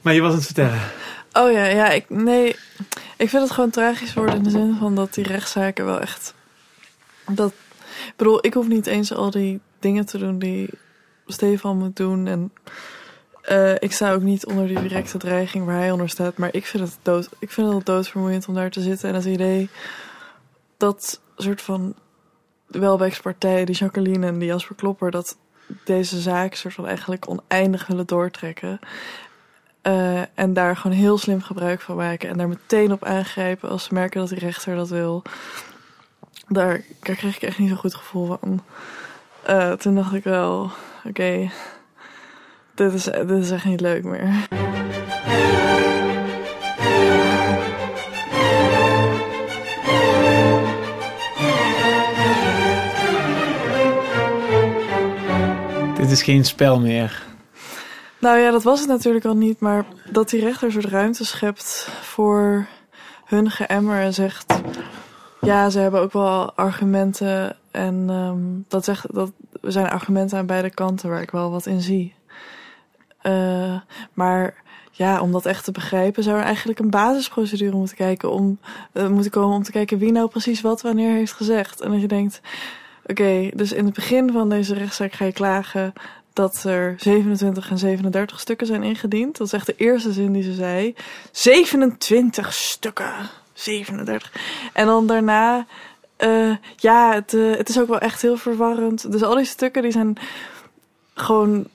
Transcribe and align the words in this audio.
Maar 0.00 0.14
je 0.14 0.20
was 0.20 0.34
het 0.34 0.44
vertellen. 0.44 0.80
Oh 1.32 1.52
ja, 1.52 1.64
ja, 1.64 1.88
ik, 1.90 2.10
nee. 2.10 2.56
Ik 3.16 3.28
vind 3.28 3.42
het 3.42 3.50
gewoon 3.50 3.70
tragisch 3.70 4.14
worden 4.14 4.36
in 4.36 4.42
de 4.42 4.50
zin 4.50 4.76
van 4.78 4.94
dat 4.94 5.14
die 5.14 5.24
rechtszaken 5.24 5.84
wel 5.84 6.00
echt. 6.00 6.34
Dat, 7.26 7.52
ik 8.06 8.14
bedoel, 8.16 8.46
ik 8.46 8.54
hoef 8.54 8.68
niet 8.68 8.86
eens 8.86 9.12
al 9.14 9.30
die 9.30 9.60
dingen 9.78 10.06
te 10.06 10.18
doen 10.18 10.38
die 10.38 10.70
Stefan 11.26 11.78
moet 11.78 11.96
doen. 11.96 12.26
En 12.26 12.52
uh, 13.50 13.74
ik 13.74 13.92
sta 13.92 14.12
ook 14.12 14.22
niet 14.22 14.46
onder 14.46 14.66
die 14.66 14.80
directe 14.80 15.18
dreiging 15.18 15.64
waar 15.64 15.78
hij 15.78 15.90
onder 15.90 16.08
staat. 16.08 16.36
Maar 16.36 16.54
ik 16.54 16.66
vind 16.66 16.84
het, 16.84 16.98
dood, 17.02 17.28
ik 17.38 17.50
vind 17.50 17.72
het 17.72 17.86
doodvermoeiend 17.86 18.48
om 18.48 18.54
daar 18.54 18.70
te 18.70 18.80
zitten. 18.80 19.08
En 19.08 19.14
het 19.14 19.24
idee 19.24 19.68
dat 20.76 21.20
soort 21.36 21.62
van 21.62 21.94
Welbecks 22.66 23.20
partij, 23.20 23.64
die 23.64 23.74
Jacqueline 23.74 24.26
en 24.26 24.38
die 24.38 24.48
Jasper 24.48 24.76
Klopper, 24.76 25.10
dat 25.10 25.36
deze 25.84 26.20
zaak 26.20 26.54
soort 26.54 26.74
van 26.74 26.86
eigenlijk 26.86 27.28
oneindig 27.28 27.86
willen 27.86 28.06
doortrekken. 28.06 28.80
Uh, 29.90 30.20
en 30.34 30.52
daar 30.52 30.76
gewoon 30.76 30.96
heel 30.96 31.18
slim 31.18 31.42
gebruik 31.42 31.80
van 31.80 31.96
maken. 31.96 32.28
En 32.28 32.38
daar 32.38 32.48
meteen 32.48 32.92
op 32.92 33.04
aangrijpen 33.04 33.68
als 33.68 33.84
ze 33.84 33.94
merken 33.94 34.20
dat 34.20 34.28
die 34.28 34.38
rechter 34.38 34.76
dat 34.76 34.88
wil. 34.88 35.22
Daar, 36.48 36.84
daar 37.02 37.16
kreeg 37.16 37.36
ik 37.36 37.42
echt 37.42 37.58
niet 37.58 37.68
zo'n 37.68 37.78
goed 37.78 37.94
gevoel 37.94 38.26
van. 38.26 38.64
Uh, 39.48 39.72
toen 39.72 39.94
dacht 39.94 40.14
ik 40.14 40.24
wel, 40.24 40.70
oké, 41.04 41.50
dit, 42.74 42.92
is, 42.92 43.04
dit 43.04 43.30
is 43.30 43.50
echt 43.50 43.64
niet 43.64 43.80
leuk 43.80 44.04
meer. 44.04 44.48
Dit 55.96 56.10
is 56.10 56.22
geen 56.22 56.44
spel 56.44 56.80
meer. 56.80 57.29
Nou 58.20 58.38
ja, 58.38 58.50
dat 58.50 58.62
was 58.62 58.80
het 58.80 58.88
natuurlijk 58.88 59.24
al 59.24 59.36
niet. 59.36 59.60
Maar 59.60 59.84
dat 60.10 60.30
die 60.30 60.40
rechter 60.40 60.72
soort 60.72 60.84
ruimte 60.84 61.24
schept 61.24 61.88
voor 62.00 62.66
hun 63.24 63.50
geëmmer 63.50 64.00
en 64.00 64.14
zegt... 64.14 64.60
Ja, 65.40 65.70
ze 65.70 65.78
hebben 65.78 66.00
ook 66.00 66.12
wel 66.12 66.52
argumenten. 66.54 67.56
En 67.70 68.08
um, 68.10 68.64
dat 68.68 68.84
zegt, 68.84 69.14
dat 69.14 69.32
zijn 69.62 69.88
argumenten 69.88 70.38
aan 70.38 70.46
beide 70.46 70.70
kanten 70.70 71.08
waar 71.08 71.22
ik 71.22 71.30
wel 71.30 71.50
wat 71.50 71.66
in 71.66 71.80
zie. 71.80 72.14
Uh, 73.22 73.80
maar 74.12 74.54
ja, 74.90 75.20
om 75.20 75.32
dat 75.32 75.46
echt 75.46 75.64
te 75.64 75.72
begrijpen, 75.72 76.22
zou 76.22 76.38
er 76.38 76.44
eigenlijk 76.44 76.78
een 76.78 76.90
basisprocedure 76.90 77.76
moeten 77.76 77.96
kijken 77.96 78.30
om 78.30 78.58
uh, 78.94 79.08
moeten 79.08 79.30
komen 79.30 79.56
om 79.56 79.62
te 79.62 79.70
kijken 79.70 79.98
wie 79.98 80.12
nou 80.12 80.28
precies 80.28 80.60
wat 80.60 80.82
wanneer 80.82 81.12
heeft 81.12 81.32
gezegd. 81.32 81.80
En 81.80 81.90
dat 81.90 82.00
je 82.00 82.08
denkt, 82.08 82.40
oké, 83.06 83.50
dus 83.54 83.72
in 83.72 83.84
het 83.84 83.94
begin 83.94 84.32
van 84.32 84.48
deze 84.48 84.74
rechtszaak 84.74 85.12
ga 85.12 85.24
je 85.24 85.32
klagen 85.32 85.92
dat 86.32 86.64
er 86.64 86.94
27 86.98 87.70
en 87.70 87.78
37 87.78 88.40
stukken 88.40 88.66
zijn 88.66 88.82
ingediend. 88.82 89.36
Dat 89.36 89.46
is 89.46 89.52
echt 89.52 89.66
de 89.66 89.74
eerste 89.76 90.12
zin 90.12 90.32
die 90.32 90.42
ze 90.42 90.52
zei. 90.52 90.94
27 91.32 92.54
stukken. 92.54 93.14
37. 93.52 94.32
En 94.72 94.86
dan 94.86 95.06
daarna, 95.06 95.66
uh, 96.18 96.56
ja, 96.76 97.14
het, 97.14 97.32
uh, 97.32 97.56
het 97.56 97.68
is 97.68 97.80
ook 97.80 97.88
wel 97.88 97.98
echt 97.98 98.22
heel 98.22 98.36
verwarrend. 98.36 99.12
Dus 99.12 99.22
al 99.22 99.34
die 99.34 99.44
stukken 99.44 99.82
die 99.82 99.92
zijn 99.92 100.16
gewoon, 101.14 101.68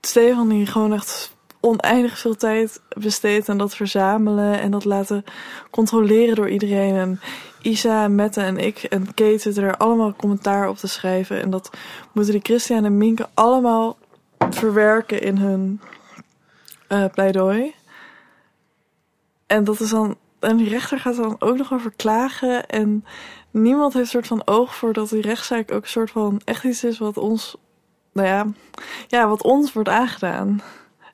Stefan 0.00 0.48
die 0.48 0.66
gewoon 0.66 0.92
echt 0.92 1.36
oneindig 1.60 2.18
veel 2.18 2.36
tijd 2.36 2.80
besteedt 2.88 3.48
aan 3.48 3.58
dat 3.58 3.76
verzamelen 3.76 4.60
en 4.60 4.70
dat 4.70 4.84
laten 4.84 5.24
controleren 5.70 6.34
door 6.34 6.48
iedereen. 6.48 6.94
En 6.94 7.20
Isa, 7.62 8.08
Mette 8.08 8.40
en 8.40 8.56
ik 8.56 8.82
en 8.82 9.14
Kate 9.14 9.38
zitten 9.38 9.62
er 9.62 9.76
allemaal 9.76 10.14
commentaar 10.14 10.68
op 10.68 10.76
te 10.76 10.86
schrijven. 10.86 11.42
En 11.42 11.50
dat 11.50 11.70
moeten 12.12 12.32
die 12.32 12.42
Christian 12.42 12.84
en 12.84 12.98
Minke 12.98 13.28
allemaal 13.34 13.96
verwerken 14.50 15.22
in 15.22 15.36
hun 15.36 15.80
uh, 16.88 17.04
pleidooi. 17.12 17.74
En 19.46 19.64
dat 19.64 19.80
is 19.80 19.90
dan. 19.90 20.16
En 20.38 20.56
die 20.56 20.68
rechter 20.68 20.98
gaat 20.98 21.16
dan 21.16 21.36
ook 21.38 21.56
nog 21.56 21.72
over 21.72 21.92
klagen. 21.96 22.66
En 22.66 23.04
niemand 23.50 23.92
heeft 23.92 24.10
soort 24.10 24.26
van 24.26 24.46
oog 24.46 24.74
voor 24.74 24.92
dat 24.92 25.08
die 25.08 25.22
rechtszaak 25.22 25.72
ook 25.72 25.82
een 25.82 25.88
soort 25.88 26.10
van 26.10 26.40
echt 26.44 26.64
iets 26.64 26.84
is 26.84 26.98
wat 26.98 27.16
ons. 27.16 27.56
Nou 28.12 28.28
ja, 28.28 28.46
ja, 29.08 29.28
wat 29.28 29.42
ons 29.42 29.72
wordt 29.72 29.88
aangedaan. 29.88 30.62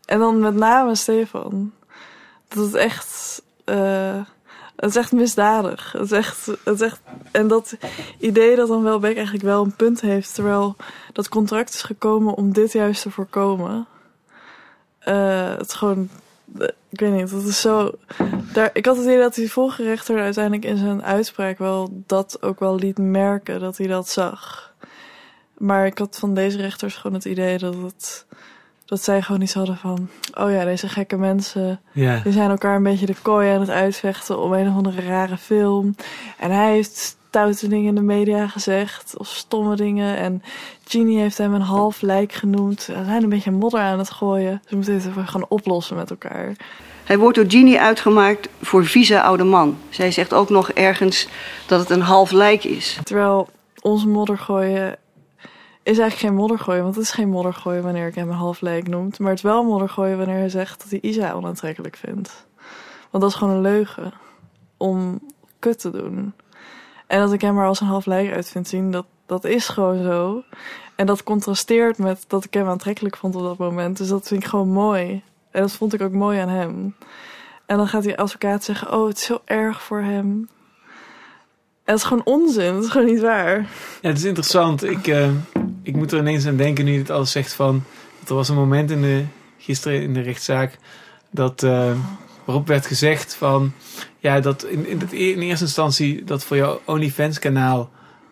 En 0.05 0.19
dan 0.19 0.39
met 0.39 0.55
name 0.55 0.95
Stefan. 0.95 1.73
Dat 2.49 2.65
het 2.65 2.75
echt. 2.75 3.43
Uh, 3.65 4.21
het 4.77 4.91
is 4.91 4.97
echt 4.97 5.13
misdadig. 5.13 5.93
Het 5.93 6.03
is 6.03 6.11
echt, 6.11 6.47
het 6.47 6.75
is 6.75 6.81
echt, 6.81 7.01
en 7.31 7.49
dat 7.49 7.77
idee 8.19 8.57
dat 8.57 8.69
dan 8.69 8.83
Welbeck 8.83 9.15
eigenlijk 9.15 9.45
wel 9.45 9.65
een 9.65 9.77
punt 9.77 10.01
heeft, 10.01 10.35
terwijl 10.35 10.77
dat 11.13 11.29
contract 11.29 11.75
is 11.75 11.83
gekomen 11.83 12.35
om 12.35 12.53
dit 12.53 12.73
juist 12.73 13.03
te 13.03 13.11
voorkomen. 13.11 13.87
Uh, 15.09 15.57
het 15.57 15.67
is 15.67 15.75
gewoon, 15.75 16.09
ik 16.89 17.01
weet 17.01 17.13
niet, 17.13 17.31
dat 17.31 17.43
is 17.43 17.61
zo. 17.61 17.91
Ik 18.73 18.87
had 18.87 18.97
het 18.97 19.05
idee 19.05 19.19
dat 19.19 19.35
die 19.35 19.53
volgerechter 19.53 20.21
uiteindelijk 20.21 20.65
in 20.65 20.77
zijn 20.77 21.05
uitspraak 21.05 21.59
wel 21.59 22.03
dat 22.07 22.43
ook 22.43 22.61
wel 22.61 22.77
liet 22.77 22.99
merken 22.99 23.61
dat 23.61 23.77
hij 23.77 23.87
dat 23.87 24.09
zag. 24.09 24.73
Maar 25.59 25.87
ik 25.87 25.99
had 25.99 26.19
van 26.19 26.35
deze 26.35 26.57
rechters 26.57 26.95
gewoon 26.95 27.17
het 27.17 27.25
idee 27.25 27.59
dat 27.59 27.75
het 27.75 28.27
dat 28.85 29.03
zij 29.03 29.23
gewoon 29.23 29.41
iets 29.41 29.55
hadden 29.55 29.77
van... 29.77 30.09
oh 30.35 30.51
ja, 30.51 30.65
deze 30.65 30.89
gekke 30.89 31.17
mensen... 31.17 31.81
Ja. 31.93 32.21
die 32.23 32.33
zijn 32.33 32.51
elkaar 32.51 32.77
een 32.77 32.83
beetje 32.83 33.07
de 33.07 33.17
kooi 33.23 33.51
aan 33.51 33.61
het 33.61 33.71
uitvechten... 33.71 34.39
om 34.39 34.53
een 34.53 34.69
of 34.69 34.75
andere 34.75 35.03
rare 35.03 35.37
film. 35.37 35.95
En 36.39 36.51
hij 36.51 36.73
heeft 36.73 37.17
stoute 37.29 37.69
dingen 37.69 37.89
in 37.89 37.95
de 37.95 38.01
media 38.01 38.49
gezegd... 38.49 39.19
of 39.19 39.27
stomme 39.27 39.77
dingen. 39.77 40.17
En 40.17 40.43
Genie 40.85 41.19
heeft 41.19 41.39
hem 41.39 41.55
een 41.55 41.61
half 41.61 42.01
lijk 42.01 42.33
genoemd. 42.33 42.83
Ze 42.83 42.93
zijn 43.05 43.23
een 43.23 43.29
beetje 43.29 43.51
modder 43.51 43.81
aan 43.81 43.99
het 43.99 44.11
gooien. 44.11 44.63
Ze 44.69 44.75
moeten 44.77 44.95
het 44.95 45.07
even 45.07 45.27
gaan 45.27 45.49
oplossen 45.49 45.97
met 45.97 46.11
elkaar. 46.11 46.57
Hij 47.05 47.19
wordt 47.19 47.37
door 47.37 47.45
Genie 47.49 47.81
uitgemaakt 47.81 48.49
voor 48.63 48.87
vieze 48.87 49.23
oude 49.23 49.45
man. 49.45 49.79
Zij 49.89 50.11
zegt 50.11 50.35
ook 50.35 50.49
nog 50.49 50.71
ergens 50.71 51.29
dat 51.67 51.81
het 51.81 51.91
een 51.91 52.01
half 52.01 52.31
lijk 52.31 52.65
is. 52.65 52.99
Terwijl 53.03 53.49
ons 53.81 54.05
modder 54.05 54.39
gooien 54.39 54.97
is 55.85 55.99
eigenlijk 55.99 56.15
geen 56.15 56.35
moddergooien. 56.35 56.83
Want 56.83 56.95
het 56.95 57.05
is 57.05 57.11
geen 57.11 57.29
moddergooien 57.29 57.83
wanneer 57.83 58.07
ik 58.07 58.15
hem 58.15 58.29
een 58.29 58.35
half 58.35 58.61
noemt. 58.61 59.19
Maar 59.19 59.29
het 59.29 59.39
is 59.39 59.45
wel 59.45 59.65
moddergooien 59.65 60.19
wanneer 60.19 60.37
hij 60.37 60.49
zegt 60.49 60.81
dat 60.81 60.91
hij 60.91 61.01
Isa 61.01 61.33
onaantrekkelijk 61.33 61.97
vindt. 61.97 62.47
Want 63.11 63.23
dat 63.23 63.33
is 63.33 63.35
gewoon 63.35 63.55
een 63.55 63.61
leugen. 63.61 64.13
Om 64.77 65.21
kut 65.59 65.79
te 65.79 65.91
doen. 65.91 66.33
En 67.07 67.21
dat 67.21 67.33
ik 67.33 67.41
hem 67.41 67.55
maar 67.55 67.67
als 67.67 67.81
een 67.81 67.87
half 67.87 68.07
lijk 68.07 68.33
uit 68.33 68.49
vind 68.49 68.69
zien, 68.69 68.91
dat, 68.91 69.07
dat 69.27 69.45
is 69.45 69.69
gewoon 69.69 70.03
zo. 70.03 70.43
En 70.97 71.07
dat 71.07 71.23
contrasteert 71.23 71.99
met 71.99 72.25
dat 72.29 72.45
ik 72.45 72.55
hem 72.55 72.69
aantrekkelijk 72.69 73.17
vond 73.17 73.37
op 73.37 73.43
dat 73.43 73.59
moment. 73.59 73.97
Dus 73.97 74.09
dat 74.09 74.29
vind 74.29 74.43
ik 74.43 74.49
gewoon 74.49 74.69
mooi. 74.69 75.23
En 75.51 75.61
dat 75.61 75.73
vond 75.73 75.93
ik 75.93 76.03
ook 76.03 76.13
mooi 76.13 76.39
aan 76.39 76.49
hem. 76.49 76.95
En 77.67 77.77
dan 77.77 77.89
gaat 77.89 78.03
die 78.03 78.19
advocaat 78.19 78.65
zeggen: 78.65 78.93
Oh, 78.93 79.07
het 79.07 79.17
is 79.17 79.25
zo 79.25 79.41
erg 79.45 79.83
voor 79.83 80.01
hem. 80.01 80.49
En 81.85 81.93
dat 81.93 81.97
is 81.97 82.03
gewoon 82.03 82.25
onzin. 82.25 82.75
Dat 82.75 82.85
is 82.85 82.91
gewoon 82.91 83.07
niet 83.07 83.21
waar. 83.21 83.59
Ja, 84.01 84.09
het 84.09 84.19
is 84.19 84.25
interessant. 84.25 84.83
Ik, 84.83 85.07
uh, 85.07 85.29
ik 85.85 85.97
moet 85.97 86.13
er 86.13 86.19
ineens 86.19 86.47
aan 86.47 86.57
denken 86.57 86.85
nu 86.85 86.93
je 86.93 86.99
het 86.99 87.11
alles 87.11 87.31
zegt 87.31 87.53
van... 87.53 87.85
Dat 88.21 88.29
er 88.29 88.35
was 88.35 88.49
een 88.49 88.55
moment 88.55 88.91
in 88.91 89.03
de, 89.03 89.25
gisteren 89.59 90.03
in 90.03 90.15
de 90.15 90.21
rechtszaak... 90.21 90.79
Dat, 91.31 91.63
uh, 91.63 91.91
waarop 92.45 92.67
werd 92.67 92.87
gezegd 92.87 93.35
van... 93.35 93.73
Ja, 94.19 94.41
dat 94.41 94.65
in, 94.65 94.87
in, 94.87 95.01
in 95.11 95.41
eerste 95.41 95.65
instantie 95.65 96.25
dat 96.25 96.45
voor 96.45 96.57
jouw 96.57 96.81
OnlyFans 96.85 97.39
kanaal... 97.39 97.91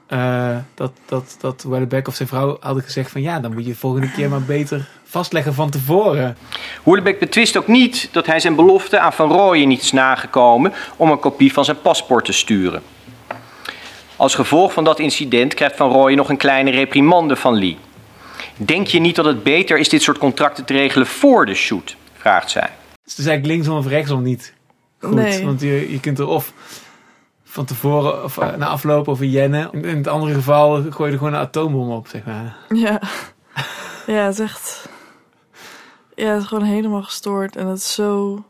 Uh, 0.08 0.56
dat, 0.74 0.92
dat, 1.06 1.36
dat 1.40 1.62
Wellebeck 1.62 2.08
of 2.08 2.14
zijn 2.14 2.28
vrouw 2.28 2.56
hadden 2.60 2.82
gezegd 2.82 3.10
van... 3.10 3.22
Ja, 3.22 3.40
dan 3.40 3.52
moet 3.52 3.66
je 3.66 3.74
volgende 3.74 4.10
keer 4.10 4.28
maar 4.28 4.42
beter 4.42 4.88
vastleggen 5.04 5.54
van 5.54 5.70
tevoren. 5.70 6.36
Hoerlebeck 6.82 7.18
betwist 7.18 7.56
ook 7.56 7.66
niet 7.66 8.08
dat 8.12 8.26
hij 8.26 8.40
zijn 8.40 8.54
belofte 8.54 8.98
aan 8.98 9.12
Van 9.12 9.30
Rooyen 9.30 9.68
niet 9.68 9.82
is 9.82 9.92
nagekomen... 9.92 10.72
om 10.96 11.10
een 11.10 11.18
kopie 11.18 11.52
van 11.52 11.64
zijn 11.64 11.80
paspoort 11.80 12.24
te 12.24 12.32
sturen. 12.32 12.82
Als 14.22 14.34
gevolg 14.34 14.72
van 14.72 14.84
dat 14.84 14.98
incident 14.98 15.54
krijgt 15.54 15.76
Van 15.76 15.90
Rooyen 15.90 16.16
nog 16.16 16.28
een 16.28 16.36
kleine 16.36 16.70
reprimande 16.70 17.36
van 17.36 17.54
Lee. 17.54 17.78
Denk 18.56 18.86
je 18.86 18.98
niet 18.98 19.16
dat 19.16 19.24
het 19.24 19.42
beter 19.42 19.78
is 19.78 19.88
dit 19.88 20.02
soort 20.02 20.18
contracten 20.18 20.64
te 20.64 20.72
regelen 20.72 21.06
voor 21.06 21.46
de 21.46 21.54
shoot? 21.54 21.96
vraagt 22.12 22.50
zij. 22.50 22.70
Dus 23.02 23.12
het 23.12 23.18
is 23.18 23.26
eigenlijk 23.26 23.46
linksom 23.46 23.76
of 23.76 23.86
rechtsom 23.86 24.22
niet 24.22 24.54
goed. 25.00 25.14
Nee. 25.14 25.44
Want 25.44 25.60
je, 25.60 25.92
je 25.92 26.00
kunt 26.00 26.18
er 26.18 26.26
of 26.26 26.52
van 27.44 27.64
tevoren 27.64 28.24
of 28.24 28.36
na 28.56 28.66
afloop 28.66 29.08
of 29.08 29.18
jennen. 29.20 29.72
In 29.72 29.96
het 29.96 30.08
andere 30.08 30.34
geval 30.34 30.82
gooi 30.90 31.06
je 31.06 31.12
er 31.12 31.18
gewoon 31.18 31.34
een 31.34 31.40
atoombom 31.40 31.90
op, 31.90 32.06
zeg 32.06 32.24
maar. 32.24 32.56
Ja, 32.68 33.00
ja 34.06 34.24
het 34.24 34.38
is 34.38 34.40
echt... 34.40 34.88
Ja, 36.14 36.32
het 36.32 36.42
is 36.42 36.48
gewoon 36.48 36.64
helemaal 36.64 37.02
gestoord. 37.02 37.56
En 37.56 37.66
dat 37.66 37.76
is 37.76 37.94
zo... 37.94 38.44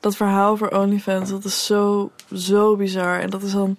Dat 0.00 0.16
verhaal 0.16 0.56
voor 0.56 0.68
OnlyFans, 0.68 1.30
dat 1.30 1.44
is 1.44 1.66
zo, 1.66 2.10
zo 2.34 2.76
bizar. 2.76 3.20
En 3.20 3.30
dat 3.30 3.42
is 3.42 3.52
dan 3.52 3.76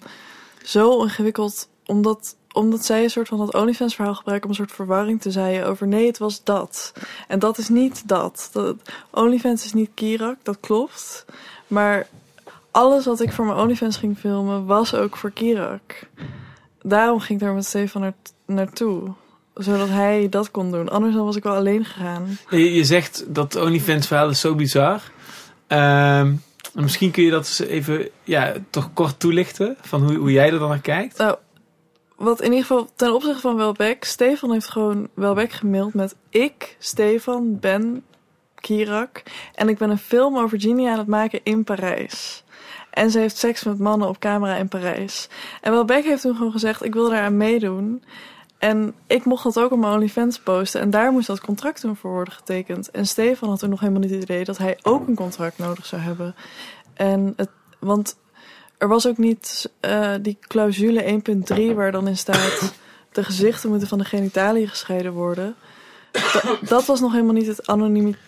zo 0.64 1.02
ingewikkeld, 1.02 1.68
omdat, 1.86 2.36
omdat 2.52 2.84
zij 2.84 3.02
een 3.02 3.10
soort 3.10 3.28
van 3.28 3.38
dat 3.38 3.54
OnlyFans 3.54 3.94
verhaal 3.94 4.14
gebruiken 4.14 4.50
om 4.50 4.56
een 4.56 4.64
soort 4.64 4.76
verwarring 4.76 5.20
te 5.20 5.30
zaaien 5.30 5.66
over 5.66 5.86
nee, 5.86 6.06
het 6.06 6.18
was 6.18 6.44
dat. 6.44 6.92
En 7.28 7.38
dat 7.38 7.58
is 7.58 7.68
niet 7.68 8.08
dat. 8.08 8.48
dat 8.52 8.76
OnlyFans 9.10 9.64
is 9.64 9.72
niet 9.72 9.90
Kirak, 9.94 10.36
dat 10.42 10.60
klopt. 10.60 11.24
Maar 11.66 12.06
alles 12.70 13.04
wat 13.04 13.20
ik 13.20 13.32
voor 13.32 13.44
mijn 13.44 13.58
OnlyFans 13.58 13.96
ging 13.96 14.18
filmen, 14.18 14.66
was 14.66 14.94
ook 14.94 15.16
voor 15.16 15.30
Kirak. 15.30 16.08
Daarom 16.82 17.20
ging 17.20 17.40
ik 17.40 17.46
daar 17.46 17.54
met 17.54 17.66
Stefan 17.66 18.00
naar, 18.00 18.14
naartoe. 18.46 19.12
Zodat 19.54 19.88
hij 19.88 20.28
dat 20.30 20.50
kon 20.50 20.70
doen. 20.70 20.88
Anders 20.88 21.14
dan 21.14 21.24
was 21.24 21.36
ik 21.36 21.42
wel 21.42 21.54
alleen 21.54 21.84
gegaan. 21.84 22.38
Je, 22.50 22.74
je 22.74 22.84
zegt 22.84 23.24
dat 23.34 23.56
OnlyFans 23.56 24.06
verhaal 24.06 24.30
is 24.30 24.40
zo 24.40 24.54
bizar. 24.54 25.00
Ehm, 25.66 26.34
misschien 26.74 27.10
kun 27.10 27.22
je 27.22 27.30
dat 27.30 27.64
even 27.68 28.08
ja, 28.22 28.52
toch 28.70 28.92
kort 28.92 29.20
toelichten. 29.20 29.76
Van 29.80 30.02
hoe, 30.02 30.16
hoe 30.16 30.32
jij 30.32 30.52
er 30.52 30.58
dan 30.58 30.68
naar 30.68 30.80
kijkt. 30.80 31.18
Nou, 31.18 31.36
wat 32.16 32.40
in 32.40 32.50
ieder 32.50 32.66
geval 32.66 32.88
ten 32.96 33.14
opzichte 33.14 33.40
van 33.40 33.56
Welbeck... 33.56 34.04
Stefan 34.04 34.52
heeft 34.52 34.68
gewoon 34.68 35.08
Welbeck 35.14 35.52
gemaild 35.52 35.94
met... 35.94 36.14
Ik, 36.28 36.76
Stefan, 36.78 37.58
ben 37.60 38.04
Kirak. 38.54 39.22
En 39.54 39.68
ik 39.68 39.78
ben 39.78 39.90
een 39.90 39.98
film 39.98 40.38
over 40.38 40.60
Genie 40.60 40.88
aan 40.88 40.98
het 40.98 41.06
maken 41.06 41.40
in 41.42 41.64
Parijs. 41.64 42.44
En 42.90 43.10
ze 43.10 43.18
heeft 43.18 43.36
seks 43.36 43.64
met 43.64 43.78
mannen 43.78 44.08
op 44.08 44.18
camera 44.18 44.56
in 44.56 44.68
Parijs. 44.68 45.28
En 45.60 45.72
Welbeck 45.72 46.04
heeft 46.04 46.22
toen 46.22 46.36
gewoon 46.36 46.52
gezegd... 46.52 46.84
Ik 46.84 46.94
wil 46.94 47.10
daaraan 47.10 47.36
meedoen. 47.36 48.02
En 48.64 48.94
ik 49.06 49.24
mocht 49.24 49.44
dat 49.44 49.58
ook 49.58 49.72
op 49.72 49.78
mijn 49.78 49.92
OnlyFans 49.92 50.38
posten. 50.38 50.80
En 50.80 50.90
daar 50.90 51.12
moest 51.12 51.26
dat 51.26 51.40
contract 51.40 51.80
toen 51.80 51.96
voor 51.96 52.10
worden 52.10 52.34
getekend. 52.34 52.90
En 52.90 53.06
Stefan 53.06 53.48
had 53.48 53.58
toen 53.58 53.70
nog 53.70 53.80
helemaal 53.80 54.00
niet 54.00 54.10
het 54.10 54.22
idee 54.22 54.44
dat 54.44 54.58
hij 54.58 54.78
ook 54.82 55.08
een 55.08 55.14
contract 55.14 55.58
nodig 55.58 55.86
zou 55.86 56.02
hebben. 56.02 56.34
En 56.94 57.32
het, 57.36 57.48
want 57.78 58.16
er 58.78 58.88
was 58.88 59.06
ook 59.06 59.18
niet 59.18 59.70
uh, 59.80 60.14
die 60.20 60.38
clausule 60.40 61.22
1.3 61.56 61.74
waar 61.74 61.92
dan 61.92 62.08
in 62.08 62.16
staat... 62.16 62.74
de 63.12 63.24
gezichten 63.24 63.70
moeten 63.70 63.88
van 63.88 63.98
de 63.98 64.04
genitaliën 64.04 64.68
gescheiden 64.68 65.12
worden. 65.12 65.54
Dat, 66.10 66.58
dat 66.68 66.84
was 66.84 67.00
nog 67.00 67.12
helemaal 67.12 67.34
niet 67.34 67.46
het 67.46 67.66
anonimiteit 67.66 68.22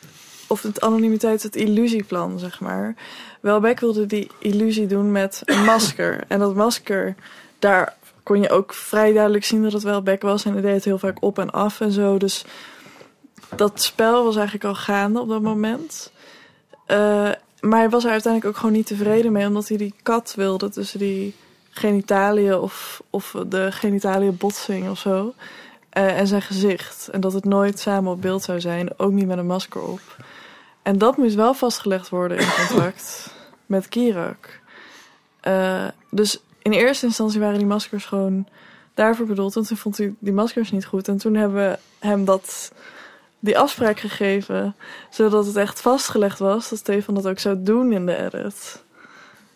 of 0.48 0.62
het 0.62 0.80
anonimiteit, 0.80 1.42
het 1.42 1.56
illusieplan, 1.56 2.38
zeg 2.38 2.60
maar. 2.60 2.94
Welbeck 3.40 3.80
wilde 3.80 4.06
die 4.06 4.30
illusie 4.38 4.86
doen 4.86 5.12
met 5.12 5.42
een 5.44 5.64
masker. 5.64 6.24
En 6.28 6.38
dat 6.38 6.54
masker, 6.54 7.14
daar 7.58 7.96
kon 8.26 8.40
je 8.40 8.50
ook 8.50 8.74
vrij 8.74 9.12
duidelijk 9.12 9.44
zien 9.44 9.62
dat 9.62 9.72
het 9.72 9.82
Welbeck 9.82 10.22
was. 10.22 10.44
En 10.44 10.52
hij 10.52 10.60
deed 10.60 10.74
het 10.74 10.84
heel 10.84 10.98
vaak 10.98 11.22
op 11.22 11.38
en 11.38 11.50
af 11.50 11.80
en 11.80 11.92
zo. 11.92 12.18
Dus 12.18 12.44
dat 13.56 13.82
spel 13.82 14.24
was 14.24 14.36
eigenlijk 14.36 14.64
al 14.64 14.74
gaande 14.74 15.20
op 15.20 15.28
dat 15.28 15.42
moment. 15.42 16.12
Uh, 16.86 16.96
maar 17.60 17.78
hij 17.78 17.90
was 17.90 18.04
er 18.04 18.10
uiteindelijk 18.10 18.52
ook 18.52 18.60
gewoon 18.60 18.74
niet 18.76 18.86
tevreden 18.86 19.32
mee, 19.32 19.46
omdat 19.46 19.68
hij 19.68 19.76
die 19.76 19.94
kat 20.02 20.34
wilde 20.36 20.68
tussen 20.68 20.98
die 20.98 21.34
genitaliën 21.70 22.54
of, 22.54 23.02
of 23.10 23.34
de 23.48 23.72
genitaliën 23.72 24.36
botsing 24.36 24.90
of 24.90 24.98
zo. 24.98 25.34
Uh, 25.98 26.18
en 26.18 26.26
zijn 26.26 26.42
gezicht. 26.42 27.08
En 27.12 27.20
dat 27.20 27.32
het 27.32 27.44
nooit 27.44 27.78
samen 27.78 28.12
op 28.12 28.20
beeld 28.20 28.42
zou 28.42 28.60
zijn, 28.60 28.88
ook 28.96 29.12
niet 29.12 29.26
met 29.26 29.38
een 29.38 29.46
masker 29.46 29.82
op. 29.82 30.16
En 30.82 30.98
dat 30.98 31.16
moest 31.16 31.34
wel 31.34 31.54
vastgelegd 31.54 32.08
worden 32.08 32.38
in 32.38 32.48
contract 32.56 33.34
met 33.66 33.88
Kirak. 33.88 34.60
Uh, 35.42 35.84
dus 36.10 36.40
in 36.66 36.72
eerste 36.72 37.06
instantie 37.06 37.40
waren 37.40 37.58
die 37.58 37.66
maskers 37.66 38.04
gewoon 38.04 38.46
daarvoor 38.94 39.26
bedoeld. 39.26 39.56
En 39.56 39.62
toen 39.62 39.76
vond 39.76 39.98
hij 39.98 40.14
die 40.18 40.32
maskers 40.32 40.70
niet 40.70 40.86
goed. 40.86 41.08
En 41.08 41.16
toen 41.16 41.34
hebben 41.34 41.70
we 41.70 41.78
hem 41.98 42.24
dat, 42.24 42.72
die 43.38 43.58
afspraak 43.58 44.00
gegeven. 44.00 44.74
Zodat 45.10 45.46
het 45.46 45.56
echt 45.56 45.80
vastgelegd 45.80 46.38
was 46.38 46.68
dat 46.68 46.78
Stefan 46.78 47.14
dat 47.14 47.26
ook 47.26 47.38
zou 47.38 47.62
doen 47.62 47.92
in 47.92 48.06
de 48.06 48.16
edit. 48.16 48.82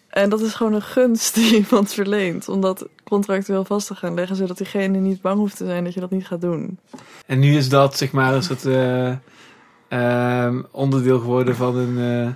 En 0.09 0.29
dat 0.29 0.41
is 0.41 0.55
gewoon 0.55 0.73
een 0.73 0.83
gunst 0.83 1.35
die 1.35 1.57
iemand 1.65 1.93
verleent. 1.93 2.49
Om 2.49 2.61
dat 2.61 2.87
contractueel 3.05 3.65
vast 3.65 3.87
te 3.87 3.95
gaan 3.95 4.15
leggen. 4.15 4.37
Zodat 4.37 4.59
diegene 4.59 4.99
niet 4.99 5.21
bang 5.21 5.39
hoeft 5.39 5.57
te 5.57 5.65
zijn 5.65 5.85
dat 5.85 5.95
je 5.95 6.01
dat 6.01 6.11
niet 6.11 6.27
gaat 6.27 6.41
doen. 6.41 6.79
En 7.27 7.39
nu 7.39 7.57
is 7.57 7.69
dat 7.69 7.97
zeg 7.97 8.13
maar 8.13 8.35
een 8.35 8.43
soort 8.43 8.65
uh, 8.65 9.13
uh, 9.89 10.55
onderdeel 10.71 11.19
geworden 11.19 11.57
van 11.57 11.77
een... 11.77 12.27
Uh 12.27 12.33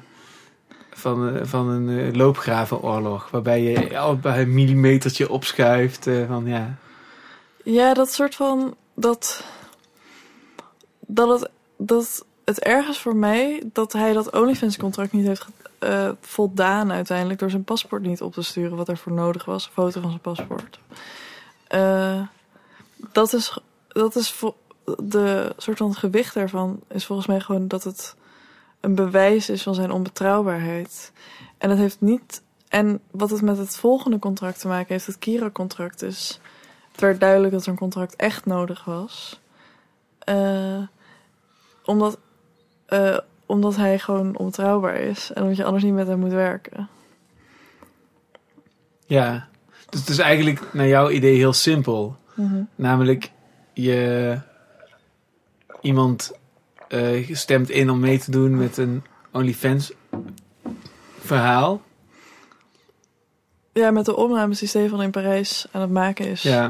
van, 1.04 1.46
van 1.46 1.68
een 1.68 1.88
uh, 1.88 2.12
loopgravenoorlog. 2.12 3.30
Waarbij 3.30 3.62
je 3.62 3.98
al 3.98 4.16
bij 4.16 4.40
een 4.40 4.54
millimetertje 4.54 5.30
opschuift. 5.30 6.06
Uh, 6.06 6.26
van, 6.26 6.46
ja. 6.46 6.74
ja, 7.64 7.94
dat 7.94 8.12
soort 8.12 8.34
van. 8.34 8.74
Dat, 8.94 9.44
dat, 11.00 11.40
het, 11.40 11.50
dat 11.76 12.24
het 12.44 12.60
ergens 12.60 12.98
voor 12.98 13.16
mij 13.16 13.62
dat 13.72 13.92
hij 13.92 14.12
dat 14.12 14.32
OnlyFans-contract 14.32 15.12
niet 15.12 15.26
heeft 15.26 15.46
voldaan 16.20 16.92
uiteindelijk. 16.92 17.38
door 17.38 17.50
zijn 17.50 17.64
paspoort 17.64 18.02
niet 18.02 18.22
op 18.22 18.32
te 18.32 18.42
sturen 18.42 18.76
wat 18.76 18.88
er 18.88 18.96
voor 18.96 19.12
nodig 19.12 19.44
was. 19.44 19.66
Een 19.66 19.72
foto 19.72 20.00
van 20.00 20.10
zijn 20.10 20.20
paspoort. 20.20 20.78
dat 23.12 23.32
is. 23.32 23.58
Dat 23.88 24.16
is 24.16 24.42
de 24.84 25.54
soort 25.56 25.78
van 25.78 25.94
gewicht 25.94 26.34
daarvan 26.34 26.80
is 26.88 27.06
volgens 27.06 27.28
mij 27.28 27.40
gewoon 27.40 27.68
dat 27.68 27.84
het 27.84 28.14
een 28.84 28.94
bewijs 28.94 29.50
is 29.50 29.62
van 29.62 29.74
zijn 29.74 29.90
onbetrouwbaarheid. 29.90 31.12
En 31.58 31.70
het 31.70 31.78
heeft 31.78 32.00
niet. 32.00 32.42
En 32.68 33.00
wat 33.10 33.30
het 33.30 33.42
met 33.42 33.58
het 33.58 33.76
volgende 33.76 34.18
contract 34.18 34.60
te 34.60 34.68
maken 34.68 34.86
heeft, 34.88 35.06
het 35.06 35.18
Kira-contract, 35.18 36.02
is. 36.02 36.40
Het 36.92 37.00
werd 37.00 37.20
duidelijk 37.20 37.52
dat 37.52 37.62
er 37.62 37.68
een 37.68 37.76
contract 37.76 38.16
echt 38.16 38.46
nodig 38.46 38.84
was. 38.84 39.40
Uh, 40.28 40.82
omdat, 41.84 42.18
uh, 42.88 43.18
omdat 43.46 43.76
hij 43.76 43.98
gewoon 43.98 44.36
onbetrouwbaar 44.36 44.96
is. 44.96 45.32
En 45.32 45.42
omdat 45.42 45.56
je 45.56 45.64
anders 45.64 45.84
niet 45.84 45.94
met 45.94 46.06
hem 46.06 46.18
moet 46.18 46.32
werken. 46.32 46.88
Ja, 49.06 49.48
dus 49.90 50.00
het 50.00 50.08
is 50.08 50.18
eigenlijk 50.18 50.72
naar 50.72 50.86
jouw 50.86 51.10
idee 51.10 51.36
heel 51.36 51.52
simpel. 51.52 52.16
Mm 52.34 52.48
-hmm. 52.48 52.68
Namelijk, 52.74 53.30
je 53.72 54.38
iemand 55.80 56.32
stemt 57.30 57.70
in 57.70 57.90
om 57.90 58.00
mee 58.00 58.18
te 58.18 58.30
doen 58.30 58.56
met 58.56 58.76
een 58.76 59.02
OnlyFans 59.32 59.92
verhaal. 61.20 61.82
Ja, 63.72 63.90
met 63.90 64.04
de 64.04 64.16
opnames 64.16 64.58
die 64.58 64.68
Stefan 64.68 65.02
in 65.02 65.10
Parijs 65.10 65.66
aan 65.70 65.80
het 65.80 65.90
maken 65.90 66.26
is. 66.26 66.42
Ja. 66.42 66.68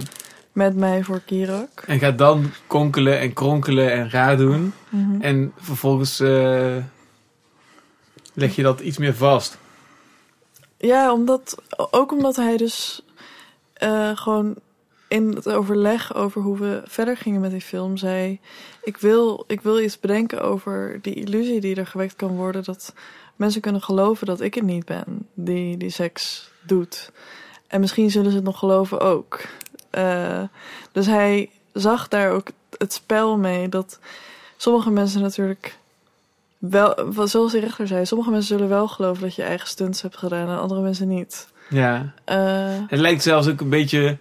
Met 0.53 0.77
mij 0.77 1.05
voor 1.05 1.21
Kirak. 1.21 1.83
En 1.87 1.99
gaat 1.99 2.19
dan 2.19 2.51
konkelen 2.67 3.19
en 3.19 3.33
kronkelen 3.33 3.93
en 3.93 4.11
raar 4.11 4.37
doen. 4.37 4.73
Mm 4.89 5.11
-hmm. 5.11 5.21
En 5.21 5.53
vervolgens 5.57 6.21
uh, 6.21 6.77
leg 8.35 8.57
je 8.57 8.63
dat 8.63 8.81
iets 8.81 8.99
meer 8.99 9.15
vast. 9.15 9.59
Ja, 10.79 11.13
omdat, 11.13 11.63
ook 11.91 12.13
omdat 12.13 12.37
hij 12.37 12.57
dus 12.57 13.03
uh, 13.83 14.11
gewoon 14.17 14.55
in 15.15 15.33
het 15.35 15.49
overleg 15.49 16.15
over 16.15 16.43
hoe 16.43 16.59
we 16.59 16.83
verder 16.85 17.17
gingen 17.17 17.41
met 17.41 17.51
die 17.51 17.61
film 17.61 17.97
zei: 17.97 18.41
ik 18.83 18.97
wil, 18.97 19.45
ik 19.47 19.61
wil 19.61 19.81
iets 19.81 20.01
bedenken 20.01 20.43
over 20.43 20.99
die 21.03 21.15
illusie 21.15 21.61
die 21.61 21.77
er 21.77 21.87
gewekt 21.87 22.17
kan 22.17 22.37
worden 22.37 22.65
dat 22.65 22.95
mensen 23.37 23.61
kunnen 23.61 23.83
geloven 23.83 24.27
dat 24.27 24.41
ik 24.41 24.55
het 24.55 24.65
niet 24.65 24.85
ben 24.85 25.29
die 25.35 25.77
die 25.77 25.91
seks 25.91 26.51
doet. 26.63 27.13
En 27.67 27.81
misschien 27.81 28.11
zullen 28.11 28.31
ze 28.31 28.37
het 28.37 28.47
nog 28.47 28.59
geloven 28.59 29.01
ook. 29.01 29.41
Uh, 29.93 30.43
dus 30.93 31.07
hij 31.07 31.51
zag 31.73 32.09
daar 32.09 32.31
ook 32.31 32.49
het 32.79 32.93
spel 32.93 33.37
mee 33.39 33.69
dat 33.69 33.99
sommige 34.57 34.91
mensen 34.91 35.21
natuurlijk 35.21 35.79
wel, 36.59 37.13
zoals 37.25 37.53
de 37.53 37.61
rechter 37.61 37.87
zei, 37.87 38.07
sommige 38.07 38.31
mensen 38.31 38.57
zullen 38.57 38.71
wel 38.71 38.89
geloven 38.89 39.23
dat 39.23 39.35
je 39.35 39.43
eigen 39.43 39.69
stunts 39.69 40.03
hebt 40.03 40.17
gedaan 40.17 40.49
en 40.49 40.59
andere 40.59 40.81
mensen 40.81 41.09
niet. 41.09 41.49
Ja. 41.69 42.13
Uh, 42.29 42.85
het 42.87 43.01
lijkt 43.01 43.23
zelfs 43.23 43.49
ook 43.49 43.61
een 43.61 43.69
beetje 43.69 44.19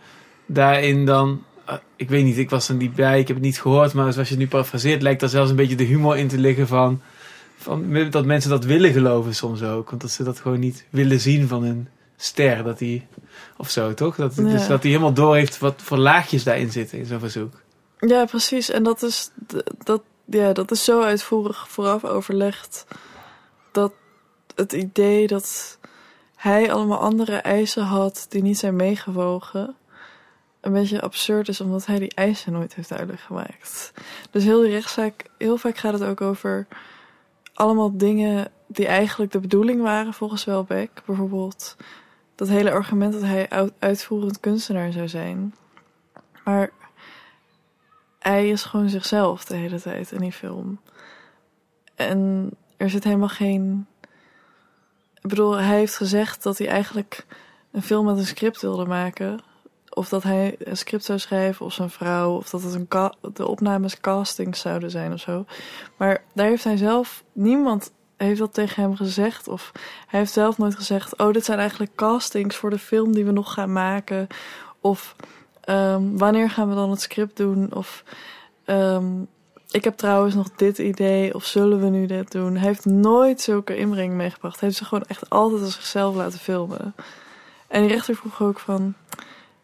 daarin 0.53 1.05
dan. 1.05 1.43
Uh, 1.69 1.75
ik 1.95 2.09
weet 2.09 2.23
niet, 2.23 2.37
ik 2.37 2.49
was 2.49 2.69
er 2.69 2.75
niet 2.75 2.95
bij, 2.95 3.19
ik 3.19 3.27
heb 3.27 3.35
het 3.35 3.45
niet 3.45 3.61
gehoord, 3.61 3.93
maar 3.93 4.13
zoals 4.13 4.27
je 4.27 4.33
het 4.33 4.43
nu 4.43 4.49
parafraseert, 4.49 5.01
lijkt 5.01 5.19
daar 5.19 5.29
zelfs 5.29 5.49
een 5.49 5.55
beetje 5.55 5.75
de 5.75 5.83
humor 5.83 6.17
in 6.17 6.27
te 6.27 6.37
liggen 6.37 6.67
van, 6.67 7.01
van. 7.57 8.09
dat 8.09 8.25
mensen 8.25 8.49
dat 8.49 8.65
willen 8.65 8.91
geloven 8.91 9.35
soms 9.35 9.63
ook. 9.63 9.89
Want 9.89 10.01
dat 10.01 10.11
ze 10.11 10.23
dat 10.23 10.39
gewoon 10.39 10.59
niet 10.59 10.85
willen 10.89 11.19
zien 11.19 11.47
van 11.47 11.63
een 11.63 11.87
ster. 12.17 12.63
Dat 12.63 12.77
die, 12.77 13.07
of 13.57 13.69
zo 13.69 13.93
toch? 13.93 14.15
Dat, 14.15 14.35
ja. 14.35 14.43
Dus 14.43 14.67
dat 14.67 14.81
hij 14.81 14.91
helemaal 14.91 15.13
door 15.13 15.35
heeft 15.35 15.57
wat 15.57 15.75
voor 15.77 15.97
laagjes 15.97 16.43
daarin 16.43 16.71
zitten 16.71 16.97
in 16.97 17.05
zo'n 17.05 17.19
verzoek. 17.19 17.53
Ja, 17.99 18.25
precies. 18.25 18.69
En 18.69 18.83
dat 18.83 19.03
is, 19.03 19.29
dat, 19.83 20.01
ja, 20.25 20.53
dat 20.53 20.71
is 20.71 20.83
zo 20.83 21.01
uitvoerig 21.01 21.69
vooraf 21.69 22.05
overlegd. 22.05 22.85
Dat 23.71 23.93
het 24.55 24.73
idee 24.73 25.27
dat 25.27 25.77
hij 26.35 26.71
allemaal 26.71 26.99
andere 26.99 27.35
eisen 27.35 27.83
had 27.83 28.25
die 28.29 28.41
niet 28.41 28.57
zijn 28.57 28.75
meegewogen 28.75 29.75
een 30.63 30.73
beetje 30.73 31.01
absurd 31.01 31.47
is, 31.47 31.61
omdat 31.61 31.85
hij 31.85 31.99
die 31.99 32.13
eisen 32.15 32.53
nooit 32.53 32.75
heeft 32.75 32.89
duidelijk 32.89 33.19
gemaakt. 33.19 33.93
Dus 34.31 34.43
heel 34.43 34.61
die 34.61 34.71
rechtszaak, 34.71 35.29
heel 35.37 35.57
vaak 35.57 35.77
gaat 35.77 35.93
het 35.93 36.03
ook 36.03 36.21
over 36.21 36.67
allemaal 37.53 37.97
dingen 37.97 38.51
die 38.67 38.87
eigenlijk 38.87 39.31
de 39.31 39.39
bedoeling 39.39 39.81
waren 39.81 40.13
volgens 40.13 40.43
Welbeck. 40.43 41.01
Bijvoorbeeld 41.05 41.75
dat 42.35 42.47
hele 42.47 42.71
argument 42.71 43.13
dat 43.13 43.21
hij 43.21 43.69
uitvoerend 43.79 44.39
kunstenaar 44.39 44.91
zou 44.91 45.07
zijn. 45.07 45.55
Maar 46.43 46.69
hij 48.19 48.49
is 48.49 48.63
gewoon 48.63 48.89
zichzelf 48.89 49.45
de 49.45 49.55
hele 49.55 49.81
tijd 49.81 50.11
in 50.11 50.19
die 50.19 50.31
film. 50.31 50.79
En 51.95 52.49
er 52.77 52.89
zit 52.89 53.03
helemaal 53.03 53.27
geen. 53.27 53.87
Ik 55.21 55.29
bedoel, 55.29 55.53
hij 55.53 55.77
heeft 55.77 55.95
gezegd 55.95 56.43
dat 56.43 56.57
hij 56.57 56.67
eigenlijk 56.67 57.25
een 57.71 57.81
film 57.81 58.05
met 58.05 58.17
een 58.17 58.25
script 58.25 58.61
wilde 58.61 58.85
maken 58.85 59.39
of 59.93 60.09
dat 60.09 60.23
hij 60.23 60.55
een 60.59 60.77
script 60.77 61.03
zou 61.03 61.19
schrijven 61.19 61.65
of 61.65 61.73
zijn 61.73 61.89
vrouw, 61.89 62.35
of 62.35 62.49
dat 62.49 62.63
het 62.63 62.73
een 62.73 63.11
de 63.33 63.47
opnames 63.47 63.99
castings 63.99 64.59
zouden 64.59 64.91
zijn 64.91 65.13
of 65.13 65.19
zo. 65.19 65.45
Maar 65.97 66.23
daar 66.33 66.47
heeft 66.47 66.63
hij 66.63 66.77
zelf, 66.77 67.23
niemand 67.31 67.91
heeft 68.17 68.39
dat 68.39 68.53
tegen 68.53 68.83
hem 68.83 68.95
gezegd. 68.95 69.47
Of 69.47 69.71
hij 70.07 70.19
heeft 70.19 70.33
zelf 70.33 70.57
nooit 70.57 70.75
gezegd: 70.75 71.17
Oh, 71.17 71.33
dit 71.33 71.45
zijn 71.45 71.59
eigenlijk 71.59 71.95
castings 71.95 72.55
voor 72.55 72.69
de 72.69 72.79
film 72.79 73.13
die 73.13 73.25
we 73.25 73.31
nog 73.31 73.53
gaan 73.53 73.73
maken. 73.73 74.27
Of 74.81 75.15
um, 75.69 76.17
wanneer 76.17 76.49
gaan 76.49 76.69
we 76.69 76.75
dan 76.75 76.89
het 76.89 77.01
script 77.01 77.37
doen? 77.37 77.73
Of 77.73 78.03
um, 78.65 79.27
ik 79.69 79.83
heb 79.83 79.97
trouwens 79.97 80.35
nog 80.35 80.49
dit 80.55 80.77
idee, 80.77 81.35
of 81.35 81.45
zullen 81.45 81.79
we 81.79 81.89
nu 81.89 82.05
dit 82.05 82.31
doen? 82.31 82.55
Hij 82.55 82.67
heeft 82.67 82.85
nooit 82.85 83.41
zulke 83.41 83.75
inbreng 83.75 84.13
meegebracht. 84.13 84.59
Hij 84.59 84.67
heeft 84.67 84.79
zich 84.79 84.87
gewoon 84.87 85.05
echt 85.07 85.29
altijd 85.29 85.61
als 85.61 85.73
zichzelf 85.73 86.15
laten 86.15 86.39
filmen. 86.39 86.95
En 87.67 87.81
die 87.81 87.91
rechter 87.91 88.15
vroeg 88.15 88.41
ook 88.41 88.59
van... 88.59 88.93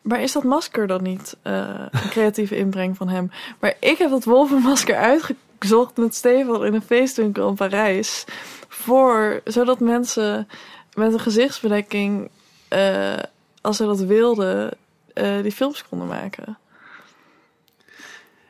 Maar 0.02 0.22
is 0.22 0.32
dat 0.32 0.44
masker 0.44 0.88
dan 0.88 1.04
niet 1.04 1.38
eh, 1.42 1.86
een 1.92 2.10
creatieve 2.10 2.58
inbreng 2.58 2.98
van 2.98 3.10
hem? 3.10 3.32
Maar 3.60 3.76
ik 3.80 3.98
heb 3.98 4.10
dat 4.10 4.24
wolvenmasker 4.24 4.96
uitgezocht 4.96 5.98
met 5.98 6.16
Stefan 6.16 6.66
in 6.66 6.74
een 6.74 6.82
feestwinkel 6.82 7.50
in 7.50 7.56
Parijs. 7.56 8.26
Voor, 8.68 9.42
zodat 9.44 9.80
mensen 9.80 10.48
met 10.94 11.14
een 11.14 11.20
gezichtsbedekking, 11.20 12.30
eh, 12.68 13.18
als 13.62 13.78
ze 13.78 13.86
dat 13.86 14.00
wilden, 14.00 14.72
eh, 15.14 15.42
die 15.42 15.52
films 15.52 15.84
konden 15.90 16.08
maken. 16.08 16.58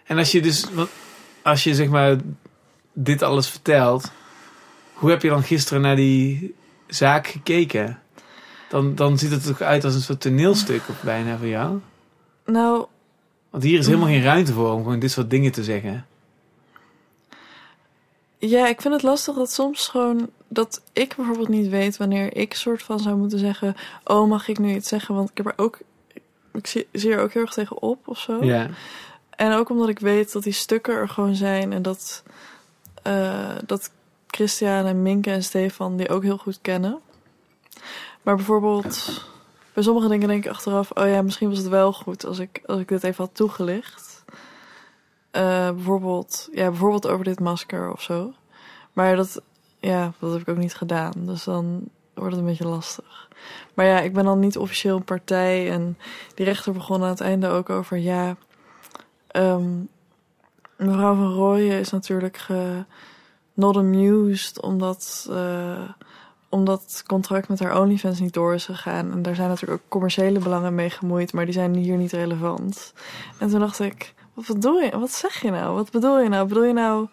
En 0.03 0.18
als 0.18 0.32
je 0.32 0.41
dus, 0.41 0.68
als 1.41 1.63
je 1.63 1.75
zeg 1.75 1.88
maar 1.88 2.18
dit 2.94 3.22
alles 3.22 3.50
vertelt, 3.50 4.12
hoe 4.94 5.10
heb 5.10 5.22
je 5.22 5.29
dan 5.29 5.44
gisteren 5.44 5.82
naar 5.82 5.96
die 5.96 6.56
zaak 6.88 7.27
gekeken? 7.27 8.01
Dan, 8.70 8.96
dan 8.96 9.18
ziet 9.18 9.32
het 9.32 9.42
er 9.42 9.48
toch 9.48 9.62
uit 9.62 9.84
als 9.84 9.96
een 9.96 10.02
soort 10.02 10.22
toneelstuk 10.22 10.82
of 10.90 11.02
bijna 11.02 11.38
voor 11.38 11.48
jou? 11.48 11.80
Nou, 12.46 12.86
Want 13.50 13.64
hier 13.64 13.80
is 13.80 13.86
helemaal 13.86 14.08
geen 14.08 14.24
ruimte 14.24 14.54
voor 14.54 14.72
om 14.72 14.84
gewoon 14.84 15.00
dit 15.00 15.12
soort 15.12 15.30
dingen 15.30 15.52
te 15.52 15.64
zeggen. 15.64 16.06
Ja, 18.38 18.68
ik 18.68 18.82
vind 18.82 18.94
het 18.94 19.04
lastig 19.04 19.36
dat 19.36 19.52
soms 19.52 19.88
gewoon 19.88 20.30
dat 20.48 20.82
ik 20.94 21.16
bijvoorbeeld 21.16 21.48
niet 21.48 21.70
weet 21.70 21.98
wanneer 21.98 22.36
ik 22.38 22.54
soort 22.54 22.84
van 22.84 23.00
zou 23.00 23.18
moeten 23.18 23.40
zeggen: 23.40 23.76
Oh, 24.04 24.30
mag 24.30 24.48
ik 24.48 24.60
nu 24.60 24.76
iets 24.76 24.90
zeggen? 24.90 25.16
Want 25.16 25.30
ik 25.30 25.38
heb 25.38 25.46
er 25.46 25.54
ook. 25.56 25.80
Ik 26.54 26.68
zie, 26.68 26.88
zie 26.92 27.12
er 27.12 27.22
ook 27.22 27.34
heel 27.34 27.42
erg 27.42 27.54
tegen 27.54 27.82
op 27.82 28.08
of 28.08 28.20
zo. 28.20 28.44
Ja. 28.44 28.70
En 29.30 29.54
ook 29.54 29.70
omdat 29.70 29.90
ik 29.90 30.00
weet 30.00 30.32
dat 30.32 30.44
die 30.44 30.54
stukken 30.54 30.94
er 30.94 31.10
gewoon 31.10 31.36
zijn 31.36 31.74
en 31.74 31.82
dat, 31.82 32.24
eh, 33.04 33.56
dat 33.66 33.92
Christian 34.28 34.86
en 34.86 35.02
Minke 35.02 35.32
en 35.32 35.44
Stefan 35.44 35.98
die 35.98 36.10
ook 36.10 36.24
heel 36.24 36.38
goed 36.38 36.60
kennen. 36.62 37.00
Maar 38.22 38.36
bijvoorbeeld, 38.36 39.24
bij 39.74 39.84
sommige 39.84 40.08
dingen 40.08 40.28
denk 40.28 40.46
ik 40.46 40.52
achteraf: 40.52 40.92
Oh 40.92 41.08
ja, 41.08 41.22
misschien 41.22 41.50
was 41.50 41.58
het 41.58 41.68
wel 41.68 41.94
goed 41.94 42.26
als 42.26 42.40
ik, 42.40 42.62
als 42.66 42.80
ik 42.80 42.88
dit 42.88 43.04
even 43.04 43.24
had 43.24 43.36
toegelicht. 43.36 44.24
Eh, 45.32 45.72
bijvoorbeeld, 45.72 46.50
ja, 46.52 46.70
bijvoorbeeld 46.70 47.08
over 47.08 47.26
dit 47.26 47.40
masker 47.40 47.92
of 47.92 48.02
zo. 48.02 48.34
Maar 48.94 49.16
dat, 49.16 49.42
ja, 49.80 50.14
dat 50.20 50.32
heb 50.32 50.42
ik 50.42 50.50
ook 50.50 50.58
niet 50.58 50.76
gedaan. 50.76 51.14
Dus 51.16 51.44
dan 51.44 51.90
wordt 52.14 52.32
het 52.32 52.40
een 52.40 52.50
beetje 52.50 52.68
lastig. 52.68 53.28
Maar 53.74 53.86
ja, 53.86 54.00
ik 54.00 54.14
ben 54.14 54.24
dan 54.24 54.40
niet 54.40 54.58
officieel 54.58 54.96
een 54.96 55.04
partij. 55.04 55.72
En 55.72 55.98
die 56.36 56.46
rechter 56.46 56.74
begon 56.74 57.04
aan 57.04 57.10
het 57.10 57.22
einde 57.22 57.48
ook 57.48 57.70
over, 57.70 57.98
ja, 57.98 58.36
ehm, 59.28 59.70
mevrouw 60.76 61.16
van 61.16 61.34
Rooyen 61.34 61.80
is 61.80 61.90
natuurlijk 61.90 62.48
not 63.54 63.78
amused 63.78 64.62
omdat, 64.62 65.28
eh, 65.30 65.90
omdat 66.50 66.82
het 66.82 67.03
contract 67.08 67.48
met 67.48 67.60
haar 67.60 67.79
OnlyFans 67.79 68.20
niet 68.20 68.34
door 68.34 68.53
is 68.53 68.65
gegaan. 68.65 69.12
En 69.12 69.22
daar 69.22 69.36
zijn 69.36 69.50
natuurlijk 69.50 69.82
ook 69.82 69.89
commerciële 69.89 70.39
belangen 70.39 70.75
mee 70.75 70.89
gemoeid, 70.89 71.34
maar 71.34 71.46
die 71.46 71.53
zijn 71.53 71.75
hier 71.75 71.98
niet 71.98 72.12
relevant. 72.12 72.94
En 73.39 73.50
toen 73.50 73.60
dacht 73.60 73.79
ik, 73.79 74.13
wat 74.34 74.46
bedoel 74.48 74.79
je? 74.79 75.00
Wat 75.00 75.12
zeg 75.12 75.41
je 75.41 75.51
nou? 75.51 75.75
Wat 75.75 75.91
bedoel 75.91 76.20
je 76.20 76.29
nou? 76.29 76.48
Bedoel 76.48 76.63
je 76.63 76.74
nou 76.74 77.08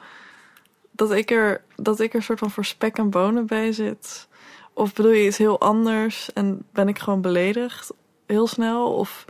dat 0.90 1.12
ik 1.12 1.30
er, 1.30 1.62
dat 1.76 2.00
ik 2.00 2.14
er 2.14 2.22
soort 2.22 2.38
van 2.38 2.50
voor 2.50 2.64
spek 2.64 2.98
en 2.98 3.10
bonen 3.10 3.46
bij 3.46 3.72
zit? 3.72 4.28
Of 4.72 4.94
bedoel 4.94 5.12
je 5.12 5.26
iets 5.26 5.38
heel 5.38 5.60
anders 5.60 6.32
en 6.32 6.64
ben 6.72 6.88
ik 6.88 6.98
gewoon 6.98 7.20
beledigd 7.20 7.92
heel 8.26 8.46
snel? 8.46 8.94
Of 8.94 9.24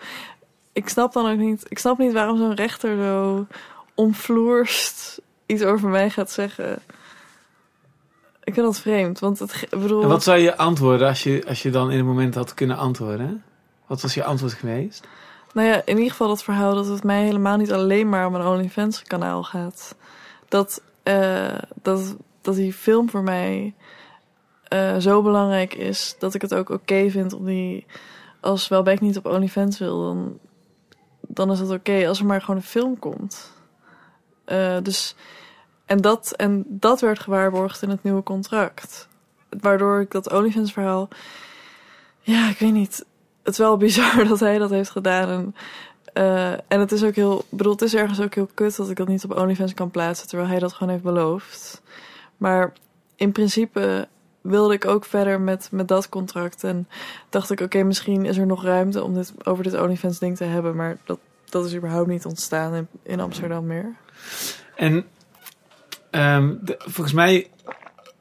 ik 0.73 0.89
snap 0.89 1.13
dan 1.13 1.31
ook 1.31 1.39
niet, 1.39 1.65
ik 1.69 1.79
snap 1.79 1.99
niet 1.99 2.13
waarom 2.13 2.37
zo'n 2.39 2.55
rechter 2.55 2.97
zo 2.97 3.47
omvloerst 3.95 5.21
iets 5.47 5.63
over 5.63 5.89
mij 5.89 6.11
gaat 6.11 6.31
zeggen. 6.31 6.83
Ik 8.47 8.55
vind 8.55 8.67
dat 8.67 8.79
vreemd, 8.79 9.19
want 9.19 9.39
het, 9.39 9.67
bedoel... 9.71 10.03
En 10.03 10.09
wat 10.09 10.23
zou 10.23 10.39
je 10.39 10.57
antwoorden 10.57 11.09
als 11.09 11.23
je, 11.23 11.45
als 11.49 11.63
je 11.63 11.71
dan 11.71 11.91
in 11.91 11.97
het 11.97 12.07
moment 12.07 12.35
had 12.35 12.55
kunnen 12.55 12.77
antwoorden? 12.77 13.45
Wat 13.87 14.03
was 14.03 14.15
je 14.15 14.25
antwoord 14.25 14.53
geweest? 14.53 15.07
Nou 15.53 15.69
ja, 15.69 15.83
in 15.85 15.97
ieder 15.97 16.11
geval 16.11 16.29
dat 16.29 16.43
verhaal 16.43 16.75
dat 16.75 16.87
het 16.87 17.05
mij 17.05 17.25
helemaal 17.25 17.57
niet 17.57 17.73
alleen 17.73 18.09
maar 18.09 18.27
om 18.27 18.35
een 18.35 18.47
OnlyFans 18.47 19.03
kanaal 19.03 19.43
gaat. 19.43 19.97
Dat, 20.49 20.83
eh, 21.03 21.59
dat, 21.83 22.17
dat 22.41 22.55
die 22.55 22.73
film 22.73 23.11
voor 23.11 23.23
mij 23.23 23.75
eh, 24.69 24.97
zo 24.97 25.23
belangrijk 25.23 25.75
is 25.75 26.17
dat 26.19 26.35
ik 26.35 26.43
het 26.43 26.55
ook 26.55 26.71
oké 26.71 27.11
vind 27.11 27.33
om 27.33 27.45
die... 27.45 27.87
Als 28.41 28.69
Welbeck 28.69 29.01
niet 29.01 29.17
op 29.17 29.27
OnlyFans 29.27 29.79
wil, 29.79 30.01
dan, 30.01 30.39
dan 31.21 31.53
is 31.53 31.59
dat 31.59 31.71
oké 31.71 32.09
als 32.09 32.19
er 32.19 32.27
maar 32.27 32.41
gewoon 32.41 32.57
een 32.57 32.63
film 32.63 32.99
komt. 32.99 33.53
Eh, 34.45 34.77
dus, 34.83 35.15
en, 35.87 35.99
dat, 35.99 36.33
en 36.37 36.65
dat 36.69 37.01
werd 37.01 37.19
gewaarborgd 37.19 37.83
in 37.83 37.91
het 37.91 38.03
nieuwe 38.03 38.23
contract. 38.23 39.09
Waardoor 39.61 40.01
ik 40.01 40.11
dat 40.11 40.33
OnlyFans 40.33 40.73
verhaal... 40.73 41.09
Ja, 42.21 42.49
ik 42.49 42.59
weet 42.59 42.73
niet 42.73 43.05
het 43.47 43.55
is 43.55 43.61
wel 43.61 43.77
bizar 43.77 44.25
dat 44.29 44.41
hij 44.41 44.59
dat 44.59 44.71
heeft 44.71 44.91
gedaan. 44.91 45.29
En, 45.29 45.55
eh, 46.13 46.53
en 46.53 46.81
het 46.81 46.93
is 46.93 47.05
ook 47.05 47.15
heel, 47.15 47.45
bedoel, 47.49 47.73
het 47.73 47.83
is 47.83 47.95
ergens 47.95 48.21
ook 48.21 48.35
heel 48.35 48.49
kut 48.55 48.77
dat 48.77 48.91
ik 48.91 48.97
dat 48.97 49.09
niet 49.09 49.25
op 49.25 49.37
OnlyFans 49.37 49.75
kan 49.75 49.91
plaatsen, 49.91 50.29
terwijl 50.29 50.51
hij 50.51 50.59
dat 50.59 50.73
gewoon 50.73 50.93
heeft 50.93 51.05
beloofd. 51.05 51.83
Maar 52.37 52.73
in 53.17 53.33
principe 53.33 54.09
wilde 54.41 54.75
ik 54.75 54.85
ook 54.85 55.05
verder 55.05 55.41
met, 55.41 55.69
met 55.73 55.89
dat 55.89 56.09
contract. 56.09 56.65
En 56.65 56.89
dacht 57.29 57.51
ik, 57.51 57.61
oké, 57.61 57.83
misschien 57.83 58.25
is 58.25 58.37
er 58.37 58.47
nog 58.47 58.65
ruimte 58.65 59.03
om 59.03 59.15
dit, 59.15 59.33
over 59.47 59.65
dit 59.65 59.75
OnlyFans 59.75 60.19
ding 60.19 60.37
te 60.37 60.45
hebben. 60.45 60.77
Maar 60.77 60.97
dat, 61.05 61.19
dat 61.45 61.65
is 61.65 61.75
überhaupt 61.75 62.09
niet 62.09 62.25
ontstaan 62.25 62.75
in, 62.75 62.89
in 63.03 63.21
Amsterdam 63.21 63.67
meer. 63.67 63.95
En 64.77 65.07
ehm, 66.17 66.55
de- 66.63 66.77
volgens 66.79 67.13
mij 67.13 67.47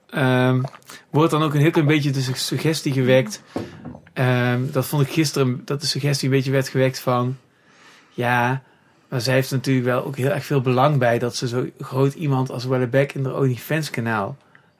ehm, 0.09 0.61
wordt 1.09 1.31
dan 1.31 1.43
ook 1.43 1.53
een 1.53 1.59
heel 1.61 1.71
klein 1.71 1.87
beetje 1.87 2.11
de 2.11 2.21
su- 2.21 2.33
suggestie 2.35 2.93
gewekt. 2.93 3.41
Ehm, 4.13 4.61
dat 4.71 4.85
vond 4.85 5.01
ik 5.01 5.13
gisteren, 5.13 5.61
dat 5.65 5.81
de 5.81 5.87
suggestie 5.87 6.29
een 6.29 6.35
beetje 6.35 6.51
werd 6.51 6.67
gewekt 6.69 6.99
van... 6.99 7.37
Ja, 8.09 8.61
maar 9.09 9.21
zij 9.21 9.33
heeft 9.33 9.51
natuurlijk 9.51 9.85
wel 9.85 10.05
ook 10.05 10.15
heel 10.17 10.29
erg 10.31 10.45
veel 10.45 10.61
belang 10.61 10.97
bij... 10.97 11.19
dat 11.19 11.35
ze 11.35 11.47
zo 11.47 11.65
groot 11.79 12.13
iemand 12.13 12.51
als 12.51 12.65
Wellebeck 12.65 13.13
in 13.13 13.25
haar 13.25 13.35
OnlyFans 13.35 13.89
kanaal 13.89 14.37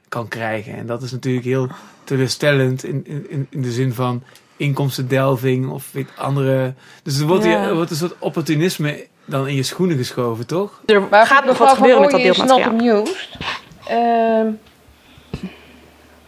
kan 0.10 0.28
krijgen. 0.28 0.74
En 0.76 0.86
dat 0.86 1.02
is 1.04 1.12
natuurlijk 1.12 1.46
heel 1.46 1.70
teleurstellend 2.04 2.84
in, 2.84 3.06
in, 3.30 3.48
in 3.50 3.62
de 3.62 3.72
zin 3.72 3.94
van 3.94 4.24
inkomstendelving 4.58 5.70
of 5.70 5.92
weet, 5.92 6.10
andere... 6.18 6.74
Dus 7.04 7.20
er 7.20 7.28
wordt, 7.28 7.44
Ja. 7.44 7.50
hier, 7.50 7.68
er 7.70 7.76
wordt 7.76 7.92
een 7.92 7.98
soort 7.98 8.16
opportunisme 8.20 9.08
dan 9.26 9.48
in 9.48 9.56
je 9.56 9.64
schoenen 9.64 9.98
geschoven, 9.98 10.48
toch? 10.48 10.82
Er 10.86 11.02
Maar 11.10 11.26
gaat 11.26 11.46
nog 11.46 11.58
wat 11.58 11.70
gebeuren 11.70 12.02
met 12.02 12.12
dat 12.12 12.20
is 12.20 12.38
not 12.38 12.62
amused. 12.62 13.30
Ehm, 13.88 14.48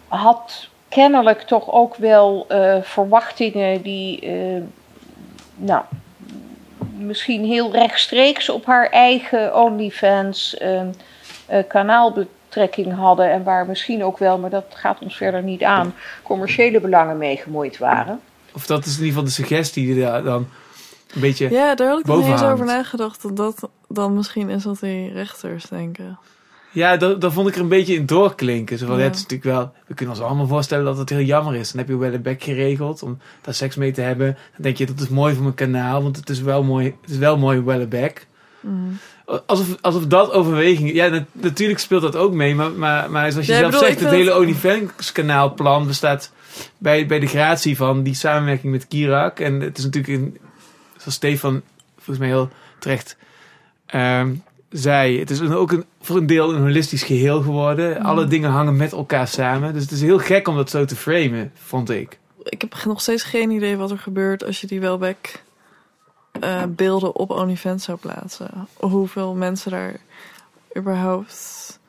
had 0.07 0.67
kennelijk 0.89 1.41
toch 1.41 1.71
ook 1.71 1.95
wel 1.95 2.45
eh, 2.47 2.77
verwachtingen 2.81 3.81
die, 3.81 4.19
eh, 4.19 4.61
nou, 5.55 5.83
misschien 6.97 7.45
heel 7.45 7.71
rechtstreeks 7.71 8.49
op 8.49 8.65
haar 8.65 8.89
eigen 8.89 9.55
OnlyFans 9.55 10.57
ehm, 10.57 10.87
eh, 11.45 11.63
kanaalbetrekking 11.67 12.95
hadden. 12.95 13.31
En 13.31 13.43
waar 13.43 13.65
misschien 13.65 14.03
ook 14.03 14.17
wel, 14.17 14.37
maar 14.37 14.49
dat 14.49 14.65
gaat 14.69 14.99
ons 14.99 15.17
verder 15.17 15.43
niet 15.43 15.63
aan, 15.63 15.93
commerciële 16.23 16.79
belangen 16.79 17.17
mee 17.17 17.37
gemoeid 17.37 17.77
waren. 17.77 18.19
Of 18.53 18.65
dat 18.65 18.85
is 18.85 18.97
in 18.97 19.05
ieder 19.05 19.07
geval 19.07 19.23
de 19.23 19.29
suggestie 19.29 19.85
die 19.85 20.03
daar 20.03 20.23
dan 20.23 20.47
een 21.13 21.21
beetje... 21.21 21.49
Ja, 21.49 21.75
daar 21.75 21.87
had 21.89 21.99
ik 21.99 22.05
nog 22.05 22.17
niet 22.17 22.27
eens 22.27 22.43
over 22.43 22.65
nagedacht. 22.65 23.21
Dat 23.21 23.35
dat 23.37 23.69
dan 23.87 24.13
misschien 24.15 24.49
is 24.49 24.63
wat 24.63 24.79
die 24.79 25.11
rechters 25.11 25.65
denken. 25.65 26.19
Ja, 26.71 26.97
daar, 26.97 27.19
daar 27.19 27.31
vond 27.31 27.47
ik 27.47 27.55
er 27.55 27.61
een 27.61 27.67
beetje 27.67 27.93
in 27.95 28.05
doorklinken. 28.05 28.77
Zo 28.77 28.85
van, 28.85 28.97
Ja. 28.97 29.03
Het 29.03 29.15
is 29.15 29.21
natuurlijk 29.21 29.49
wel... 29.57 29.71
We 29.87 29.93
kunnen 29.93 30.15
ons 30.15 30.23
allemaal 30.23 30.47
voorstellen 30.47 30.85
dat 30.85 30.97
het 30.97 31.09
heel 31.09 31.21
jammer 31.21 31.55
is. 31.55 31.71
Dan 31.71 31.79
heb 31.79 31.89
je 31.89 31.97
wel 31.97 32.13
een 32.13 32.21
bek 32.21 32.43
geregeld 32.43 33.03
om 33.03 33.17
daar 33.41 33.53
seks 33.53 33.75
mee 33.75 33.91
te 33.91 34.01
hebben. 34.01 34.25
Dan 34.33 34.61
denk 34.61 34.77
je, 34.77 34.85
dat 34.85 34.99
is 34.99 35.07
mooi 35.09 35.33
voor 35.33 35.43
mijn 35.43 35.55
kanaal. 35.55 36.03
Want 36.03 36.15
het 36.15 36.29
is 36.29 36.41
wel 36.41 36.63
mooi, 36.63 36.85
het 37.01 37.09
is 37.09 37.17
wel 37.17 37.37
mooi 37.37 37.61
Welleback. 37.61 38.25
Mm. 38.59 38.97
Alsof, 39.45 39.75
alsof 39.81 40.05
dat 40.07 40.31
overweging... 40.31 40.93
Ja, 40.93 41.07
nat- 41.07 41.23
natuurlijk 41.31 41.79
speelt 41.79 42.01
dat 42.01 42.15
ook 42.15 42.33
mee. 42.33 42.55
Maar, 42.55 42.71
maar, 42.71 43.11
maar 43.11 43.31
zoals 43.31 43.45
je 43.47 43.51
Ja, 43.53 43.57
zelf 43.59 43.71
bedoel, 43.71 43.87
zegt, 43.87 43.99
het 43.99 44.09
hele 44.09 44.29
het- 44.29 44.39
OnlyFans 44.39 45.11
kanaalplan 45.11 45.87
bestaat 45.87 46.31
bij, 46.77 47.05
bij 47.05 47.19
de 47.19 47.27
gratie 47.27 47.77
van 47.77 48.03
die 48.03 48.13
samenwerking 48.15 48.71
met 48.71 48.87
Kirak. 48.87 49.39
En 49.39 49.59
het 49.59 49.77
is 49.77 49.83
natuurlijk, 49.83 50.13
een, 50.21 50.37
zoals 50.97 51.15
Stefan 51.15 51.61
volgens 51.95 52.17
mij 52.17 52.27
heel 52.27 52.49
terecht 52.79 53.17
ehm, 53.85 54.35
zei, 54.69 55.19
het 55.19 55.29
is 55.29 55.41
ook 55.41 55.71
een, 55.71 55.85
voor 56.01 56.17
een 56.17 56.27
deel 56.27 56.53
een 56.53 56.61
holistisch 56.61 57.03
geheel 57.03 57.41
geworden. 57.41 57.99
Mm. 57.99 58.05
Alle 58.05 58.27
dingen 58.27 58.49
hangen 58.49 58.75
met 58.75 58.91
elkaar 58.91 59.27
samen. 59.27 59.73
Dus 59.73 59.81
het 59.81 59.91
is 59.91 60.01
heel 60.01 60.19
gek 60.19 60.47
om 60.47 60.55
dat 60.55 60.69
zo 60.69 60.85
te 60.85 60.95
framen, 60.95 61.51
vond 61.53 61.89
ik. 61.89 62.19
ik 62.43 62.61
heb 62.61 62.83
nog 62.85 63.01
steeds 63.01 63.23
geen 63.23 63.51
idee 63.51 63.77
wat 63.77 63.91
er 63.91 63.99
gebeurt 63.99 64.43
als 64.43 64.61
je 64.61 64.67
die 64.67 64.79
Welbeck 64.79 65.43
eh, 66.39 66.63
beelden 66.69 67.15
op 67.15 67.31
OnlyFans 67.31 67.83
zou 67.83 67.97
plaatsen. 67.97 68.67
Hoeveel 68.73 69.35
mensen 69.35 69.71
daar 69.71 69.99
überhaupt 70.77 71.79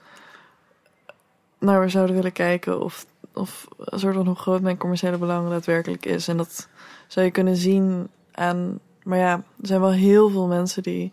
naar 1.59 1.91
zouden 1.91 2.15
willen 2.15 2.33
kijken. 2.33 2.81
Of, 2.83 3.07
of 3.35 3.67
een 3.79 3.99
soort 3.99 4.15
van 4.15 4.27
hoe 4.27 4.37
groot 4.37 4.61
mijn 4.61 4.77
commerciële 4.77 5.19
belang 5.19 5.49
daadwerkelijk 5.49 6.07
is. 6.07 6.29
En 6.29 6.37
dat 6.37 6.69
zou 7.07 7.27
je 7.27 7.33
kunnen 7.33 7.57
zien 7.57 8.09
aan... 8.33 8.79
Maar 9.09 9.19
ja, 9.19 9.33
er 9.33 9.67
zijn 9.67 9.81
wel 9.81 9.91
heel 9.91 10.31
veel 10.31 10.47
mensen 10.47 10.83
die 10.83 11.13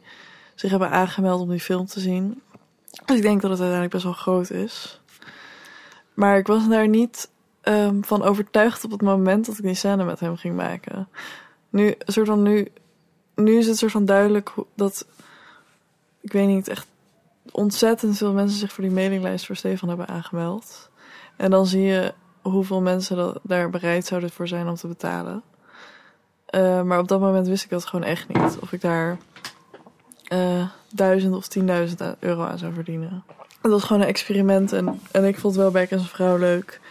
zich 0.55 0.69
hebben 0.69 0.89
aangemeld 0.89 1.41
om 1.41 1.49
die 1.49 1.59
film 1.59 1.85
te 1.85 1.99
zien. 1.99 2.41
Dus 3.05 3.15
ik 3.15 3.21
denk 3.21 3.41
dat 3.41 3.51
het 3.51 3.59
uiteindelijk 3.59 3.91
best 3.91 4.03
wel 4.03 4.13
groot 4.13 4.49
is. 4.49 5.01
Maar 6.13 6.37
ik 6.37 6.47
was 6.47 6.67
daar 6.67 6.87
niet 6.87 7.29
ehm, 7.61 8.01
van 8.01 8.23
overtuigd 8.23 8.83
op 8.83 8.91
het 8.91 9.01
moment 9.01 9.45
dat 9.45 9.57
ik 9.57 9.63
die 9.63 9.73
scène 9.73 10.03
met 10.03 10.19
hem 10.19 10.37
ging 10.37 10.55
maken. 10.55 11.07
Nu, 11.69 11.95
soort 11.99 12.27
van 12.27 12.41
nu, 12.41 12.71
nu 13.35 13.57
is 13.57 13.67
het 13.67 13.77
soort 13.77 13.91
van 13.91 14.05
duidelijk 14.05 14.53
dat, 14.73 15.07
ik 16.21 16.31
weet 16.31 16.47
niet, 16.47 16.67
echt 16.67 16.87
ontzettend 17.51 18.17
veel 18.17 18.33
mensen 18.33 18.59
zich 18.59 18.73
voor 18.73 18.83
die 18.83 18.93
mailinglijst 18.93 19.45
voor 19.45 19.55
Stefan 19.55 19.87
hebben 19.87 20.07
aangemeld. 20.07 20.89
En 21.35 21.51
dan 21.51 21.65
zie 21.65 21.83
je 21.83 22.13
hoeveel 22.41 22.81
mensen 22.81 23.39
daar 23.43 23.69
bereid 23.69 24.05
zouden 24.05 24.29
voor 24.29 24.47
zijn 24.47 24.67
om 24.67 24.75
te 24.75 24.87
betalen. 24.87 25.43
Eh, 26.55 26.81
maar 26.81 26.99
op 26.99 27.07
dat 27.07 27.19
moment 27.19 27.47
wist 27.47 27.63
ik 27.63 27.69
dat 27.69 27.85
gewoon 27.85 28.05
echt 28.05 28.27
niet. 28.27 28.57
Of 28.61 28.71
ik 28.71 28.81
daar 28.81 29.17
eh, 30.23 30.67
duizend 30.93 31.35
of 31.35 31.47
tienduizend 31.47 32.01
euro 32.19 32.43
aan 32.43 32.57
zou 32.57 32.73
verdienen. 32.73 33.23
Het 33.61 33.71
was 33.71 33.83
gewoon 33.83 34.01
een 34.01 34.07
experiment 34.07 34.73
en, 34.73 34.99
en 35.11 35.23
ik 35.25 35.39
vond 35.39 35.55
wel 35.55 35.71
Beck 35.71 35.91
en 35.91 36.03
vrouw 36.03 36.37
leuk. 36.37 36.81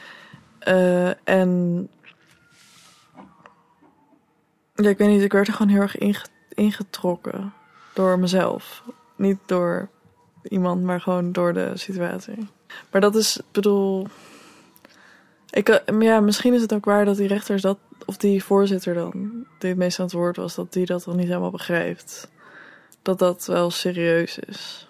Eh, 0.59 1.29
en 1.29 1.89
ja, 4.75 4.89
ik 4.89 4.99
weet 4.99 5.09
niet, 5.09 5.23
ik 5.23 5.33
werd 5.33 5.49
er 5.49 5.55
gewoon 5.55 5.73
heel 5.73 5.81
erg 5.81 5.99
inge- 5.99 6.27
ingetrokken 6.49 7.53
door 7.95 8.19
mezelf. 8.19 8.83
Niet 9.17 9.39
door 9.47 9.89
iemand, 10.43 10.83
maar 10.83 11.01
gewoon 11.01 11.33
door 11.33 11.53
de 11.53 11.71
situatie. 11.75 12.49
Maar 12.91 13.01
dat 13.01 13.15
is, 13.15 13.41
bedoel. 13.53 14.07
Ik, 15.51 15.83
ja, 15.99 16.21
misschien 16.21 16.55
is 16.55 16.61
het 16.61 16.75
ook 16.75 16.85
waar 16.85 17.05
dat 17.05 17.17
die 17.17 17.29
rechters 17.29 17.63
dat, 17.63 17.79
of 18.07 18.17
die 18.17 18.45
voorzitter 18.45 18.95
dan, 18.95 19.13
die 19.59 19.69
het 19.69 19.79
meest 19.79 19.99
aan 19.99 20.05
het 20.05 20.15
woord 20.15 20.37
was, 20.37 20.55
dat 20.55 20.73
die 20.73 20.87
dat 20.87 21.05
dan 21.05 21.17
niet 21.17 21.27
helemaal 21.27 21.51
begrijpt. 21.51 22.31
Dat 23.03 23.19
dat 23.19 23.47
wel 23.47 23.71
serieus 23.71 24.39
is. 24.39 24.89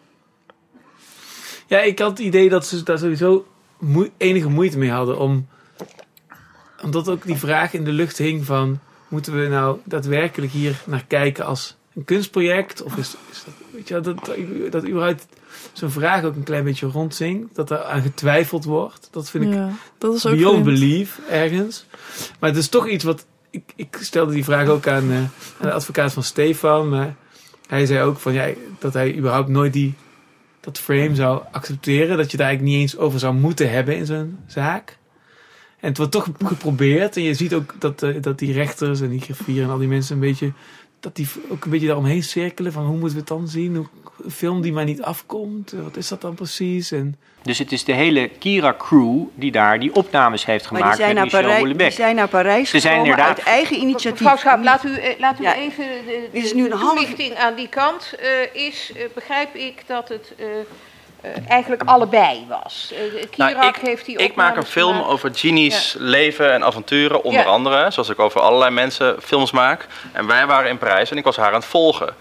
Ja, 1.66 1.80
ik 1.80 1.98
had 1.98 2.10
het 2.10 2.18
idee 2.18 2.48
dat 2.48 2.66
ze 2.66 2.82
daar 2.82 2.98
sowieso 2.98 3.46
enige 4.16 4.48
moeite 4.48 4.78
mee 4.78 4.90
hadden 4.90 5.18
om... 5.18 5.46
Omdat 6.82 7.08
ook 7.08 7.26
die 7.26 7.36
vraag 7.36 7.72
in 7.72 7.84
de 7.84 7.92
lucht 7.92 8.18
hing 8.18 8.44
van... 8.44 8.78
Moeten 9.08 9.40
we 9.40 9.48
nou 9.48 9.78
daadwerkelijk 9.84 10.52
hier 10.52 10.82
naar 10.86 11.04
kijken 11.06 11.44
als 11.44 11.76
een 11.94 12.04
kunstproject? 12.04 12.82
Of 12.82 12.96
is, 12.96 13.16
is 13.30 13.44
dat, 13.44 13.54
weet 13.70 13.88
je, 13.88 14.00
dat, 14.00 14.30
dat, 14.70 14.86
überhaupt 14.86 15.26
zo'n 15.72 15.90
vraag 15.90 16.24
ook 16.24 16.36
een 16.36 16.42
klein 16.42 16.64
beetje 16.64 16.86
rondzingt? 16.86 17.54
Dat 17.54 17.70
er 17.70 17.82
aan 17.82 18.02
getwijfeld 18.02 18.64
wordt? 18.64 19.08
Dat 19.10 19.30
vind 19.30 19.44
ik 19.44 19.52
Ja, 19.52 19.70
dat 19.98 20.14
is 20.14 20.26
ook 20.26 20.36
beyond 20.36 20.64
belief 20.64 21.20
ergens. 21.30 21.86
Maar 22.40 22.50
het 22.50 22.58
is 22.58 22.68
toch 22.68 22.88
iets 22.88 23.04
wat... 23.04 23.26
Ik, 23.50 23.72
ik 23.76 23.98
stelde 24.00 24.32
die 24.32 24.44
vraag 24.44 24.68
ook 24.68 24.86
aan, 24.86 25.10
eh, 25.10 25.16
aan 25.16 25.30
de 25.60 25.72
advocaat 25.72 26.12
van 26.12 26.22
Stefan. 26.22 26.88
Maar 26.88 27.14
hij 27.66 27.86
zei 27.86 28.02
ook 28.02 28.18
van, 28.18 28.32
ja, 28.32 28.48
dat 28.78 28.92
hij 28.92 29.16
überhaupt 29.16 29.48
nooit 29.48 29.72
die, 29.72 29.94
dat 30.60 30.78
frame 30.78 31.14
zou 31.14 31.42
accepteren. 31.52 32.16
Dat 32.16 32.30
je 32.30 32.36
daar 32.36 32.46
eigenlijk 32.46 32.76
niet 32.76 32.82
eens 32.82 32.96
over 32.96 33.18
zou 33.18 33.34
moeten 33.34 33.70
hebben 33.70 33.96
in 33.96 34.06
zo'n 34.06 34.38
zaak. 34.46 34.98
En 35.80 35.88
het 35.88 35.96
wordt 35.96 36.12
toch 36.12 36.28
geprobeerd. 36.44 37.16
En 37.16 37.22
je 37.22 37.34
ziet 37.34 37.54
ook 37.54 37.74
dat, 37.78 38.02
eh, 38.02 38.22
dat 38.22 38.38
die 38.38 38.52
rechters 38.52 39.00
en 39.00 39.08
die 39.08 39.20
griffier 39.20 39.62
en 39.62 39.70
al 39.70 39.78
die 39.78 39.88
mensen 39.88 40.14
een 40.14 40.20
beetje... 40.20 40.52
Dat 41.04 41.16
die 41.16 41.28
ook 41.48 41.64
een 41.64 41.70
beetje 41.70 41.86
daaromheen 41.86 42.22
cirkelen 42.22 42.72
van 42.72 42.82
hoe 42.84 42.92
moeten 42.96 43.12
we 43.12 43.18
het 43.18 43.28
dan 43.28 43.48
zien? 43.48 43.76
Hoe, 43.76 43.86
een 44.24 44.30
film 44.30 44.60
die 44.60 44.72
maar 44.72 44.84
niet 44.84 45.02
afkomt, 45.02 45.72
eh, 45.72 45.80
wat 45.82 45.96
is 45.96 46.08
dat 46.08 46.20
dan 46.20 46.34
precies? 46.34 46.92
En 46.92 47.16
Dus 47.42 47.58
het 47.58 47.72
is 47.72 47.84
de 47.84 47.92
hele 47.92 48.28
Kira-crew 48.38 49.22
die 49.34 49.52
daar 49.52 49.80
die 49.80 49.94
opnames 49.94 50.44
heeft 50.44 50.70
Maar 50.70 50.80
gemaakt 50.80 50.96
die 50.96 51.04
zijn, 51.04 51.14
met 51.16 51.32
naar 51.32 51.42
Michel 51.42 51.76
die 51.76 51.90
zijn 51.90 52.16
naar 52.16 52.28
Parijs 52.28 52.70
Ze 52.70 52.78
zijn 52.80 52.92
gekomen 52.94 53.10
inderdaad- 53.10 53.36
uit 53.38 53.46
eigen 53.46 53.76
initiatief. 53.76 54.20
Mevrouw 54.20 54.36
Schaap, 54.36 54.62
laat 54.64 54.84
u, 54.84 54.94
eh, 54.96 55.18
laat 55.18 55.40
u 55.40 55.42
Ja. 55.42 55.54
even 55.56 55.84
de, 56.06 56.28
Dit 56.32 56.42
is 56.44 56.48
de 56.50 56.54
nu 56.56 56.64
een 56.64 56.72
half- 56.78 56.94
toelichting 56.98 57.34
aan 57.34 57.54
die 57.54 57.68
kant 57.68 58.14
eh, 58.20 58.62
is, 58.66 58.92
begrijp 59.14 59.54
ik 59.54 59.82
dat 59.86 60.08
het 60.08 60.34
eigenlijk 61.48 61.82
allebei 61.84 62.46
was. 62.48 62.90
Eh, 62.92 62.98
de- 62.98 63.28
Nou, 63.36 63.52
Kirak 63.52 63.76
ik, 63.76 63.82
heeft 63.82 64.04
die 64.06 64.16
ik 64.18 64.34
maak 64.34 64.56
een 64.56 64.64
film 64.66 64.92
gemaakt. 64.92 65.10
over 65.10 65.30
Jeannie's 65.30 65.94
leven 65.98 66.52
en 66.52 66.64
avonturen, 66.64 67.22
onder 67.24 67.40
Ja. 67.40 67.46
andere. 67.46 67.90
Zoals 67.90 68.08
ik 68.08 68.18
over 68.18 68.40
allerlei 68.40 68.70
mensen 68.70 69.16
films 69.22 69.50
maak. 69.50 69.86
En 70.12 70.26
wij 70.26 70.46
waren 70.46 70.70
in 70.70 70.78
Parijs 70.78 71.10
en 71.10 71.16
ik 71.16 71.24
was 71.24 71.36
haar 71.36 71.48
aan 71.48 71.54
het 71.54 71.64
volgen. 71.64 72.14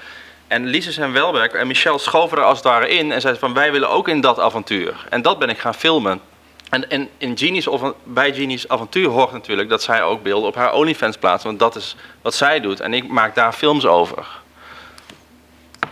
En 0.48 0.66
Lises 0.66 0.98
en 0.98 1.14
Welberg 1.14 1.52
en 1.52 1.68
Michel 1.68 2.00
schoven 2.00 2.38
er 2.38 2.44
als 2.44 2.58
het 2.58 2.68
ware 2.68 2.88
in 2.90 3.12
en 3.12 3.22
zeiden 3.22 3.42
van 3.42 3.54
wij 3.54 3.72
willen 3.72 3.90
ook 3.90 4.08
in 4.08 4.22
dat 4.22 4.40
avontuur. 4.40 5.06
En 5.10 5.22
dat 5.22 5.40
ben 5.40 5.50
ik 5.50 5.58
gaan 5.60 5.74
filmen. 5.76 6.22
En, 6.70 6.90
en 6.90 7.10
in 7.18 7.34
Jeannie's, 7.34 7.68
of 7.68 7.82
bij 8.04 8.32
Jeannie's 8.32 8.68
avontuur 8.68 9.08
hoort 9.10 9.32
natuurlijk 9.32 9.70
dat 9.70 9.84
zij 9.84 10.04
ook 10.04 10.24
beelden 10.24 10.48
op 10.48 10.56
haar 10.56 10.74
OnlyFans 10.74 11.18
plaatst. 11.18 11.46
Want 11.46 11.60
dat 11.60 11.76
is 11.76 11.96
wat 12.22 12.34
zij 12.34 12.60
doet. 12.60 12.80
En 12.80 12.94
ik 12.94 13.08
maak 13.08 13.36
daar 13.36 13.54
films 13.54 13.86
over. 13.86 14.26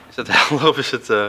Is 0.10 0.16
dat 0.16 0.28
helder 0.32 0.68
of 0.70 0.78
is 0.78 0.92
het... 0.92 1.10
eh, 1.10 1.26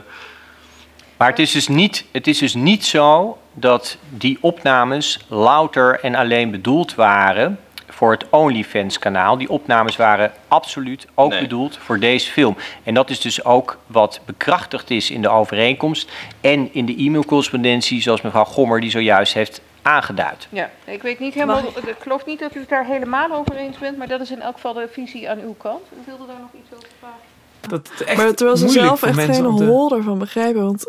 Maar 1.23 1.31
het 1.31 1.41
is, 1.41 1.53
dus 1.53 1.69
niet, 1.69 2.05
het 2.11 2.27
is 2.27 2.39
dus 2.39 2.55
niet 2.55 2.85
zo 2.85 3.39
dat 3.53 3.97
die 4.09 4.39
opnames 4.41 5.19
louter 5.29 6.01
en 6.01 6.15
alleen 6.15 6.51
bedoeld 6.51 6.95
waren 6.95 7.59
voor 7.89 8.11
het 8.11 8.29
OnlyFans-kanaal. 8.31 9.37
Die 9.37 9.51
opnames 9.51 9.97
waren 9.97 10.33
absoluut 10.49 11.07
ook 11.15 11.31
Nee. 11.31 11.41
bedoeld 11.41 11.77
voor 11.77 11.99
deze 11.99 12.31
film. 12.31 12.57
En 12.83 12.95
dat 12.95 13.11
is 13.11 13.21
dus 13.21 13.45
ook 13.45 13.79
wat 13.87 14.21
bekrachtigd 14.25 14.91
is 14.91 15.11
in 15.11 15.23
de 15.23 15.29
overeenkomst 15.29 16.11
en 16.41 16.75
in 16.75 16.87
de 16.87 16.95
e-mailcorrespondentie, 16.99 18.03
zoals 18.03 18.21
mevrouw 18.21 18.45
Gommer 18.45 18.81
die 18.81 18.91
zojuist 18.91 19.35
heeft 19.35 19.61
aangeduid. 19.83 20.47
Ja, 20.51 20.71
ik 20.85 21.03
weet 21.03 21.19
niet 21.19 21.35
helemaal, 21.35 21.59
ik 21.59 21.97
geloof 21.99 22.27
niet 22.27 22.39
dat 22.39 22.55
u 22.55 22.61
het 22.61 22.69
daar 22.69 22.87
helemaal 22.87 23.33
over 23.33 23.57
eens 23.57 23.79
bent, 23.79 23.99
maar 23.99 24.09
dat 24.09 24.21
is 24.21 24.31
in 24.31 24.41
elk 24.41 24.55
geval 24.55 24.73
de 24.73 24.89
visie 24.93 25.31
aan 25.31 25.39
uw 25.39 25.55
kant. 25.59 25.83
U 25.93 26.03
wilde 26.07 26.27
daar 26.27 26.41
nog 26.41 26.63
iets 26.63 26.75
over 26.75 26.89
vragen? 26.99 27.32
Dat 27.69 27.89
het 27.89 28.01
echt 28.09 28.17
Maar 28.17 28.35
terwijl 28.35 28.57
ze 28.57 28.69
zelf 28.69 29.03
echt 29.03 29.19
geen 29.19 29.47
om 29.47 29.57
te- 29.57 29.65
hol 29.65 29.97
ervan 29.97 30.19
begrijpen. 30.19 30.63
Want 30.63 30.87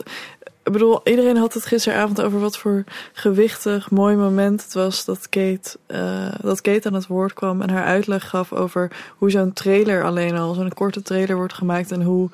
ik 0.63 0.71
bedoel, 0.71 1.01
iedereen 1.03 1.37
had 1.37 1.53
het 1.53 1.65
gisteravond 1.65 2.21
over 2.21 2.39
wat 2.39 2.57
voor 2.57 2.83
gewichtig, 3.13 3.91
mooi 3.91 4.15
moment 4.15 4.63
het 4.63 4.73
was 4.73 5.05
dat 5.05 5.29
Kate, 5.29 5.77
eh, 5.85 6.33
dat 6.41 6.61
Kate 6.61 6.87
aan 6.87 6.93
het 6.93 7.07
woord 7.07 7.33
kwam 7.33 7.61
en 7.61 7.69
haar 7.69 7.83
uitleg 7.83 8.29
gaf 8.29 8.53
over 8.53 8.91
hoe 9.17 9.31
zo'n 9.31 9.53
trailer 9.53 10.03
alleen 10.03 10.37
al, 10.37 10.53
zo'n 10.53 10.73
korte 10.73 11.01
trailer 11.01 11.35
wordt 11.35 11.53
gemaakt 11.53 11.91
en 11.91 12.01
hoe, 12.01 12.29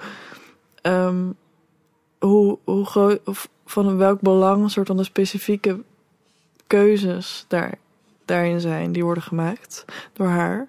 ehm, 0.81 1.25
hoe, 2.19 2.57
hoe 2.63 2.85
groot, 2.85 3.19
of 3.25 3.49
van 3.65 3.97
welk 3.97 4.21
belang 4.21 4.63
een 4.63 4.69
soort 4.69 4.87
van 4.87 4.97
de 4.97 5.03
specifieke 5.03 5.79
keuzes 6.67 7.45
daar, 7.47 7.73
daarin 8.25 8.59
zijn 8.59 8.91
die 8.91 9.03
worden 9.03 9.23
gemaakt 9.23 9.85
door 10.13 10.27
haar. 10.27 10.67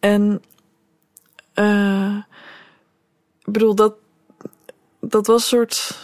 En 0.00 0.42
eh, 1.52 2.16
ik 3.44 3.52
bedoel, 3.52 3.74
dat, 3.74 3.94
dat 5.00 5.26
was 5.26 5.42
een 5.42 5.48
soort. 5.48 5.98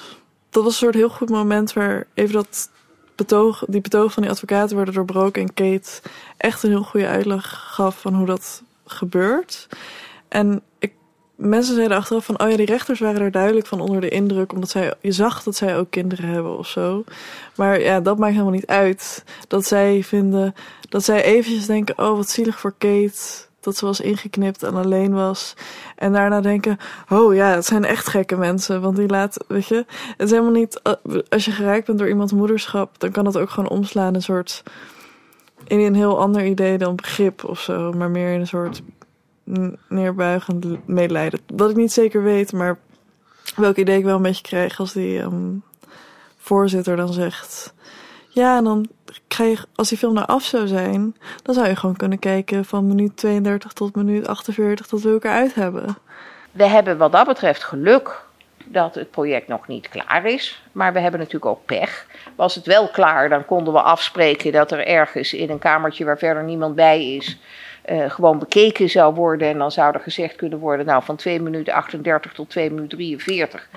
Dat 0.51 0.65
was 0.65 0.73
een 0.73 0.79
soort 0.79 0.95
heel 0.95 1.09
goed 1.09 1.29
moment 1.29 1.73
waar 1.73 2.07
even 2.15 2.35
dat 2.35 2.71
betoog, 3.17 3.65
die 3.69 3.81
betoog 3.81 4.13
van 4.13 4.23
die 4.23 4.33
advocaten 4.33 4.77
werden 4.77 4.95
doorbroken 4.95 5.43
en 5.43 5.55
Kate 5.55 6.01
echt 6.37 6.63
een 6.63 6.71
heel 6.71 6.83
goede 6.83 7.07
uitleg 7.07 7.65
gaf 7.75 8.01
van 8.01 8.15
hoe 8.15 8.27
dat 8.27 8.63
gebeurt. 8.87 9.69
En 10.29 10.63
ik, 10.79 10.93
mensen 11.35 11.75
zeiden 11.75 11.97
achteraf 11.97 12.25
van, 12.25 12.41
oh 12.41 12.51
ja, 12.51 12.57
die 12.57 12.67
rechters 12.67 13.01
waren 13.01 13.21
er 13.21 13.31
duidelijk 13.31 13.67
van 13.67 13.81
onder 13.81 14.01
de 14.01 14.09
indruk, 14.09 14.53
omdat 14.53 14.71
zij, 14.71 14.95
je 15.01 15.13
zag 15.13 15.43
dat 15.43 15.57
zij 15.57 15.79
ook 15.79 15.91
kinderen 15.91 16.29
hebben 16.29 16.59
of 16.59 16.67
zo. 16.67 17.05
Maar 17.57 17.81
ja, 17.81 18.01
dat 18.01 18.19
maakt 18.19 18.33
helemaal 18.33 18.53
niet 18.53 18.67
uit. 18.67 19.25
Dat 19.49 19.67
zij 19.67 20.03
vinden, 20.03 20.55
dat 20.89 21.05
zij 21.05 21.23
eventjes 21.23 21.67
denken, 21.67 21.99
oh 21.99 22.17
wat 22.17 22.31
zielig 22.31 22.61
voor 22.61 22.75
Kate, 22.79 23.46
dat 23.67 23.77
ze 23.77 23.85
was 23.85 24.01
ingeknipt 24.01 24.63
en 24.63 24.75
alleen 24.75 25.15
was. 25.15 25.55
En 25.97 26.13
daarna 26.13 26.41
denken, 26.41 26.79
oh 27.09 27.35
ja, 27.35 27.49
het 27.49 27.65
zijn 27.65 27.85
echt 27.85 28.09
gekke 28.09 28.37
mensen. 28.37 28.81
Want 28.81 28.97
die 28.97 29.09
laat, 29.09 29.45
weet 29.49 29.67
je, 29.67 29.85
het 30.17 30.27
is 30.27 30.31
helemaal 30.31 30.53
niet, 30.53 30.81
eh, 30.83 30.93
als 31.29 31.45
je 31.45 31.51
geraakt 31.51 31.87
bent 31.87 31.99
door 31.99 32.09
iemands 32.09 32.33
moederschap, 32.33 33.01
dan 33.01 33.11
kan 33.11 33.25
dat 33.25 33.39
ook 33.39 33.51
gewoon 33.51 33.71
omslaan 33.71 34.15
een 34.15 34.23
soort, 34.23 34.63
in 35.67 35.81
een 35.81 35.95
heel 35.95 36.21
ander 36.21 36.47
idee 36.47 36.79
dan 36.79 36.97
begrip 36.97 37.45
of 37.45 37.61
zo. 37.61 37.93
Maar 37.93 38.11
meer 38.11 38.33
in 38.33 38.41
een 38.41 38.47
soort 38.47 38.83
neerbuigend 39.89 40.87
medelijden. 40.89 41.41
Wat 41.55 41.71
ik 41.71 41.77
niet 41.77 41.93
zeker 41.93 42.23
weet, 42.23 42.53
maar 42.53 42.79
welk 43.57 43.77
idee 43.77 43.99
ik 43.99 44.05
wel 44.05 44.17
een 44.17 44.23
beetje 44.23 44.43
krijg 44.43 44.79
als 44.79 44.93
die 44.93 45.21
ehm, 45.21 45.53
voorzitter 46.37 46.97
dan 46.97 47.13
zegt... 47.13 47.75
Ja, 48.37 48.57
en 48.57 48.64
dan 48.64 48.88
krijg 49.29 49.61
je, 49.61 49.66
als 49.75 49.88
die 49.88 49.99
film 49.99 50.14
nou 50.14 50.27
af 50.27 50.44
zou 50.44 50.66
zijn, 50.66 51.16
dan 51.42 51.55
zou 51.55 51.68
je 51.68 51.77
gewoon 51.77 51.96
kunnen 51.96 52.18
kijken 52.18 52.64
van 52.64 52.87
minuut 52.87 53.16
32 53.16 53.72
tot 53.72 53.94
minuut 53.94 54.29
48 54.29 54.87
tot 54.87 55.03
we 55.03 55.11
elkaar 55.11 55.37
uit 55.37 55.55
hebben. 55.55 55.96
We 56.53 56.66
hebben 56.66 56.96
wat 56.99 57.12
dat 57.12 57.27
betreft 57.27 57.64
geluk 57.64 58.25
dat 58.64 58.94
het 58.94 59.11
project 59.11 59.49
nog 59.49 59.68
niet 59.68 59.88
klaar 59.88 60.27
is. 60.27 60.62
Maar 60.72 60.92
we 60.92 61.01
hebben 61.01 61.20
natuurlijk 61.20 61.46
ook 61.46 61.64
pech. 61.64 62.07
Was 62.35 62.55
het 62.55 62.66
wel 62.66 62.88
klaar, 62.88 63.29
dan 63.29 63.44
konden 63.44 63.72
we 63.72 63.81
afspreken 63.83 64.53
dat 64.53 64.72
er 64.72 64.87
ergens 64.87 65.33
in 65.33 65.51
een 65.51 65.59
kamertje 65.59 66.05
waar 66.05 66.18
verder 66.18 66.42
niemand 66.44 66.75
bij 66.75 67.14
is. 67.14 67.38
eh, 67.83 68.11
gewoon 68.11 68.38
bekeken 68.38 68.88
zou 68.88 69.14
worden. 69.14 69.49
En 69.49 69.59
dan 69.59 69.72
zou 69.72 69.94
er 69.94 70.01
gezegd 70.01 70.37
kunnen 70.37 70.59
worden: 70.59 70.87
Nou, 70.87 71.03
van 71.03 71.16
2 71.16 71.40
minuten 71.40 71.75
38 71.75 72.33
tot 72.33 72.51
2 72.51 72.70
minuten 72.70 72.99
43. 72.99 73.68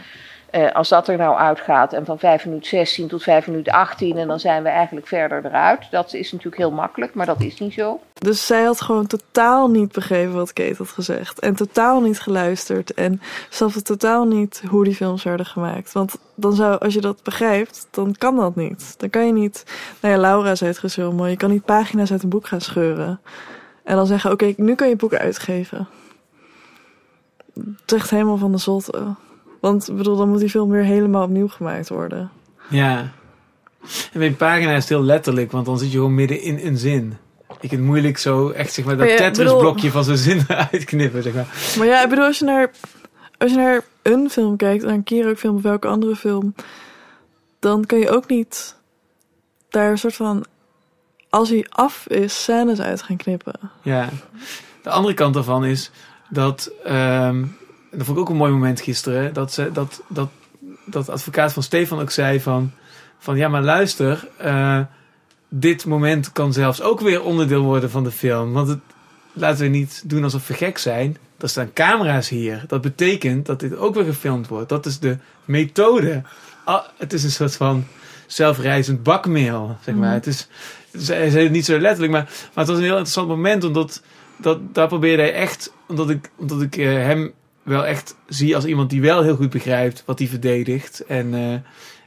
Eh, 0.52 0.72
als 0.72 0.90
dat 0.90 1.08
er 1.08 1.18
nou 1.18 1.38
uitgaat 1.38 1.94
en 1.94 2.06
van 2.06 2.20
5 2.20 2.46
minuten 2.46 2.70
16 2.70 3.08
tot 3.08 3.24
5 3.24 3.48
minuten 3.48 3.74
18 3.74 4.18
en 4.18 4.28
dan 4.28 4.40
zijn 4.40 4.64
we 4.64 4.70
eigenlijk 4.70 5.08
verder 5.08 5.46
eruit. 5.46 5.88
Dat 5.92 6.14
is 6.14 6.32
natuurlijk 6.32 6.62
heel 6.62 6.72
makkelijk, 6.72 7.14
maar 7.14 7.26
dat 7.26 7.42
is 7.42 7.60
niet 7.60 7.74
zo. 7.74 8.00
Dus 8.14 8.46
zij 8.46 8.64
had 8.64 8.82
gewoon 8.82 9.08
totaal 9.08 9.70
niet 9.70 9.92
begrepen 9.92 10.34
wat 10.34 10.54
Kate 10.54 10.76
had 10.78 10.90
gezegd. 10.90 11.40
En 11.40 11.56
totaal 11.56 12.02
niet 12.02 12.20
geluisterd. 12.20 12.94
En 12.94 13.22
snapte 13.50 13.82
totaal 13.82 14.26
niet 14.26 14.64
hoe 14.70 14.84
die 14.84 14.96
films 14.96 15.24
werden 15.24 15.46
gemaakt. 15.46 15.92
Want 15.92 16.18
dan 16.36 16.54
zou, 16.54 16.80
als 16.80 16.94
je 16.94 17.02
dat 17.02 17.24
begrijpt, 17.24 17.88
dan 17.92 18.16
kan 18.18 18.36
dat 18.36 18.56
niet. 18.56 19.00
Dan 19.00 19.10
kan 19.10 19.26
je 19.26 19.34
niet, 19.34 19.64
nou 20.00 20.14
ja, 20.14 20.20
Laura 20.20 20.56
zei 20.56 20.74
het 20.82 20.96
heel 20.96 21.14
mooi. 21.14 21.32
Je 21.32 21.38
kan 21.38 21.50
niet 21.50 21.66
pagina's 21.66 22.12
uit 22.12 22.24
een 22.24 22.30
boek 22.30 22.48
gaan 22.48 22.62
scheuren. 22.62 23.20
En 23.84 23.96
dan 23.96 24.08
zeggen, 24.08 24.32
oké, 24.32 24.54
nu 24.58 24.76
kan 24.76 24.90
je 24.90 24.96
boek 24.96 25.14
uitgeven. 25.14 25.88
Het 27.54 27.92
is 27.92 27.94
echt 27.94 28.10
helemaal 28.10 28.38
van 28.38 28.52
de 28.52 28.58
zotte. 28.58 29.16
Want 29.60 29.88
ik 29.90 29.98
bedoel, 29.98 30.18
dan 30.18 30.30
moet 30.30 30.40
die 30.40 30.50
film 30.50 30.70
weer 30.70 30.84
helemaal 30.84 31.24
opnieuw 31.24 31.48
gemaakt 31.48 31.90
worden. 31.90 32.32
Ja. 32.70 33.12
En 33.82 34.20
bij 34.20 34.28
een 34.28 34.36
pagina 34.36 34.76
is 34.76 34.90
heel 34.90 35.04
letterlijk, 35.04 35.52
want 35.52 35.66
dan 35.66 35.78
zit 35.78 35.92
je 35.92 35.98
gewoon 35.98 36.16
midden 36.16 36.42
in 36.42 36.60
een 36.64 36.78
zin. 36.78 37.18
Ik 37.50 37.70
vind 37.70 37.72
het 37.72 37.82
moeilijk 37.82 38.18
zo 38.18 38.50
echt 38.50 38.74
zeg 38.74 38.86
maar 38.86 38.98
dat 38.98 39.06
Maar 39.06 39.16
ja, 39.16 39.32
Tetris 39.32 39.52
blokje 39.52 39.92
van 39.92 40.04
zo'n 40.04 40.18
zin 40.18 40.42
uitknippen 40.72 41.24
zeg 41.24 41.34
maar. 41.34 41.74
Maar 41.78 41.88
ja, 41.88 42.04
ik 42.04 42.10
bedoel, 42.10 42.26
als 42.26 42.40
je 42.40 42.46
naar, 42.46 42.72
als 43.38 43.52
je 43.52 43.58
naar 43.58 43.84
een 44.02 44.30
film 44.30 44.58
kijkt, 44.58 44.84
naar 44.84 44.94
een 44.94 45.04
Kiro 45.04 45.36
film 45.36 45.56
of 45.56 45.62
welke 45.62 45.88
andere 45.88 46.16
film, 46.16 46.56
dan 47.60 47.86
kun 47.86 48.00
je 48.00 48.10
ook 48.10 48.28
niet 48.28 48.76
daar 49.70 49.92
een 49.92 49.98
soort 49.98 50.16
van, 50.16 50.46
als 51.30 51.50
hij 51.50 51.66
af 51.70 52.08
is, 52.08 52.44
scènes 52.44 52.82
uit 52.82 53.02
gaan 53.02 53.18
knippen. 53.18 53.60
Ja. 53.82 54.10
De 54.84 54.90
andere 54.90 55.14
kant 55.14 55.34
daarvan 55.34 55.66
is 55.66 55.92
dat, 56.30 56.72
ehm, 56.84 57.46
dat 57.92 58.06
vond 58.06 58.18
ik 58.18 58.24
ook 58.24 58.30
een 58.30 58.36
mooi 58.36 58.52
moment 58.52 58.82
gisteren, 58.82 59.34
dat, 59.34 59.54
ze, 59.54 59.72
dat, 59.72 60.02
dat, 60.08 60.30
dat 60.86 61.10
advocaat 61.10 61.54
van 61.54 61.64
Stefan 61.64 62.00
ook 62.00 62.12
zei 62.12 62.42
van, 62.42 62.72
van 63.20 63.38
ja 63.38 63.48
maar 63.48 63.62
luister, 63.62 64.28
eh, 64.38 64.80
dit 65.50 65.86
moment 65.86 66.32
kan 66.32 66.54
zelfs 66.54 66.82
ook 66.82 67.00
weer 67.00 67.24
onderdeel 67.24 67.64
worden 67.64 67.90
van 67.90 68.04
de 68.04 68.12
film. 68.12 68.54
Want 68.54 68.68
het, 68.68 68.80
laten 69.34 69.62
we 69.62 69.68
niet 69.68 70.04
doen 70.06 70.24
alsof 70.24 70.48
we 70.48 70.54
gek 70.54 70.78
zijn. 70.78 71.18
Er 71.38 71.50
staan 71.50 71.74
camera's 71.74 72.30
hier. 72.30 72.64
Dat 72.68 72.82
betekent 72.82 73.46
dat 73.46 73.60
dit 73.60 73.76
ook 73.76 73.96
weer 73.96 74.04
gefilmd 74.04 74.48
wordt. 74.48 74.70
Dat 74.70 74.86
is 74.86 75.00
de 75.00 75.18
methode. 75.46 76.22
Ah, 76.66 76.84
het 76.98 77.14
is 77.14 77.24
een 77.24 77.32
soort 77.32 77.56
van 77.56 77.86
zelfreizend 78.28 79.04
bakmeel, 79.04 79.78
zeg 79.84 79.96
maar. 79.96 80.06
Mhm. 80.06 80.16
Het 80.16 80.28
is, 80.28 80.48
zei 80.92 81.44
het 81.44 81.52
niet 81.52 81.66
zo 81.66 81.80
letterlijk, 81.80 82.12
maar, 82.12 82.24
maar 82.24 82.66
het 82.66 82.68
was 82.68 82.78
een 82.78 82.84
heel 82.84 82.92
interessant 82.92 83.28
moment, 83.28 83.64
omdat 83.64 84.02
dat, 84.38 84.60
daar 84.74 84.88
probeerde 84.88 85.22
hij 85.22 85.34
echt, 85.34 85.74
omdat 85.88 86.10
ik, 86.10 86.30
omdat 86.36 86.62
ik 86.62 86.78
eh, 86.78 86.88
hem 86.88 87.34
wel 87.70 87.86
echt 87.86 88.16
zie 88.28 88.56
als 88.56 88.66
iemand 88.66 88.90
die 88.90 89.02
wel 89.02 89.24
heel 89.24 89.36
goed 89.36 89.50
begrijpt 89.50 90.04
wat 90.06 90.20
hij 90.20 90.28
verdedigt 90.28 91.06
en, 91.06 91.34
eh, 91.34 91.54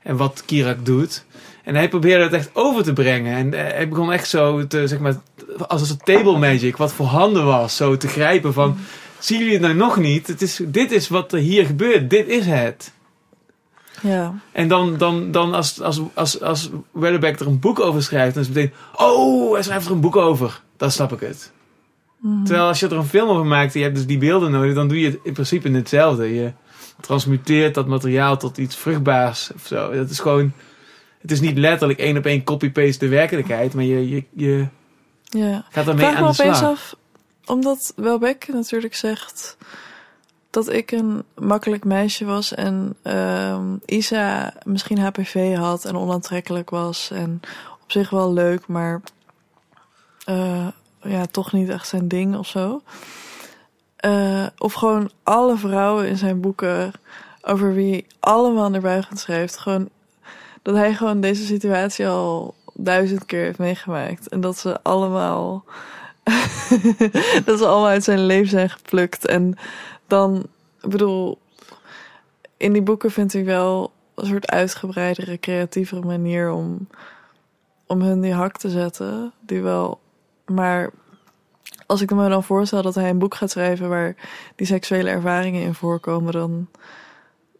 en 0.02 0.16
wat 0.16 0.42
Kirak 0.46 0.86
doet. 0.86 1.24
En 1.64 1.74
hij 1.74 1.88
probeerde 1.88 2.24
het 2.24 2.32
echt 2.32 2.50
over 2.52 2.82
te 2.82 2.92
brengen. 2.92 3.36
En 3.36 3.54
eh, 3.54 3.72
hij 3.72 3.88
begon 3.88 4.12
echt 4.12 4.28
zo 4.28 4.66
te, 4.66 4.86
zeg 4.86 4.98
maar, 4.98 5.20
als 5.66 5.80
een 5.80 5.86
soort 5.86 6.04
table 6.04 6.38
magic, 6.38 6.76
wat 6.76 6.92
voor 6.92 7.06
handen 7.06 7.44
was, 7.44 7.76
zo 7.76 7.96
te 7.96 8.08
grijpen 8.08 8.52
van, 8.52 8.76
zien 9.18 9.38
jullie 9.38 9.52
het 9.52 9.62
nou 9.62 9.74
nog 9.74 9.96
niet? 9.96 10.26
Het 10.26 10.42
is, 10.42 10.60
dit 10.66 10.92
is 10.92 11.08
wat 11.08 11.32
er 11.32 11.38
hier 11.38 11.66
gebeurt, 11.66 12.10
dit 12.10 12.28
is 12.28 12.46
het. 12.46 12.92
Ja. 14.00 14.34
En 14.52 14.68
dan, 14.68 14.96
dan, 14.96 15.30
dan 15.30 15.54
als, 15.54 15.80
als, 15.80 16.00
als, 16.14 16.40
als 16.40 16.70
Wellebeck 16.90 17.40
er 17.40 17.46
een 17.46 17.60
boek 17.60 17.80
over 17.80 18.02
schrijft, 18.02 18.34
dan 18.34 18.42
is 18.42 18.48
het 18.48 18.56
meteen, 18.56 18.74
oh, 18.96 19.52
hij 19.52 19.62
schrijft 19.62 19.86
er 19.86 19.92
een 19.92 20.00
boek 20.00 20.16
over. 20.16 20.60
Dan 20.76 20.90
snap 20.90 21.12
ik 21.12 21.20
het. 21.20 21.52
Mhm. 22.22 22.44
Terwijl 22.44 22.66
als 22.66 22.80
je 22.80 22.86
er 22.86 22.96
een 22.96 23.04
film 23.04 23.28
over 23.28 23.46
maakt 23.46 23.72
en 23.72 23.78
je 23.78 23.84
hebt 23.86 23.96
dus 23.98 24.06
die 24.06 24.18
beelden 24.18 24.50
nodig, 24.50 24.74
dan 24.74 24.88
doe 24.88 25.00
je 25.00 25.06
het 25.06 25.18
in 25.22 25.32
principe 25.32 25.68
hetzelfde. 25.70 26.34
Je 26.34 26.52
transmuteert 27.00 27.74
dat 27.74 27.86
materiaal 27.86 28.36
tot 28.36 28.58
iets 28.58 28.76
vruchtbaars 28.76 29.50
of 29.54 29.66
zo. 29.66 29.92
Dat 29.94 30.10
is 30.10 30.18
gewoon, 30.20 30.52
het 31.20 31.30
is 31.30 31.40
niet 31.40 31.58
letterlijk 31.58 31.98
één 31.98 32.16
op 32.16 32.24
één 32.26 32.44
copy-paste 32.44 33.04
de 33.04 33.10
werkelijkheid, 33.10 33.74
maar 33.74 33.84
je, 33.84 34.08
je, 34.08 34.24
je 34.32 34.66
Ja. 35.24 35.64
gaat 35.70 35.76
Ik 35.80 35.84
daarmee 35.84 36.06
me 36.10 36.16
aan 36.16 36.22
de 36.22 36.28
opeens 36.40 36.58
slag. 36.58 36.70
af, 36.70 36.96
omdat 37.44 37.92
Welbeck 37.96 38.48
natuurlijk 38.52 38.94
zegt 38.94 39.56
dat 40.50 40.72
ik 40.72 40.90
een 40.90 41.22
makkelijk 41.36 41.84
meisje 41.84 42.24
was 42.24 42.54
en 42.54 42.96
ehm, 43.02 43.76
Isa 43.86 44.54
misschien 44.64 44.98
HPV 44.98 45.54
had 45.56 45.84
en 45.84 45.96
onaantrekkelijk 45.96 46.70
was 46.70 47.10
en 47.10 47.40
op 47.82 47.90
zich 47.92 48.10
wel 48.10 48.32
leuk, 48.32 48.66
maar 48.66 49.00
eh, 50.24 50.66
ja, 51.02 51.26
toch 51.26 51.52
niet 51.52 51.68
echt 51.68 51.88
zijn 51.88 52.08
ding 52.08 52.36
of 52.36 52.46
zo. 52.46 52.82
Eh, 53.96 54.46
of 54.58 54.72
gewoon 54.72 55.10
alle 55.22 55.56
vrouwen 55.56 56.08
in 56.08 56.16
zijn 56.16 56.40
boeken 56.40 56.92
over 57.42 57.74
wie 57.74 58.06
allemaal 58.20 58.70
naar 58.70 58.80
buiten 58.80 59.16
schrijft, 59.16 59.56
gewoon 59.56 59.88
dat 60.62 60.74
hij 60.74 60.94
gewoon 60.94 61.20
deze 61.20 61.44
situatie 61.44 62.08
al 62.08 62.54
duizend 62.74 63.26
keer 63.26 63.42
heeft 63.42 63.58
meegemaakt 63.58 64.28
en 64.28 64.40
dat 64.40 64.58
ze 64.58 64.82
allemaal 64.82 65.64
dat 67.44 67.58
ze 67.58 67.66
allemaal 67.66 67.86
uit 67.86 68.04
zijn 68.04 68.26
leven 68.26 68.50
zijn 68.50 68.70
geplukt. 68.70 69.26
En 69.26 69.58
dan, 70.06 70.46
ik 70.80 70.90
bedoel, 70.90 71.38
in 72.56 72.72
die 72.72 72.82
boeken 72.82 73.10
vind 73.10 73.34
ik 73.34 73.44
wel 73.44 73.92
een 74.14 74.26
soort 74.26 74.50
uitgebreidere, 74.50 75.38
creatievere 75.38 76.00
manier 76.00 76.50
om, 76.50 76.88
om 77.86 78.00
hun 78.00 78.20
die 78.20 78.32
hak 78.32 78.56
te 78.56 78.70
zetten. 78.70 79.32
Die 79.40 79.62
wel, 79.62 80.00
maar 80.54 80.90
als 81.86 82.00
ik 82.00 82.10
me 82.10 82.28
dan 82.28 82.44
voorstel 82.44 82.82
dat 82.82 82.94
hij 82.94 83.10
een 83.10 83.18
boek 83.18 83.34
gaat 83.34 83.50
schrijven 83.50 83.88
waar 83.88 84.14
die 84.56 84.66
seksuele 84.66 85.10
ervaringen 85.10 85.62
in 85.62 85.74
voorkomen, 85.74 86.32
dan, 86.32 86.68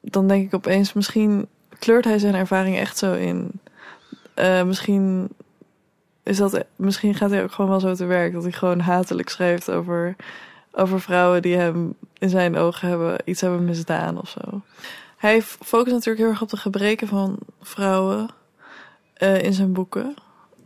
dan 0.01 0.29
denk 0.29 0.47
ik 0.47 0.55
opeens, 0.55 0.93
misschien 0.93 1.49
kleurt 1.79 2.05
hij 2.05 2.19
zijn 2.19 2.35
ervaring 2.35 2.77
echt 2.77 2.99
zo 2.99 3.15
in. 3.15 3.51
Eh, 4.35 4.63
misschien 4.63 5.29
is 6.23 6.37
dat, 6.37 6.65
misschien 6.77 7.15
gaat 7.15 7.31
hij 7.31 7.43
ook 7.43 7.53
gewoon 7.53 7.71
wel 7.71 7.81
zo 7.81 7.95
te 7.95 8.05
werk. 8.05 8.33
Dat 8.33 8.43
hij 8.43 8.53
gewoon 8.53 8.81
hatelijk 8.81 9.29
schrijft 9.29 9.71
over, 9.71 10.17
over 10.73 11.01
vrouwen 11.01 11.43
die 11.43 11.57
hem 11.57 11.95
in 12.19 12.29
zijn 12.29 12.57
ogen 12.57 12.89
hebben, 12.89 13.17
iets 13.25 13.41
hebben 13.41 13.65
misdaan 13.65 14.21
of 14.21 14.29
zo. 14.29 14.61
Hij 15.17 15.43
focust 15.43 15.95
natuurlijk 15.95 16.19
heel 16.19 16.29
erg 16.33 16.43
op 16.43 16.49
de 16.49 16.57
gebreken 16.57 17.09
van 17.09 17.39
vrouwen 17.61 18.29
eh, 19.15 19.43
in 19.43 19.53
zijn 19.53 19.73
boeken. 19.73 20.15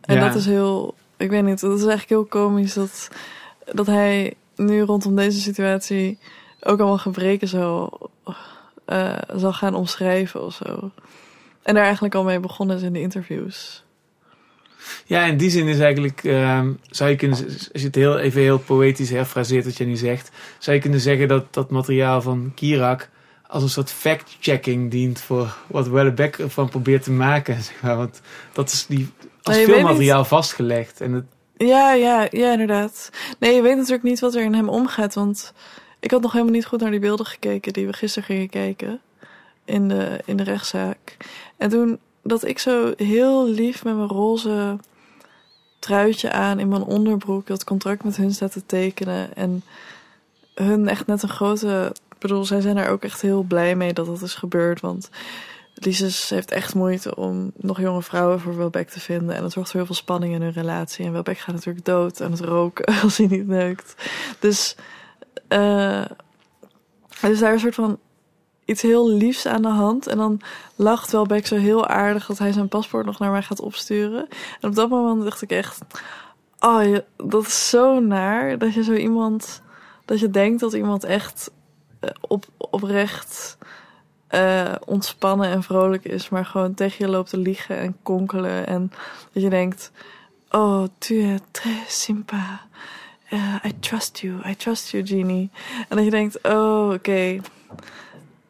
En 0.00 0.14
Ja. 0.14 0.26
dat 0.26 0.34
is 0.34 0.46
heel, 0.46 0.94
ik 1.16 1.30
weet 1.30 1.42
niet, 1.42 1.60
dat 1.60 1.78
is 1.78 1.86
eigenlijk 1.86 2.08
heel 2.08 2.24
komisch 2.24 2.74
dat, 2.74 3.08
dat 3.72 3.86
hij 3.86 4.34
nu 4.56 4.80
rondom 4.80 5.16
deze 5.16 5.40
situatie 5.40 6.18
ook 6.60 6.78
allemaal 6.78 6.98
gebreken 6.98 7.48
zal, 7.48 8.10
eh, 8.84 9.18
zal 9.34 9.52
gaan 9.52 9.74
omschrijven 9.74 10.44
of 10.44 10.54
zo. 10.54 10.90
En 11.62 11.74
daar 11.74 11.84
eigenlijk 11.84 12.14
al 12.14 12.24
mee 12.24 12.40
begonnen 12.40 12.76
is 12.76 12.82
in 12.82 12.92
de 12.92 13.00
interviews. 13.00 13.84
Ja, 15.04 15.24
in 15.24 15.36
die 15.36 15.50
zin 15.50 15.66
is 15.66 15.78
eigenlijk, 15.78 16.24
ehm, 16.24 16.72
zou 16.90 17.10
je 17.10 17.16
kunnen, 17.16 17.38
als 17.44 17.68
je 17.72 17.86
het 17.86 17.94
heel, 17.94 18.18
even 18.18 18.40
heel 18.40 18.58
poëtisch 18.58 19.10
herfraseert 19.10 19.64
wat 19.64 19.76
je 19.76 19.84
nu 19.84 19.96
zegt, 19.96 20.30
zou 20.58 20.76
je 20.76 20.82
kunnen 20.82 21.00
zeggen 21.00 21.28
dat 21.28 21.54
dat 21.54 21.70
materiaal 21.70 22.22
van 22.22 22.52
Kirak 22.54 23.08
als 23.46 23.62
een 23.62 23.68
soort 23.68 23.90
fact-checking 23.90 24.90
dient 24.90 25.20
voor 25.20 25.56
wat 25.66 25.88
Wellebeck 25.88 26.38
ervan 26.38 26.68
probeert 26.68 27.02
te 27.02 27.10
maken. 27.10 27.58
Want 27.82 28.20
dat 28.52 28.72
is 28.72 28.86
die, 28.86 29.08
als 29.46 29.56
Nou, 29.56 29.66
weet 29.66 29.76
filmmateriaal 29.76 30.24
vastgelegd. 30.24 31.00
En 31.00 31.12
het, 31.12 31.24
Ja, 31.56 31.92
ja, 31.92 32.26
ja, 32.30 32.52
inderdaad. 32.52 33.10
Nee, 33.38 33.54
je 33.54 33.62
weet 33.62 33.76
natuurlijk 33.76 34.02
niet 34.02 34.20
wat 34.20 34.34
er 34.34 34.42
in 34.42 34.54
hem 34.54 34.68
omgaat. 34.68 35.14
Want 35.14 35.52
ik 36.00 36.10
had 36.10 36.22
nog 36.22 36.32
helemaal 36.32 36.54
niet 36.54 36.66
goed 36.66 36.80
naar 36.80 36.90
die 36.90 37.00
beelden 37.00 37.26
gekeken 37.26 37.72
die 37.72 37.86
we 37.86 37.92
gisteren 37.92 38.28
gingen 38.28 38.48
kijken. 38.48 39.00
In 39.64 39.88
de, 39.88 40.20
in 40.24 40.36
de 40.36 40.42
rechtszaak. 40.42 41.16
En 41.56 41.68
toen 41.68 41.98
dat 42.22 42.44
ik 42.44 42.58
zo 42.58 42.92
heel 42.96 43.48
lief 43.48 43.84
met 43.84 43.96
mijn 43.96 44.08
roze 44.08 44.78
truitje 45.78 46.32
aan 46.32 46.58
in 46.58 46.68
mijn 46.68 46.82
onderbroek 46.82 47.46
dat 47.46 47.64
contract 47.64 48.04
met 48.04 48.16
hun 48.16 48.32
staat 48.32 48.52
te 48.52 48.66
tekenen. 48.66 49.36
En 49.36 49.62
hun 50.54 50.88
echt 50.88 51.06
net 51.06 51.22
een 51.22 51.28
grote. 51.28 51.92
Ik 52.10 52.18
bedoel, 52.18 52.44
zij 52.44 52.60
zijn 52.60 52.76
er 52.76 52.88
ook 52.88 53.02
echt 53.02 53.20
heel 53.20 53.42
blij 53.42 53.76
mee 53.76 53.92
dat 53.92 54.06
dat 54.06 54.22
is 54.22 54.34
gebeurd. 54.34 54.80
Want 54.80 55.10
Lises 55.78 56.28
heeft 56.28 56.50
echt 56.50 56.74
moeite 56.74 57.16
om 57.16 57.52
nog 57.56 57.80
jonge 57.80 58.02
vrouwen 58.02 58.40
voor 58.40 58.56
Welbeck 58.56 58.88
te 58.88 59.00
vinden. 59.00 59.34
En 59.34 59.42
dat 59.42 59.52
zorgt 59.52 59.70
voor 59.70 59.78
heel 59.78 59.88
veel 59.88 60.02
spanning 60.02 60.34
in 60.34 60.42
hun 60.42 60.52
relatie. 60.52 61.04
En 61.04 61.12
Welbeck 61.12 61.38
gaat 61.38 61.54
natuurlijk 61.54 61.84
dood 61.84 62.22
aan 62.22 62.30
het 62.30 62.40
roken 62.40 62.84
als 63.02 63.16
hij 63.16 63.26
niet 63.26 63.46
neukt. 63.46 63.94
Dus, 64.38 64.76
dus 65.48 65.58
daar 67.18 67.30
is 67.30 67.40
een 67.40 67.58
soort 67.58 67.74
van 67.74 67.98
iets 68.64 68.82
heel 68.82 69.10
liefs 69.10 69.46
aan 69.46 69.62
de 69.62 69.68
hand. 69.68 70.06
En 70.06 70.16
dan 70.16 70.40
lacht 70.76 71.12
Welbeck 71.12 71.46
zo 71.46 71.56
heel 71.56 71.86
aardig 71.86 72.26
dat 72.26 72.38
hij 72.38 72.52
zijn 72.52 72.68
paspoort 72.68 73.06
nog 73.06 73.18
naar 73.18 73.30
mij 73.30 73.42
gaat 73.42 73.60
opsturen. 73.60 74.28
En 74.60 74.68
op 74.68 74.74
dat 74.74 74.88
moment 74.88 75.22
dacht 75.22 75.42
ik 75.42 75.50
echt... 75.50 75.80
Oh, 76.58 76.96
dat 77.16 77.46
is 77.46 77.68
zo 77.68 78.00
naar 78.00 78.58
dat 78.58 78.74
je 78.74 78.82
zo 78.82 78.92
iemand... 78.92 79.62
Dat 80.04 80.20
je 80.20 80.30
denkt 80.30 80.60
dat 80.60 80.72
iemand 80.72 81.04
echt 81.04 81.50
eh, 82.00 82.10
op, 82.20 82.44
oprecht 82.56 83.58
eh, 84.36 84.74
ontspannen 84.84 85.50
en 85.50 85.62
vrolijk 85.62 86.04
is, 86.04 86.28
maar 86.28 86.44
gewoon 86.44 86.74
tegen 86.74 87.06
je 87.06 87.10
loopt 87.10 87.30
te 87.30 87.36
liegen 87.36 87.78
en 87.78 87.96
konkelen. 88.02 88.66
En 88.66 88.90
dat 89.32 89.42
je 89.42 89.50
denkt: 89.50 89.92
Oh, 90.50 90.84
tu 90.98 91.22
es 91.22 91.40
très 91.50 92.02
sympa. 92.02 92.60
Eh, 93.28 93.54
I 93.64 93.78
trust 93.78 94.18
you, 94.18 94.48
I 94.48 94.56
trust 94.56 94.90
you, 94.90 95.06
Genie. 95.06 95.50
En 95.88 95.96
dat 95.96 96.04
je 96.04 96.10
denkt: 96.10 96.38
Oh, 96.42 96.90
oké. 96.92 97.40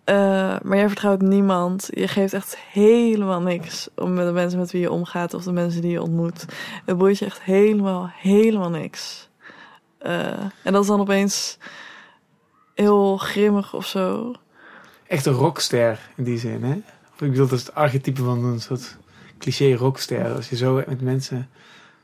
Eh, 0.04 0.56
maar 0.62 0.76
jij 0.76 0.88
vertrouwt 0.88 1.20
niemand. 1.20 1.88
Je 1.92 2.08
geeft 2.08 2.32
echt 2.32 2.56
helemaal 2.72 3.40
niks 3.40 3.88
om 3.94 4.14
met 4.14 4.26
de 4.26 4.32
mensen 4.32 4.58
met 4.58 4.70
wie 4.70 4.80
je 4.80 4.90
omgaat 4.90 5.34
of 5.34 5.44
de 5.44 5.52
mensen 5.52 5.80
die 5.80 5.90
je 5.90 6.02
ontmoet. 6.02 6.44
Het 6.84 6.98
boeit 6.98 7.18
je 7.18 7.24
echt 7.24 7.42
helemaal, 7.42 8.10
helemaal 8.14 8.70
niks. 8.70 9.28
En 9.98 10.72
dat 10.72 10.82
is 10.82 10.88
dan 10.88 11.00
opeens 11.00 11.58
heel 12.74 13.16
grimmig 13.16 13.74
of 13.74 13.86
zo. 13.86 14.34
Echt 15.08 15.26
een 15.26 15.32
rockster 15.32 15.98
in 16.16 16.24
die 16.24 16.38
zin, 16.38 16.64
hè? 16.64 16.74
Of 17.14 17.22
ik 17.22 17.30
bedoel, 17.30 17.48
dat 17.48 17.58
is 17.58 17.66
het 17.66 17.74
archetype 17.74 18.22
van 18.22 18.44
een 18.44 18.60
soort 18.60 18.96
cliché 19.38 19.74
rockster. 19.74 20.34
Als 20.34 20.48
je 20.48 20.56
zo 20.56 20.82
met 20.86 21.00
mensen... 21.00 21.48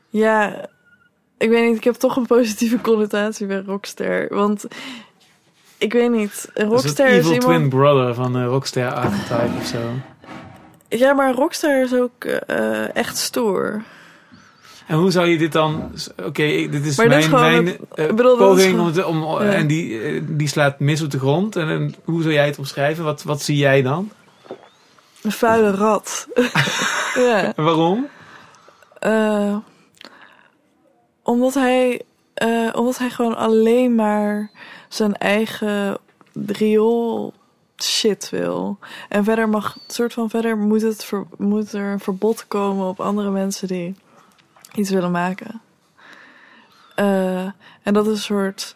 Ja, 0.09 0.65
ik 1.37 1.49
weet 1.49 1.67
niet. 1.67 1.77
Ik 1.77 1.83
heb 1.83 1.95
toch 1.95 2.15
een 2.15 2.25
positieve 2.25 2.81
connotatie 2.81 3.47
bij 3.47 3.63
rockster. 3.65 4.27
Want 4.29 4.65
ik 5.77 5.93
weet 5.93 6.11
niet. 6.11 6.49
Een 6.53 6.65
is 6.65 6.71
rockster 6.71 7.07
is, 7.07 7.13
evil 7.13 7.31
iemand... 7.31 7.53
twin 7.53 7.69
brother 7.69 8.13
van 8.13 8.35
een 8.35 8.47
rockster 8.47 8.93
archetype 8.93 9.57
of 9.57 9.65
zo. 9.65 9.79
Ja, 10.89 11.13
maar 11.13 11.27
een 11.27 11.35
rockster 11.35 11.83
is 11.83 11.93
ook 11.93 12.23
eh, 12.23 12.95
echt 12.95 13.17
stoer. 13.17 13.83
En 14.87 14.97
hoe 14.97 15.11
zou 15.11 15.27
je 15.27 15.37
dit 15.37 15.51
dan... 15.51 15.91
Oké, 16.25 16.43
dit 16.69 16.85
is 16.85 16.97
Maar 16.97 17.09
dit 17.09 17.29
mijn, 17.29 17.65
is 17.65 17.65
mijn 17.65 17.65
het- 17.65 17.79
eh, 18.09 18.15
bedoel, 18.15 18.37
poging 18.37 18.79
om, 19.05 19.23
om 19.23 19.41
Ja. 19.43 19.51
En 19.51 19.67
die, 19.67 20.01
eh, 20.01 20.21
die 20.27 20.47
slaat 20.47 20.79
mis 20.79 21.01
op 21.01 21.11
de 21.11 21.19
grond. 21.19 21.55
En, 21.55 21.67
en 21.69 21.95
hoe 22.03 22.21
zou 22.21 22.33
jij 22.33 22.45
het 22.45 22.57
omschrijven? 22.57 23.03
Wat, 23.03 23.23
wat 23.23 23.41
zie 23.41 23.57
jij 23.57 23.81
dan? 23.81 24.11
Een 25.21 25.31
vuile 25.31 25.71
rat. 25.71 26.27
ja. 27.27 27.53
En 27.55 27.63
waarom? 27.63 28.07
Eh, 28.99 29.55
omdat 31.23 31.53
hij, 31.53 32.01
omdat 32.73 32.97
hij 32.97 33.09
gewoon 33.09 33.37
alleen 33.37 33.95
maar 33.95 34.51
zijn 34.89 35.13
eigen 35.17 35.97
riool 36.47 37.33
shit 37.83 38.29
wil. 38.29 38.77
En 39.09 39.23
verder 39.23 39.49
mag, 39.49 39.77
soort 39.87 40.13
van 40.13 40.29
verder 40.29 40.57
moet, 40.57 40.81
het 40.81 41.05
ver- 41.05 41.27
moet 41.37 41.73
er 41.73 41.91
een 41.91 41.99
verbod 41.99 42.47
komen 42.47 42.87
op 42.87 42.99
andere 42.99 43.29
mensen 43.29 43.67
die 43.67 43.95
iets 44.75 44.89
willen 44.89 45.11
maken. 45.11 45.61
Eh, 46.95 47.43
en 47.83 47.93
dat 47.93 48.05
is 48.05 48.11
een 48.11 48.17
soort 48.17 48.75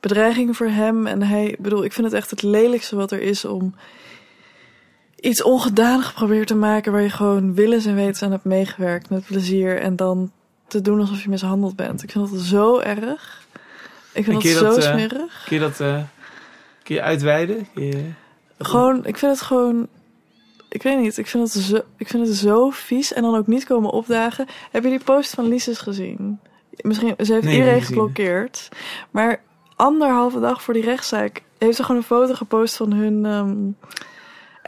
bedreiging 0.00 0.56
voor 0.56 0.66
hem. 0.66 1.06
En 1.06 1.22
hij, 1.22 1.56
bedoel, 1.58 1.84
ik 1.84 1.92
vind 1.92 2.06
het 2.06 2.16
echt 2.16 2.30
het 2.30 2.42
lelijkste 2.42 2.96
wat 2.96 3.10
er 3.12 3.20
is 3.20 3.44
om 3.44 3.74
iets 5.20 5.42
ongedaan 5.42 6.02
geprobeerd 6.02 6.46
te 6.46 6.54
maken 6.54 6.92
waar 6.92 7.02
je 7.02 7.10
gewoon 7.10 7.54
willens 7.54 7.86
en 7.86 7.94
wetens 7.94 8.22
aan 8.22 8.30
hebt 8.30 8.44
meegewerkt 8.44 9.10
met 9.10 9.24
plezier 9.24 9.80
en 9.80 9.96
dan 9.96 10.32
te 10.66 10.80
doen 10.80 11.00
alsof 11.00 11.22
je 11.22 11.28
mishandeld 11.28 11.76
bent. 11.76 12.02
Ik 12.02 12.10
vind 12.10 12.30
dat 12.30 12.40
zo 12.40 12.78
erg. 12.78 13.46
Ik 14.12 14.24
vind 14.24 14.42
dat 14.42 14.42
zo 14.52 14.64
eh, 14.80 14.92
smerig. 14.92 15.44
Kun 15.46 15.56
je 15.56 15.62
dat 15.62 15.80
eh, 15.80 16.02
kun 16.82 16.94
je 16.94 17.02
uitweiden? 17.02 17.68
Kun 17.74 17.84
je- 17.86 18.10
Gewoon, 18.58 19.06
ik 19.06 19.16
vind 19.16 19.32
het 19.32 19.40
gewoon. 19.40 19.88
Ik 20.68 20.82
weet 20.82 20.98
niet, 20.98 21.18
ik 21.18 21.26
vind 21.26 21.54
het, 21.54 21.62
zo, 21.62 21.80
ik 21.96 22.08
vind 22.08 22.26
het 22.26 22.36
zo 22.36 22.70
vies 22.70 23.12
en 23.12 23.22
dan 23.22 23.34
ook 23.36 23.46
niet 23.46 23.64
komen 23.64 23.90
opdagen. 23.90 24.46
Heb 24.70 24.82
je 24.82 24.90
die 24.90 25.04
post 25.04 25.34
van 25.34 25.48
Lises 25.48 25.78
gezien? 25.78 26.40
Misschien, 26.76 27.14
ze 27.24 27.32
heeft 27.32 27.44
Nee, 27.44 27.56
iedereen 27.56 27.82
geblokkeerd. 27.82 28.68
Maar 29.10 29.40
anderhalve 29.76 30.40
dag 30.40 30.62
voor 30.62 30.74
die 30.74 30.82
rechtszaak 30.82 31.42
heeft 31.58 31.76
ze 31.76 31.82
gewoon 31.82 32.00
een 32.00 32.06
foto 32.06 32.34
gepost 32.34 32.76
van 32.76 32.92
hun 32.92 33.26
ehm, 33.26 33.88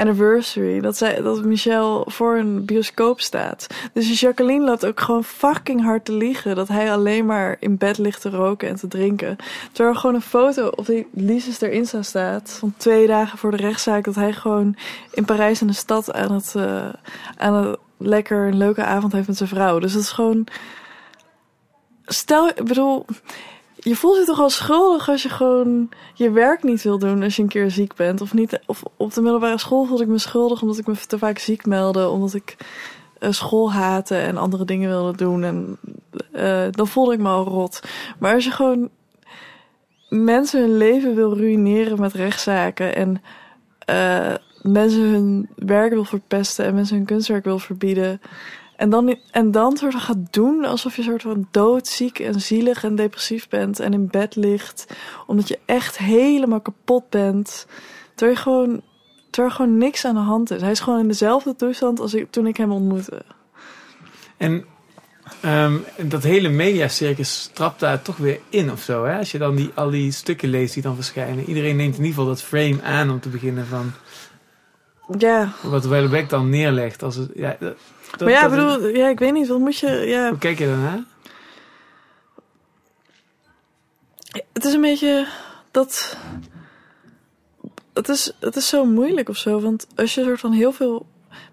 anniversary. 0.00 0.80
Dat, 0.80 0.96
zij, 0.96 1.22
dat 1.22 1.44
Michel 1.44 2.04
voor 2.06 2.36
een 2.36 2.64
bioscoop 2.64 3.20
staat. 3.20 3.66
Dus 3.92 4.20
Jacqueline 4.20 4.64
loopt 4.64 4.86
ook 4.86 5.00
gewoon 5.00 5.24
fucking 5.24 5.82
hard 5.82 6.04
te 6.04 6.12
liegen. 6.12 6.56
Dat 6.56 6.68
hij 6.68 6.92
alleen 6.92 7.26
maar 7.26 7.56
in 7.58 7.76
bed 7.76 7.98
ligt 7.98 8.20
te 8.20 8.30
roken 8.30 8.68
en 8.68 8.76
te 8.76 8.88
drinken. 8.88 9.36
Terwijl 9.72 9.94
er 9.94 10.00
gewoon 10.00 10.16
een 10.16 10.22
foto 10.22 10.68
op 10.68 10.86
die 10.86 11.06
Lises 11.12 11.60
erin 11.60 11.86
staat. 12.04 12.56
Van 12.58 12.74
twee 12.76 13.06
dagen 13.06 13.38
voor 13.38 13.50
de 13.50 13.56
rechtszaak. 13.56 14.04
Dat 14.04 14.14
hij 14.14 14.32
gewoon 14.32 14.76
in 15.12 15.24
Parijs 15.24 15.60
in 15.60 15.66
de 15.66 15.72
stad 15.72 16.12
aan 16.12 16.32
het, 16.32 16.54
eh, 16.56 16.88
aan 17.36 17.54
het 17.54 17.78
lekker 17.96 18.46
een 18.46 18.56
leuke 18.56 18.84
avond 18.84 19.12
heeft 19.12 19.28
met 19.28 19.36
zijn 19.36 19.48
vrouw. 19.48 19.78
Dus 19.78 19.92
dat 19.92 20.02
is 20.02 20.10
gewoon. 20.10 20.46
Stel, 22.04 22.48
ik 22.48 22.64
bedoel, 22.64 23.04
je 23.82 23.96
voelt 23.96 24.18
je 24.18 24.24
toch 24.24 24.40
al 24.40 24.50
schuldig 24.50 25.08
als 25.08 25.22
je 25.22 25.28
gewoon 25.28 25.88
je 26.14 26.30
werk 26.30 26.62
niet 26.62 26.82
wil 26.82 26.98
doen 26.98 27.22
als 27.22 27.36
je 27.36 27.42
een 27.42 27.48
keer 27.48 27.70
ziek 27.70 27.94
bent. 27.94 28.20
Of, 28.20 28.34
niet, 28.34 28.60
of 28.66 28.82
op 28.96 29.14
de 29.14 29.20
middelbare 29.20 29.58
school 29.58 29.84
voelde 29.84 30.02
ik 30.02 30.08
me 30.08 30.18
schuldig 30.18 30.62
omdat 30.62 30.78
ik 30.78 30.86
me 30.86 30.96
te 31.06 31.18
vaak 31.18 31.38
ziek 31.38 31.66
meldde. 31.66 32.08
Omdat 32.08 32.34
ik 32.34 32.56
eh, 33.18 33.30
school 33.30 33.72
haatte 33.72 34.16
en 34.16 34.36
andere 34.36 34.64
dingen 34.64 34.88
wilde 34.88 35.16
doen. 35.16 35.44
En 35.44 35.78
eh, 36.32 36.66
dan 36.70 36.88
voelde 36.88 37.12
ik 37.12 37.18
me 37.18 37.28
al 37.28 37.44
rot. 37.44 37.80
Maar 38.18 38.34
als 38.34 38.44
je 38.44 38.50
gewoon 38.50 38.90
mensen 40.08 40.60
hun 40.60 40.76
leven 40.76 41.14
wil 41.14 41.36
ruïneren 41.36 42.00
met 42.00 42.12
rechtszaken 42.12 42.96
en 42.96 43.22
eh, 43.78 44.34
mensen 44.62 45.02
hun 45.02 45.48
werk 45.56 45.92
wil 45.92 46.04
verpesten 46.04 46.64
en 46.64 46.74
mensen 46.74 46.96
hun 46.96 47.06
kunstwerk 47.06 47.44
wil 47.44 47.58
verbieden. 47.58 48.20
En 48.80 48.90
dan, 48.90 49.16
en 49.30 49.50
dan 49.50 49.76
soort 49.76 49.92
van 49.92 50.00
gaat 50.00 50.32
doen 50.32 50.64
alsof 50.64 50.96
je 50.96 51.02
soort 51.02 51.22
van 51.22 51.48
doodziek 51.50 52.18
en 52.18 52.40
zielig 52.40 52.84
en 52.84 52.94
depressief 52.94 53.48
bent 53.48 53.80
en 53.80 53.92
in 53.92 54.08
bed 54.10 54.36
ligt. 54.36 54.86
Omdat 55.26 55.48
je 55.48 55.58
echt 55.64 55.98
helemaal 55.98 56.60
kapot 56.60 57.10
bent. 57.10 57.66
Terwijl, 58.14 58.36
je 58.36 58.42
gewoon, 58.42 58.82
terwijl 59.30 59.52
er 59.54 59.60
gewoon 59.60 59.78
niks 59.78 60.04
aan 60.04 60.14
de 60.14 60.20
hand 60.20 60.50
is. 60.50 60.60
Hij 60.60 60.70
is 60.70 60.80
gewoon 60.80 61.00
in 61.00 61.08
dezelfde 61.08 61.56
toestand 61.56 62.00
als 62.00 62.14
ik, 62.14 62.30
toen 62.30 62.46
ik 62.46 62.56
hem 62.56 62.72
ontmoette. 62.72 63.22
En 64.36 64.64
ehm, 65.40 65.76
dat 65.96 66.22
hele 66.22 66.48
mediacircus 66.48 67.50
trapt 67.52 67.80
daar 67.80 68.02
toch 68.02 68.16
weer 68.16 68.40
in 68.48 68.72
of 68.72 68.82
zo. 68.82 69.04
Hè? 69.04 69.18
Als 69.18 69.32
je 69.32 69.38
dan 69.38 69.54
die, 69.54 69.70
al 69.74 69.90
die 69.90 70.12
stukken 70.12 70.48
leest 70.48 70.74
die 70.74 70.82
dan 70.82 70.94
verschijnen. 70.94 71.44
Iedereen 71.44 71.76
neemt 71.76 71.96
in 71.96 72.04
ieder 72.04 72.14
geval 72.14 72.34
dat 72.34 72.42
frame 72.42 72.82
aan 72.82 73.10
om 73.10 73.20
te 73.20 73.28
beginnen 73.28 73.66
van 73.66 73.92
Ja, 75.18 75.52
wat 75.62 75.84
Wellebeck 75.84 76.28
dan 76.28 76.48
neerlegt. 76.48 77.02
Als 77.02 77.16
het, 77.16 77.30
ja, 77.34 77.56
dat, 78.10 78.20
maar 78.20 78.30
ja, 78.30 78.44
ik 78.44 78.50
bedoel, 78.50 78.86
ja, 78.88 79.08
ik 79.08 79.18
weet 79.18 79.32
niet, 79.32 79.48
wat 79.48 79.58
moet 79.58 79.78
je... 79.78 79.90
Ja, 79.90 80.28
Hoe 80.28 80.38
kijk 80.38 80.58
je 80.58 80.66
daarnaar? 80.66 81.04
Het 84.52 84.64
is 84.64 84.72
een 84.72 84.80
beetje 84.80 85.26
dat. 85.70 86.16
Het 87.92 88.08
is, 88.08 88.32
het 88.40 88.56
is 88.56 88.68
zo 88.68 88.84
moeilijk 88.84 89.28
of 89.28 89.36
zo. 89.36 89.60
Want 89.60 89.86
als 89.96 90.14
je 90.14 90.22
soort 90.22 90.40
van 90.40 90.52
heel 90.52 90.72
veel. 90.72 91.06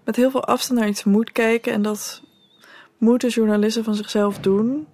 met 0.04 0.16
heel 0.16 0.30
veel 0.30 0.44
afstand 0.44 0.80
naar 0.80 0.88
iets 0.88 1.04
moet 1.04 1.32
kijken. 1.32 1.72
en 1.72 1.82
dat 1.82 2.22
moeten 2.98 3.28
journalisten 3.28 3.84
van 3.84 3.94
zichzelf 3.94 4.38
doen. 4.38 4.86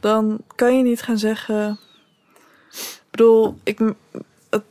dan 0.00 0.40
kan 0.54 0.76
je 0.76 0.82
niet 0.82 1.02
gaan 1.02 1.18
zeggen. 1.18 1.78
Ik 2.70 3.10
bedoel, 3.10 3.58
ik. 3.62 3.78
Het, 4.50 4.62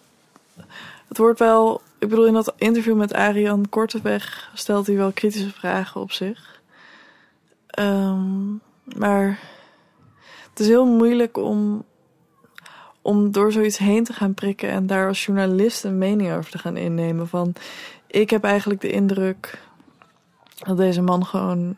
het 1.07 1.17
wordt 1.17 1.39
wel. 1.39 1.81
Ik 1.99 2.09
bedoel, 2.09 2.25
in 2.25 2.33
dat 2.33 2.53
interview 2.57 2.95
met 2.95 3.13
Arian 3.13 3.69
Korteweg. 3.69 4.51
stelt 4.53 4.87
hij 4.87 4.95
wel 4.95 5.11
kritische 5.11 5.51
vragen 5.51 6.01
op 6.01 6.11
zich. 6.11 6.61
Ehm, 7.67 8.51
maar. 8.97 9.39
het 10.49 10.59
is 10.59 10.67
heel 10.67 10.85
moeilijk 10.85 11.37
om 11.37 11.85
om 13.07 13.31
door 13.31 13.51
zoiets 13.51 13.77
heen 13.77 14.03
te 14.03 14.13
gaan 14.13 14.33
prikken 14.33 14.69
en 14.69 14.87
daar 14.87 15.07
als 15.07 15.25
journalist 15.25 15.83
een 15.83 15.97
mening 15.97 16.31
over 16.31 16.51
te 16.51 16.57
gaan 16.57 16.77
innemen. 16.77 17.27
Van 17.27 17.53
ik 18.07 18.29
heb 18.29 18.43
eigenlijk 18.43 18.81
de 18.81 18.91
indruk 18.91 19.61
dat 20.65 20.77
deze 20.77 21.01
man 21.01 21.25
gewoon 21.25 21.75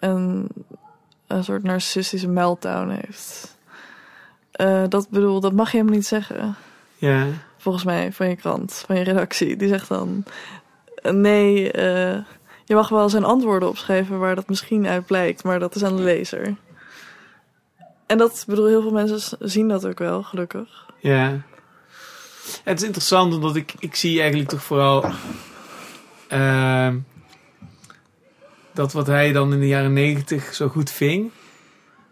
een, 0.00 0.48
een 1.26 1.44
soort 1.44 1.62
narcissische 1.62 2.28
meltdown 2.28 2.88
heeft. 2.88 3.56
Eh, 4.50 4.84
dat 4.88 5.08
bedoel, 5.08 5.40
dat 5.40 5.52
mag 5.52 5.70
je 5.70 5.76
helemaal 5.76 5.96
niet 5.96 6.06
zeggen. 6.06 6.54
Ja. 6.96 7.26
Volgens 7.64 7.84
mij 7.84 8.12
van 8.12 8.28
je 8.28 8.36
krant, 8.36 8.82
van 8.86 8.96
je 8.96 9.04
redactie. 9.04 9.56
Die 9.56 9.68
zegt 9.68 9.88
dan: 9.88 10.24
nee, 11.02 11.72
eh, 11.72 12.18
je 12.64 12.74
mag 12.74 12.88
wel 12.88 13.08
zijn 13.08 13.24
antwoorden 13.24 13.68
opschrijven 13.68 14.18
waar 14.18 14.34
dat 14.34 14.48
misschien 14.48 14.86
uit 14.86 15.06
blijkt, 15.06 15.44
maar 15.44 15.58
dat 15.58 15.74
is 15.74 15.84
aan 15.84 15.96
de 15.96 16.02
lezer. 16.02 16.54
En 18.06 18.18
dat 18.18 18.44
bedoel, 18.46 18.66
heel 18.66 18.82
veel 18.82 18.92
mensen 18.92 19.38
zien 19.38 19.68
dat 19.68 19.86
ook 19.86 19.98
wel, 19.98 20.22
gelukkig. 20.22 20.86
Ja. 21.00 21.40
Het 22.64 22.80
is 22.80 22.86
interessant, 22.86 23.34
omdat 23.34 23.56
ik, 23.56 23.74
ik 23.78 23.94
zie 23.94 24.20
eigenlijk 24.20 24.48
toch 24.48 24.62
vooral... 24.62 25.04
ehm, 26.28 26.98
dat 28.72 28.92
wat 28.92 29.06
hij 29.06 29.32
dan 29.32 29.52
in 29.52 29.60
de 29.60 29.66
jaren 29.66 29.92
negentig 29.92 30.54
zo 30.54 30.68
goed 30.68 30.90
ving... 30.90 31.30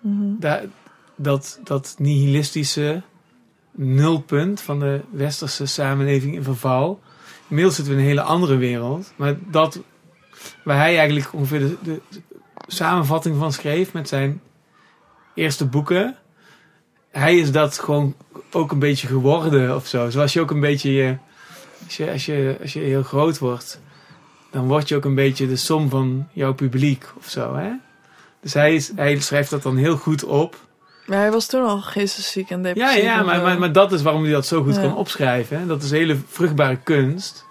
Mhm. 0.00 0.38
da- 0.38 0.62
dat, 1.16 1.60
dat 1.64 1.94
nihilistische 1.98 3.02
nulpunt 3.72 4.60
van 4.60 4.78
de 4.78 5.00
westerse 5.10 5.66
samenleving 5.66 6.34
in 6.34 6.42
verval. 6.42 7.00
Inmiddels 7.48 7.76
zitten 7.76 7.94
we 7.94 8.00
in 8.00 8.06
een 8.06 8.10
hele 8.16 8.28
andere 8.28 8.56
wereld. 8.56 9.12
Maar 9.16 9.36
dat 9.50 9.80
waar 10.64 10.76
hij 10.76 10.96
eigenlijk 10.96 11.32
ongeveer 11.32 11.76
de, 11.82 12.00
samenvatting 12.66 13.38
van 13.38 13.52
schreef 13.52 13.92
met 13.92 14.08
zijn 14.08 14.40
eerste 15.34 15.66
boeken. 15.66 16.16
Hij 17.10 17.36
is 17.36 17.52
dat 17.52 17.78
gewoon 17.78 18.14
ook 18.50 18.72
een 18.72 18.78
beetje 18.78 19.06
geworden 19.06 19.76
of 19.76 19.86
zo. 19.86 20.10
Zoals 20.10 20.32
je 20.32 20.40
ook 20.40 20.50
een 20.50 20.60
beetje 20.60 20.92
je, 20.92 21.16
als 21.84 21.96
je, 21.96 22.10
als 22.10 22.26
je, 22.26 22.56
als 22.60 22.72
je 22.72 22.80
heel 22.80 23.02
groot 23.02 23.38
wordt, 23.38 23.80
dan 24.50 24.66
word 24.66 24.88
je 24.88 24.96
ook 24.96 25.04
een 25.04 25.14
beetje 25.14 25.46
de 25.46 25.56
som 25.56 25.88
van 25.88 26.28
jouw 26.32 26.54
publiek 26.54 27.12
of 27.18 27.28
zo. 27.28 27.54
Hè? 27.54 27.70
Dus 28.40 28.54
hij, 28.54 28.74
is, 28.74 28.92
hij 28.96 29.20
schrijft 29.20 29.50
dat 29.50 29.62
dan 29.62 29.76
heel 29.76 29.96
goed 29.96 30.24
op. 30.24 30.56
Maar 31.06 31.18
hij 31.18 31.30
was 31.30 31.46
toen 31.46 31.64
al 31.66 31.80
geestesziek 31.80 32.50
en 32.50 32.56
Ja, 32.56 32.62
depressief. 32.62 33.02
ja 33.02 33.18
en 33.18 33.24
maar, 33.24 33.42
maar, 33.42 33.58
maar 33.58 33.72
dat 33.72 33.92
is 33.92 34.02
waarom 34.02 34.22
hij 34.22 34.32
dat 34.32 34.46
zo 34.46 34.62
goed 34.62 34.74
Ja. 34.74 34.80
kan 34.80 34.96
opschrijven. 34.96 35.58
hè. 35.58 35.66
Dat 35.66 35.82
is 35.82 35.90
hele 35.90 36.16
vruchtbare 36.28 36.76
kunst. 36.76 37.44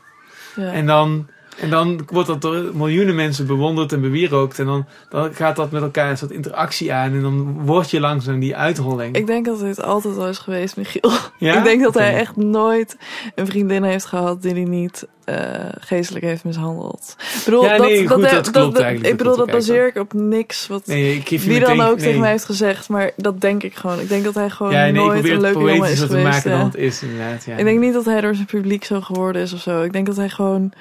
Ja. 0.56 0.72
En 0.72 0.86
dan 0.86 1.28
En 1.60 1.70
dan 1.70 2.00
wordt 2.12 2.28
dat 2.28 2.42
door 2.42 2.64
miljoenen 2.74 3.16
mensen 3.16 3.46
bewonderd 3.48 3.92
en 3.94 4.02
bewierookt. 4.02 4.60
En 4.60 4.66
dan, 4.66 4.86
dan 5.10 5.34
gaat 5.34 5.56
dat 5.56 5.72
met 5.72 5.82
elkaar 5.82 6.10
een 6.10 6.18
soort 6.18 6.32
interactie 6.32 6.94
aan. 6.94 7.12
En 7.14 7.22
dan 7.22 7.66
word 7.66 7.92
je 7.92 8.00
langzaam 8.00 8.40
die 8.40 8.56
uitrolling. 8.56 9.16
Ik 9.16 9.28
denk 9.28 9.46
dat 9.46 9.60
dit 9.60 9.82
altijd 9.84 10.18
al 10.18 10.28
is 10.28 10.38
geweest, 10.38 10.78
Michiel. 10.78 11.12
Ja? 11.38 11.58
Ik 11.58 11.64
denk 11.64 11.82
dat 11.84 11.94
hij 11.94 12.16
echt 12.16 12.36
nooit 12.36 12.98
een 13.36 13.46
vriendin 13.46 13.84
heeft 13.84 14.06
gehad 14.06 14.42
die 14.42 14.52
hij 14.54 14.64
niet 14.64 15.08
eh, 15.26 15.36
geestelijk 15.80 16.26
heeft 16.26 16.44
mishandeld. 16.44 17.16
Ik 17.18 17.42
bedoel, 17.46 17.64
Ja, 17.64 17.78
nee, 17.78 18.08
goed, 18.08 18.30
dat 18.30 18.52
klopt 18.52 18.78
eigenlijk. 18.80 19.12
Ik 19.12 19.18
bedoel, 19.18 19.36
Dat 19.36 19.46
dat 19.48 19.56
baseer 19.56 19.88
ik 19.88 19.96
op 19.98 20.14
niks 20.14 20.68
wat 20.68 20.88
Nee, 20.88 21.24
wie 21.30 21.40
dan 21.60 21.70
meteen- 21.78 21.82
ook 21.82 21.96
nee. 21.96 22.06
tegen 22.06 22.20
mij 22.20 22.32
heeft 22.32 22.46
gezegd. 22.46 22.90
Maar 22.90 23.12
dat 23.16 23.42
denk 23.42 23.64
ik 23.64 23.76
gewoon. 23.76 24.00
Ik 24.00 24.10
denk 24.10 24.24
dat 24.24 24.34
hij 24.34 24.50
gewoon 24.50 24.72
Ja, 24.72 24.80
nee, 24.80 24.90
ik 24.90 24.96
nooit 24.96 25.24
een 25.26 25.32
het 25.32 25.42
leuke 25.42 25.60
jongen 25.60 25.90
is 25.92 26.00
geweest. 26.00 26.24
maken 26.24 26.52
dan 26.52 26.60
het 26.60 26.76
is, 26.76 27.02
inderdaad. 27.04 27.44
Ja. 27.46 27.56
Ik 27.56 27.64
denk 27.66 27.80
niet 27.80 27.94
dat 27.94 28.06
hij 28.06 28.22
door 28.22 28.36
zijn 28.36 28.46
publiek 28.48 28.84
zo 28.84 29.02
geworden 29.02 29.42
is 29.42 29.54
of 29.54 29.60
zo. 29.62 29.82
Ik 29.84 29.94
denk 29.94 30.06
dat 30.06 30.16
hij 30.16 30.30
gewoon. 30.30 30.72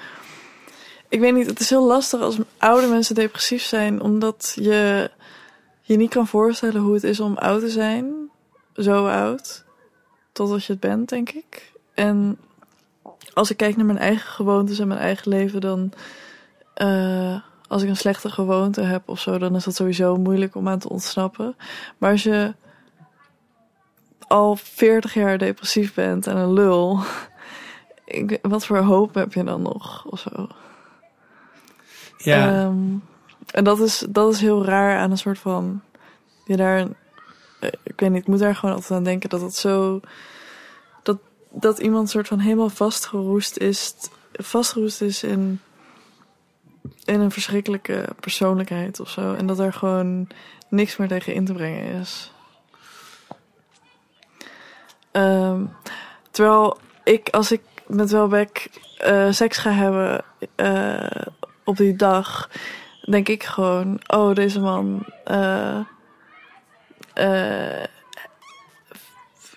Ik 1.10 1.20
weet 1.20 1.34
niet, 1.34 1.46
het 1.46 1.60
is 1.60 1.70
heel 1.70 1.86
lastig 1.86 2.20
als 2.20 2.38
oude 2.58 2.86
mensen 2.86 3.14
depressief 3.14 3.62
zijn, 3.62 4.00
omdat 4.02 4.52
je 4.60 5.10
je 5.80 5.96
niet 5.96 6.10
kan 6.10 6.26
voorstellen 6.26 6.80
hoe 6.80 6.94
het 6.94 7.04
is 7.04 7.20
om 7.20 7.36
oud 7.36 7.60
te 7.60 7.70
zijn. 7.70 8.30
Zo 8.74 9.06
oud. 9.06 9.64
Totdat 10.32 10.64
je 10.64 10.72
het 10.72 10.80
bent, 10.80 11.08
denk 11.08 11.30
ik. 11.30 11.72
En 11.94 12.38
als 13.32 13.50
ik 13.50 13.56
kijk 13.56 13.76
naar 13.76 13.86
mijn 13.86 13.98
eigen 13.98 14.30
gewoontes 14.30 14.78
en 14.78 14.88
mijn 14.88 15.00
eigen 15.00 15.28
leven, 15.30 15.60
dan. 15.60 15.92
eh, 16.74 17.40
als 17.68 17.82
ik 17.82 17.88
een 17.88 17.96
slechte 17.96 18.30
gewoonte 18.30 18.80
heb 18.80 19.08
of 19.08 19.20
zo, 19.20 19.38
dan 19.38 19.56
is 19.56 19.64
dat 19.64 19.74
sowieso 19.74 20.16
moeilijk 20.16 20.54
om 20.54 20.68
aan 20.68 20.78
te 20.78 20.88
ontsnappen. 20.88 21.56
Maar 21.98 22.10
als 22.10 22.22
je 22.22 22.54
al 24.18 24.56
40 24.56 25.14
jaar 25.14 25.38
depressief 25.38 25.94
bent 25.94 26.26
en 26.26 26.36
een 26.36 26.52
lul. 26.52 26.98
Wat 28.42 28.66
voor 28.66 28.78
hoop 28.78 29.14
heb 29.14 29.32
je 29.32 29.44
dan 29.44 29.62
nog? 29.62 30.04
Of 30.06 30.20
zo. 30.20 30.48
Ja. 32.22 32.48
Ehm, 32.64 32.76
en 33.52 33.64
dat 33.64 33.80
is, 33.80 34.04
dat 34.08 34.32
is 34.34 34.40
heel 34.40 34.64
raar 34.64 34.98
aan 34.98 35.10
een 35.10 35.18
soort 35.18 35.38
van. 35.38 35.80
Je 36.44 36.56
daar. 36.56 36.78
eh, 37.60 37.70
Ik 37.82 38.00
weet 38.00 38.10
niet, 38.10 38.20
ik 38.22 38.26
moet 38.28 38.38
daar 38.38 38.54
gewoon 38.56 38.74
altijd 38.74 38.92
aan 38.92 39.04
denken 39.04 39.28
dat 39.28 39.40
het 39.40 39.54
zo. 39.54 40.00
Dat, 41.02 41.18
dat 41.50 41.78
iemand 41.78 42.10
soort 42.10 42.28
van 42.28 42.38
helemaal 42.38 42.68
vastgeroest 42.70 43.56
is. 43.56 43.94
Vastgeroest 44.32 45.00
is 45.02 45.22
in. 45.22 45.60
In 47.04 47.20
een 47.20 47.30
verschrikkelijke 47.30 48.04
persoonlijkheid 48.20 49.00
of 49.00 49.08
zo. 49.10 49.34
En 49.34 49.46
dat 49.46 49.58
er 49.58 49.72
gewoon 49.72 50.28
niks 50.68 50.96
meer 50.96 51.08
tegen 51.08 51.34
in 51.34 51.44
te 51.44 51.52
brengen 51.52 52.00
is. 52.00 52.32
Ehm, 55.10 55.64
terwijl 56.30 56.78
ik, 57.04 57.28
als 57.28 57.52
ik 57.52 57.60
met 57.86 58.10
Welbeck 58.10 58.70
eh, 58.98 59.30
seks 59.30 59.58
ga 59.58 59.70
hebben 59.70 60.24
eh, 60.54 61.26
op 61.70 61.76
die 61.76 61.96
dag, 61.96 62.50
denk 63.04 63.28
ik 63.28 63.42
gewoon: 63.42 64.00
oh, 64.06 64.34
deze 64.34 64.60
man. 64.60 65.06
eh, 65.24 65.80
eh, 67.14 67.84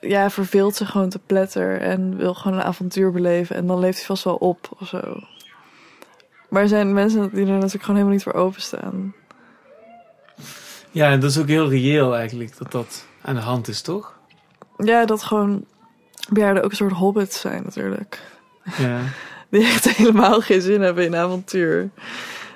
ja, 0.02 0.30
verveelt 0.30 0.76
zich 0.76 0.90
gewoon 0.90 1.10
te 1.10 1.20
pletter 1.20 1.82
en 1.82 2.18
wil 2.18 2.34
gewoon 2.34 2.58
een 2.58 2.64
avontuur 2.64 3.12
beleven. 3.12 3.56
En 3.56 3.68
dan 3.68 3.80
leeft 3.80 3.98
hij 3.98 4.06
vast 4.06 4.24
wel 4.24 4.36
op 4.36 4.70
of 4.80 4.88
zo. 4.88 5.20
Maar 6.50 6.62
er 6.62 6.68
zijn 6.68 6.94
mensen 6.94 7.30
die 7.34 7.46
er 7.46 7.52
natuurlijk 7.52 7.84
gewoon 7.84 7.96
helemaal 7.96 8.14
niet 8.14 8.24
voor 8.24 8.34
openstaan. 8.34 9.16
ja, 10.92 11.12
en 11.12 11.20
dat 11.20 11.30
is 11.30 11.38
ook 11.38 11.48
heel 11.48 11.70
reëel 11.70 12.16
eigenlijk, 12.16 12.58
dat 12.58 12.72
dat 12.72 13.06
aan 13.22 13.36
de 13.36 13.42
hand 13.42 13.68
is, 13.68 13.82
toch? 13.82 14.20
Ja, 14.78 15.06
dat 15.06 15.24
gewoon 15.24 15.66
bejaarden 16.30 16.64
ook 16.64 16.70
een 16.70 16.76
soort 16.76 16.92
hobbits 16.92 17.40
zijn 17.40 17.64
natuurlijk. 17.64 18.22
Ja. 18.78 19.00
Die 19.54 19.64
echt 19.64 19.90
helemaal 19.98 20.42
geen 20.42 20.62
zin 20.62 20.82
hebben 20.82 21.06
in 21.06 21.16
avontuur. 21.16 21.90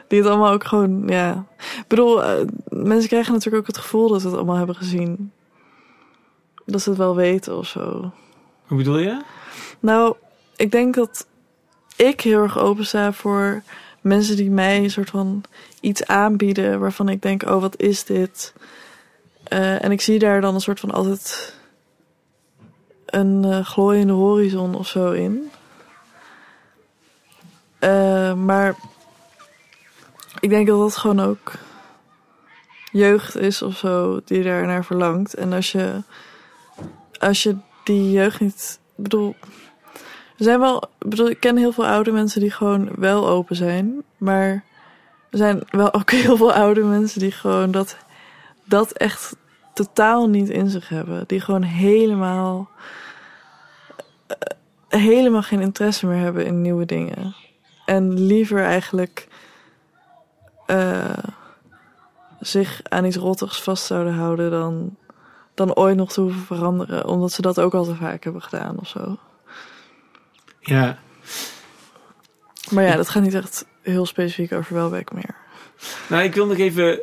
Die 0.07 0.19
het 0.19 0.27
allemaal 0.27 0.51
ook 0.51 0.63
gewoon, 0.63 1.03
ja. 1.07 1.45
Ik 1.57 1.87
bedoel, 1.87 2.23
eh, 2.23 2.45
mensen 2.69 3.09
krijgen 3.09 3.33
natuurlijk 3.33 3.61
ook 3.61 3.75
het 3.75 3.83
gevoel 3.83 4.07
dat 4.07 4.21
ze 4.21 4.27
het 4.27 4.35
allemaal 4.35 4.55
hebben 4.55 4.75
gezien. 4.75 5.31
Dat 6.65 6.81
ze 6.81 6.89
het 6.89 6.97
wel 6.97 7.15
weten 7.15 7.57
of 7.57 7.67
zo. 7.67 8.11
Hoe 8.65 8.77
bedoel 8.77 8.97
je? 8.97 9.21
Nou, 9.79 10.15
ik 10.55 10.71
denk 10.71 10.95
dat 10.95 11.27
ik 11.95 12.21
heel 12.21 12.41
erg 12.41 12.57
open 12.57 12.85
sta 12.85 13.13
voor 13.13 13.61
mensen 14.01 14.35
die 14.35 14.49
mij 14.49 14.77
een 14.77 14.91
soort 14.91 15.09
van 15.09 15.43
iets 15.79 16.05
aanbieden 16.05 16.79
waarvan 16.79 17.09
ik 17.09 17.21
denk, 17.21 17.43
oh, 17.43 17.61
wat 17.61 17.79
is 17.79 18.03
dit? 18.03 18.53
Eh, 19.43 19.83
en 19.83 19.91
ik 19.91 20.01
zie 20.01 20.19
daar 20.19 20.41
dan 20.41 20.53
een 20.53 20.61
soort 20.61 20.79
van 20.79 20.91
altijd 20.91 21.55
een 23.05 23.43
eh, 23.43 23.65
glooiende 23.65 24.13
horizon 24.13 24.75
of 24.75 24.87
zo 24.87 25.11
in. 25.11 25.51
Eh, 27.79 28.33
maar 28.33 28.75
ik 30.39 30.49
denk 30.49 30.67
dat 30.67 30.79
dat 30.79 30.97
gewoon 30.97 31.19
ook 31.19 31.51
jeugd 32.91 33.35
is 33.35 33.61
of 33.61 33.77
zo 33.77 34.19
die 34.25 34.43
daar 34.43 34.65
naar 34.65 34.85
verlangt. 34.85 35.33
En 35.33 35.53
als 35.53 35.71
je, 35.71 36.01
als 37.19 37.43
je 37.43 37.55
die 37.83 38.11
jeugd 38.11 38.39
niet. 38.39 38.79
Bedoel, 38.95 39.35
er 40.37 40.43
zijn 40.43 40.59
wel. 40.59 40.83
Bedoel, 40.99 41.29
ik 41.29 41.39
ken 41.39 41.57
heel 41.57 41.71
veel 41.71 41.85
oude 41.87 42.11
mensen 42.11 42.41
die 42.41 42.51
gewoon 42.51 42.89
wel 42.95 43.27
open 43.27 43.55
zijn. 43.55 44.03
Maar 44.17 44.63
er 45.29 45.37
zijn 45.37 45.63
wel 45.69 45.93
ook 45.93 46.11
heel 46.21 46.37
veel 46.37 46.53
oude 46.53 46.83
mensen 46.83 47.19
die 47.19 47.31
gewoon 47.31 47.71
dat, 47.71 47.97
dat 48.63 48.91
echt 48.91 49.35
totaal 49.73 50.29
niet 50.29 50.49
in 50.49 50.69
zich 50.69 50.89
hebben. 50.89 51.23
Die 51.27 51.39
gewoon 51.41 51.63
helemaal. 51.63 52.69
eh, 54.27 54.35
helemaal 55.01 55.41
geen 55.41 55.61
interesse 55.61 56.05
meer 56.07 56.19
hebben 56.19 56.45
in 56.45 56.61
nieuwe 56.61 56.85
dingen. 56.85 57.35
En 57.87 58.19
liever 58.19 58.63
eigenlijk. 58.63 59.27
eh, 60.65 61.17
zich 62.39 62.81
aan 62.83 63.05
iets 63.05 63.15
rottigs 63.15 63.61
vast 63.61 63.85
zouden 63.85 64.13
houden 64.13 64.51
dan, 64.51 64.95
dan 65.53 65.75
ooit 65.75 65.95
nog 65.95 66.11
te 66.11 66.21
hoeven 66.21 66.41
veranderen. 66.41 67.05
Omdat 67.05 67.31
ze 67.31 67.41
dat 67.41 67.59
ook 67.59 67.73
al 67.73 67.83
te 67.83 67.95
vaak 67.95 68.23
hebben 68.23 68.41
gedaan 68.41 68.79
of 68.79 68.87
zo. 68.87 69.17
Ja. 70.59 70.97
Maar 72.71 72.83
ja, 72.83 72.95
dat 72.95 73.09
gaat 73.09 73.23
niet 73.23 73.33
echt 73.33 73.65
heel 73.81 74.05
specifiek 74.05 74.51
over 74.51 74.73
Welbeck 74.75 75.13
meer. 75.13 75.35
Nou, 76.09 76.23
ik 76.23 76.33
wil 76.33 76.45
nog 76.45 76.57
even, 76.57 76.99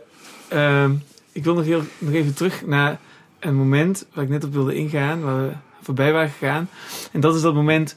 ehm, 0.48 0.94
ik 1.32 1.44
wil 1.44 1.54
nog, 1.54 1.64
heel, 1.64 1.82
nog 1.98 2.12
even 2.12 2.34
terug 2.34 2.66
naar 2.66 2.98
een 3.38 3.54
moment 3.54 4.06
waar 4.12 4.24
ik 4.24 4.30
net 4.30 4.44
op 4.44 4.52
wilde 4.52 4.74
ingaan, 4.74 5.22
waar 5.22 5.42
we 5.42 5.52
voorbij 5.82 6.12
waren 6.12 6.30
gegaan. 6.30 6.68
En 7.12 7.20
dat 7.20 7.34
is 7.34 7.42
dat 7.42 7.54
moment 7.54 7.96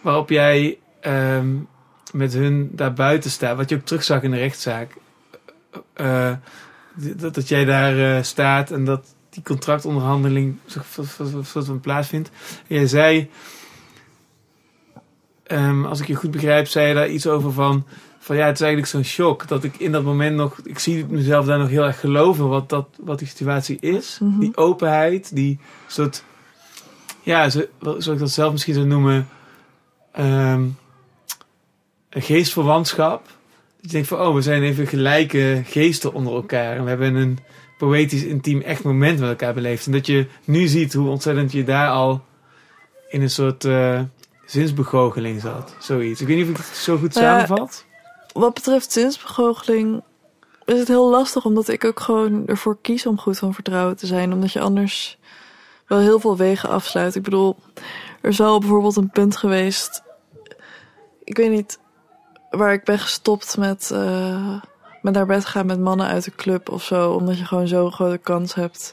waarop 0.00 0.28
jij 0.28 0.78
ehm, 1.00 1.56
met 2.12 2.32
hun 2.32 2.70
daar 2.72 2.92
buiten 2.92 3.30
staat, 3.30 3.56
wat 3.56 3.68
je 3.68 3.76
ook 3.76 3.84
terugzag 3.84 4.22
in 4.22 4.30
de 4.30 4.36
rechtszaak. 4.36 4.96
Eh, 5.92 6.32
dat, 6.94 7.34
dat 7.34 7.48
jij 7.48 7.64
daar 7.64 8.16
eh, 8.16 8.22
staat 8.22 8.70
en 8.70 8.84
dat 8.84 9.14
die 9.30 9.42
contractonderhandeling 9.42 10.58
soort 10.66 10.86
van- 10.86 11.44
soort 11.44 11.66
van 11.66 11.80
plaatsvindt. 11.80 12.30
En 12.68 12.76
jij 12.76 12.86
zei, 12.86 13.30
ehm, 15.42 15.84
als 15.84 16.00
ik 16.00 16.06
je 16.06 16.14
goed 16.14 16.30
begrijp, 16.30 16.66
zei 16.66 16.88
je 16.88 16.94
daar 16.94 17.08
iets 17.08 17.26
over 17.26 17.52
van 17.52 17.84
van 18.24 18.36
ja, 18.36 18.46
het 18.46 18.54
is 18.54 18.60
eigenlijk 18.60 18.92
zo'n 18.92 19.04
shock 19.04 19.48
dat 19.48 19.64
ik 19.64 19.76
in 19.76 19.92
dat 19.92 20.02
moment 20.02 20.36
nog, 20.36 20.58
ik 20.64 20.78
zie 20.78 21.06
mezelf 21.06 21.46
daar 21.46 21.58
nog 21.58 21.68
heel 21.68 21.84
erg 21.84 22.00
geloven 22.00 22.48
wat, 22.48 22.68
dat, 22.68 22.88
wat 23.00 23.18
die 23.18 23.28
situatie 23.28 23.78
is. 23.80 24.18
Mhm. 24.20 24.38
Die 24.38 24.56
openheid, 24.56 25.34
die 25.34 25.58
soort, 25.86 26.24
ja, 27.22 27.48
zo, 27.50 27.62
zoals 27.80 28.06
ik 28.06 28.18
dat 28.18 28.30
zelf 28.30 28.52
misschien 28.52 28.74
zou 28.74 28.86
noemen, 28.86 29.28
ehm, 30.12 30.62
geestverwantschap. 32.14 33.24
Dat 33.24 33.34
je 33.80 33.88
denkt 33.88 34.08
van, 34.08 34.20
oh, 34.20 34.34
we 34.34 34.42
zijn 34.42 34.62
even 34.62 34.86
gelijke 34.86 35.62
geesten 35.64 36.12
onder 36.12 36.34
elkaar 36.34 36.76
en 36.76 36.82
we 36.82 36.88
hebben 36.88 37.14
een 37.14 37.38
poëtisch, 37.78 38.24
intiem, 38.24 38.60
echt 38.60 38.82
moment 38.82 39.18
met 39.18 39.28
elkaar 39.28 39.54
beleefd. 39.54 39.86
En 39.86 39.92
dat 39.92 40.06
je 40.06 40.26
nu 40.44 40.66
ziet 40.66 40.92
hoe 40.92 41.08
ontzettend 41.08 41.52
je 41.52 41.64
daar 41.64 41.90
al 41.90 42.24
in 43.08 43.22
een 43.22 43.30
soort 43.30 43.64
eh, 43.64 44.00
zinsbegoocheling 44.46 45.40
zat. 45.40 45.76
Zoiets. 45.78 46.20
Ik 46.20 46.26
weet 46.26 46.36
niet 46.36 46.44
of 46.44 46.50
ik 46.50 46.56
het 46.56 46.66
zo 46.66 46.96
goed 46.96 47.14
Nou 47.14 47.26
samenvat. 47.26 47.84
Wat 48.32 48.54
betreft 48.54 48.92
zinsbegoocheling 48.92 50.02
is 50.64 50.78
het 50.78 50.88
heel 50.88 51.10
lastig 51.10 51.44
omdat 51.44 51.68
ik 51.68 51.84
ook 51.84 52.00
gewoon 52.00 52.46
ervoor 52.46 52.78
kies 52.80 53.06
om 53.06 53.18
goed 53.18 53.38
van 53.38 53.54
vertrouwen 53.54 53.96
te 53.96 54.06
zijn. 54.06 54.32
Omdat 54.32 54.52
je 54.52 54.60
anders 54.60 55.18
wel 55.86 55.98
heel 55.98 56.20
veel 56.20 56.36
wegen 56.36 56.68
afsluit. 56.68 57.14
Ik 57.14 57.22
bedoel, 57.22 57.56
er 58.20 58.30
is 58.30 58.38
wel 58.38 58.58
bijvoorbeeld 58.58 58.96
een 58.96 59.10
punt 59.10 59.36
geweest. 59.36 60.02
Ik 61.24 61.36
weet 61.36 61.50
niet 61.50 61.78
waar 62.52 62.72
ik 62.72 62.84
ben 62.84 62.98
gestopt 62.98 63.56
met, 63.56 63.90
eh, 63.90 64.62
met 65.02 65.14
naar 65.14 65.26
bed 65.26 65.44
gaan 65.44 65.66
met 65.66 65.80
mannen 65.80 66.06
uit 66.06 66.24
de 66.24 66.34
club 66.34 66.68
of 66.68 66.82
zo. 66.82 67.12
Omdat 67.12 67.38
je 67.38 67.44
gewoon 67.44 67.68
zo'n 67.68 67.92
grote 67.92 68.18
kans 68.18 68.54
hebt 68.54 68.92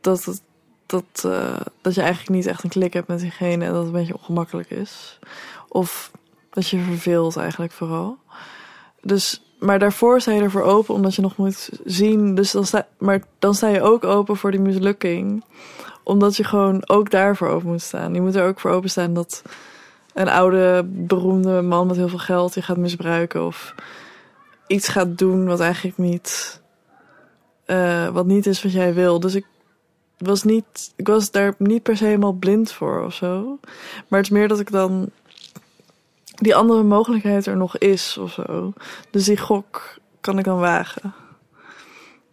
dat, 0.00 0.24
het, 0.24 0.42
dat, 0.86 1.24
eh, 1.24 1.60
dat 1.80 1.94
je 1.94 2.00
eigenlijk 2.00 2.30
niet 2.30 2.46
echt 2.46 2.64
een 2.64 2.70
klik 2.70 2.92
hebt 2.92 3.08
met 3.08 3.20
diegene 3.20 3.64
en 3.64 3.72
dat 3.72 3.78
het 3.78 3.86
een 3.86 3.98
beetje 4.00 4.16
ongemakkelijk 4.16 4.70
is. 4.70 5.18
Of 5.68 6.10
dat 6.50 6.68
je 6.68 6.80
verveelt 6.80 7.36
eigenlijk 7.36 7.72
vooral. 7.72 8.18
Dus, 9.02 9.42
maar 9.58 9.78
daarvoor 9.78 10.20
sta 10.20 10.32
je 10.32 10.42
ervoor 10.42 10.62
open 10.62 10.94
omdat 10.94 11.14
je 11.14 11.22
nog 11.22 11.36
moet 11.36 11.70
zien. 11.84 12.34
Dus 12.34 12.50
dan 12.50 12.66
sta, 12.66 12.86
maar 12.98 13.22
dan 13.38 13.54
sta 13.54 13.68
je 13.68 13.82
ook 13.82 14.04
open 14.04 14.36
voor 14.36 14.50
die 14.50 14.60
mislukking. 14.60 15.44
Omdat 16.02 16.36
je 16.36 16.44
gewoon 16.44 16.88
ook 16.88 17.10
daarvoor 17.10 17.48
open 17.48 17.68
moet 17.68 17.82
staan. 17.82 18.14
Je 18.14 18.20
moet 18.20 18.34
er 18.34 18.46
ook 18.46 18.60
voor 18.60 18.70
openstaan 18.70 19.14
dat 19.14 19.42
een 20.14 20.28
oude, 20.28 20.84
beroemde 20.86 21.62
man 21.62 21.86
met 21.86 21.96
heel 21.96 22.08
veel 22.08 22.18
geld 22.18 22.54
die 22.54 22.62
gaat 22.62 22.76
misbruiken 22.76 23.46
of 23.46 23.74
iets 24.66 24.88
gaat 24.88 25.18
doen 25.18 25.46
wat 25.46 25.60
eigenlijk 25.60 25.98
niet, 25.98 26.60
eh, 27.64 28.08
wat 28.08 28.26
niet 28.26 28.46
is 28.46 28.62
wat 28.62 28.72
jij 28.72 28.94
wil. 28.94 29.20
Dus 29.20 29.34
ik 29.34 29.46
was 30.18 30.42
niet, 30.42 30.92
ik 30.96 31.06
was 31.06 31.30
daar 31.30 31.54
niet 31.58 31.82
per 31.82 31.96
se 31.96 32.04
helemaal 32.04 32.32
blind 32.32 32.72
voor 32.72 33.04
of 33.04 33.14
zo. 33.14 33.58
Maar 34.08 34.18
het 34.18 34.30
is 34.30 34.36
meer 34.36 34.48
dat 34.48 34.60
ik 34.60 34.70
dan 34.70 35.10
die 36.34 36.54
andere 36.54 36.82
mogelijkheid 36.82 37.46
er 37.46 37.56
nog 37.56 37.78
is 37.78 38.18
of 38.18 38.32
zo. 38.32 38.72
Dus 39.10 39.24
die 39.24 39.38
gok 39.38 39.98
kan 40.20 40.38
ik 40.38 40.44
dan 40.44 40.58
wagen. 40.58 41.14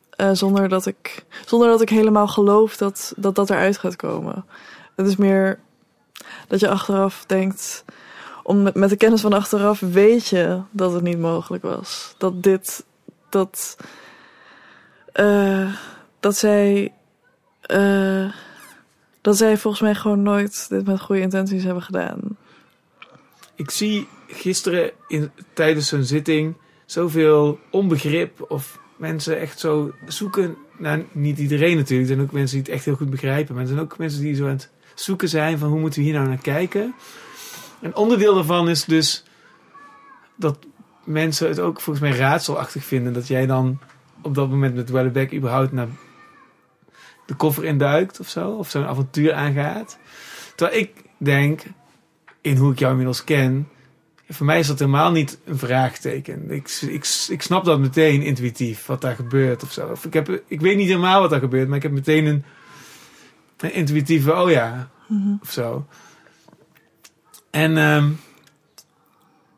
Eh, 0.10 0.30
zonder, 0.34 0.70
dat 0.70 0.86
ik, 0.86 1.26
zonder 1.46 1.70
dat 1.70 1.82
ik 1.82 1.90
helemaal 1.90 2.28
geloof 2.28 2.78
dat, 2.78 3.14
dat 3.18 3.36
dat 3.36 3.50
eruit 3.50 3.78
gaat 3.78 3.96
komen. 3.96 4.46
Het 4.96 5.08
is 5.08 5.16
meer 5.16 5.60
dat 6.48 6.60
je 6.60 6.70
achteraf 6.70 7.24
denkt. 7.26 7.86
Om 8.44 8.64
met, 8.74 8.90
de 8.90 8.96
kennis 8.98 9.22
van 9.22 9.34
achteraf 9.34 9.80
weet 9.80 10.28
je 10.28 10.62
dat 10.72 10.94
het 10.94 11.04
niet 11.04 11.20
mogelijk 11.20 11.64
was. 11.64 12.16
Dat 12.18 12.44
dit. 12.44 12.86
Dat. 13.30 13.78
eh, 15.14 15.74
dat 16.20 16.38
zij. 16.38 16.94
eh, 17.62 18.32
dat 19.22 19.38
zij 19.38 19.58
volgens 19.58 19.84
mij 19.84 19.96
gewoon 19.96 20.22
nooit 20.24 20.70
dit 20.70 20.86
met 20.86 21.02
goede 21.02 21.22
intenties 21.22 21.64
hebben 21.64 21.84
gedaan. 21.84 22.20
Ik 23.56 23.72
zie 23.72 24.08
gisteren 24.28 24.92
in, 25.08 25.32
tijdens 25.54 25.88
zo'n 25.88 26.04
zitting 26.04 26.56
zoveel 26.86 27.60
onbegrip 27.72 28.46
of 28.52 28.80
mensen 28.96 29.40
echt 29.40 29.60
zo 29.60 29.92
zoeken. 30.08 30.58
Nou, 30.78 31.06
niet 31.12 31.38
iedereen 31.40 31.76
natuurlijk. 31.76 32.10
Er 32.10 32.16
zijn 32.16 32.28
ook 32.28 32.34
mensen 32.34 32.56
die 32.58 32.66
het 32.66 32.76
echt 32.76 32.86
heel 32.86 32.96
goed 32.96 33.10
begrijpen. 33.10 33.54
Maar 33.54 33.64
er 33.64 33.70
zijn 33.70 33.82
ook 33.82 33.98
mensen 33.98 34.22
die 34.22 34.36
zo 34.36 34.44
aan 34.44 34.50
het 34.50 34.70
zoeken 35.00 35.30
zijn 35.30 35.58
van 35.58 35.70
hoe 35.70 35.80
moeten 35.80 36.00
we 36.00 36.06
hier 36.06 36.16
nou 36.16 36.28
naar 36.28 36.42
kijken. 36.42 36.96
Een 37.82 37.96
onderdeel 37.96 38.34
daarvan 38.36 38.70
is 38.70 38.86
dus 38.86 39.24
dat 40.36 40.58
mensen 41.04 41.48
het 41.48 41.60
ook 41.60 41.82
volgens 41.82 42.10
mij 42.10 42.18
raadselachtig 42.18 42.84
vinden 42.84 43.14
dat 43.14 43.28
jij 43.28 43.46
dan 43.46 43.80
op 44.22 44.36
dat 44.36 44.50
moment 44.50 44.76
met 44.76 44.90
Wellebeck 44.90 45.34
überhaupt 45.34 45.72
naar 45.72 45.88
de 47.26 47.36
koffer 47.36 47.64
induikt 47.64 48.20
of 48.20 48.28
zo. 48.28 48.50
Of 48.50 48.70
zo'n 48.70 48.86
avontuur 48.86 49.34
aangaat. 49.34 49.98
Terwijl 50.56 50.80
ik 50.80 50.92
denk, 51.18 51.64
in 52.42 52.58
hoe 52.58 52.72
ik 52.72 52.80
jou 52.80 52.92
inmiddels 52.92 53.24
ken, 53.24 53.70
voor 54.30 54.46
mij 54.46 54.60
is 54.60 54.68
dat 54.68 54.80
helemaal 54.80 55.12
niet 55.12 55.40
een 55.46 55.58
vraagteken. 55.58 56.52
Ik, 56.52 56.70
ik, 56.82 57.26
ik 57.30 57.42
snap 57.42 57.66
dat 57.66 57.80
meteen 57.80 58.22
intuïtief, 58.22 58.86
wat 58.86 59.02
daar 59.02 59.16
gebeurt 59.16 59.64
of 59.64 59.72
zo. 59.72 59.88
Of 59.88 60.06
ik, 60.06 60.14
heb, 60.14 60.42
ik 60.48 60.62
weet 60.62 60.78
niet 60.78 60.88
helemaal 60.88 61.22
wat 61.22 61.30
daar 61.30 61.40
gebeurt, 61.40 61.68
maar 61.68 61.78
ik 61.78 61.84
heb 61.84 61.92
meteen 61.92 62.26
een, 62.26 62.44
een 63.58 63.74
intuïtieve, 63.74 64.34
oh 64.36 64.50
ja, 64.50 64.90
of 65.42 65.52
zo. 65.52 65.86
En 67.52 67.78
ehm, 67.78 68.10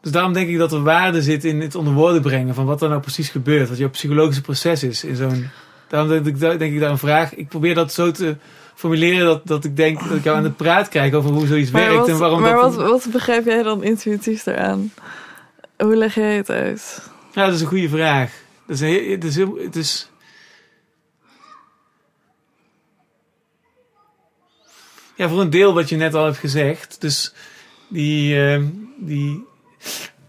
dus 0.01 0.11
daarom 0.11 0.33
denk 0.33 0.49
ik 0.49 0.57
dat 0.57 0.71
er 0.71 0.83
waarde 0.83 1.21
zit 1.21 1.43
in 1.45 1.61
het 1.61 1.75
onder 1.75 1.93
woorden 1.93 2.21
brengen 2.21 2.55
van 2.55 2.65
wat 2.65 2.81
er 2.81 2.89
nou 2.89 3.01
precies 3.01 3.29
gebeurt. 3.29 3.69
Wat 3.69 3.77
jouw 3.77 3.89
psychologische 3.89 4.41
proces 4.41 4.83
is 4.83 5.03
in 5.03 5.15
zo'n... 5.15 5.49
Daarom 5.87 6.09
denk 6.09 6.25
ik, 6.25 6.39
denk 6.39 6.61
ik 6.61 6.79
daar 6.79 6.89
een 6.89 6.97
vraag. 6.97 7.35
Ik 7.35 7.47
probeer 7.47 7.75
dat 7.75 7.93
zo 7.93 8.11
te 8.11 8.35
formuleren 8.75 9.25
dat, 9.25 9.47
dat 9.47 9.63
ik 9.63 9.75
denk 9.75 9.99
dat 9.99 10.17
ik 10.17 10.23
jou 10.23 10.37
aan 10.37 10.43
de 10.43 10.51
praat 10.51 10.89
krijg 10.89 11.13
over 11.13 11.31
hoe 11.31 11.47
zoiets 11.47 11.71
Maar, 11.71 11.81
werkt 11.81 11.97
wat, 11.97 12.07
en 12.07 12.17
waarom 12.17 12.41
maar 12.41 12.53
dat... 12.55 12.75
wat, 12.75 12.89
wat 12.89 13.07
begrijp 13.11 13.45
jij 13.45 13.63
dan 13.63 13.83
intuïtief 13.83 14.45
eraan? 14.45 14.91
Hoe 15.77 15.95
leg 15.95 16.15
jij 16.15 16.35
het 16.35 16.49
uit? 16.49 17.09
Ja, 17.33 17.45
dat 17.45 17.53
is 17.53 17.61
een 17.61 17.67
goede 17.67 17.89
vraag. 17.89 18.31
Dat 18.65 18.75
is, 18.75 18.81
heel- 18.81 19.11
het 19.11 19.23
is, 19.23 19.35
het 19.63 19.75
is... 19.75 20.09
Ja, 25.19 25.29
voor 25.29 25.41
een 25.41 25.49
deel 25.49 25.73
wat 25.73 25.89
je 25.89 25.95
net 25.95 26.13
al 26.13 26.25
hebt 26.25 26.37
gezegd. 26.37 27.01
Dus 27.01 27.33
die, 27.87 28.41
ehm, 28.41 28.65
die... 28.97 29.45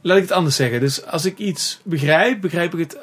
Laat 0.01 0.17
ik 0.17 0.23
het 0.23 0.33
anders 0.33 0.57
zeggen. 0.57 0.81
Dus 0.81 1.07
als 1.07 1.25
ik 1.25 1.39
iets 1.39 1.81
begrijp, 1.85 2.41
begrijp 2.41 2.75
ik 2.75 2.79
het 2.79 2.99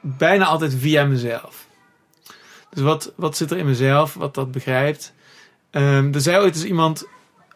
bijna 0.00 0.44
altijd 0.44 0.74
via 0.74 1.04
mezelf. 1.04 1.66
Dus 2.70 2.82
wat, 2.82 3.12
wat 3.16 3.36
zit 3.36 3.50
er 3.50 3.58
in 3.58 3.66
mezelf, 3.66 4.14
wat 4.14 4.34
dat 4.34 4.52
begrijpt. 4.52 5.12
Ehm, 5.70 6.14
er 6.14 6.20
zei 6.20 6.42
ooit 6.42 6.54
eens 6.54 6.64
iemand 6.64 7.06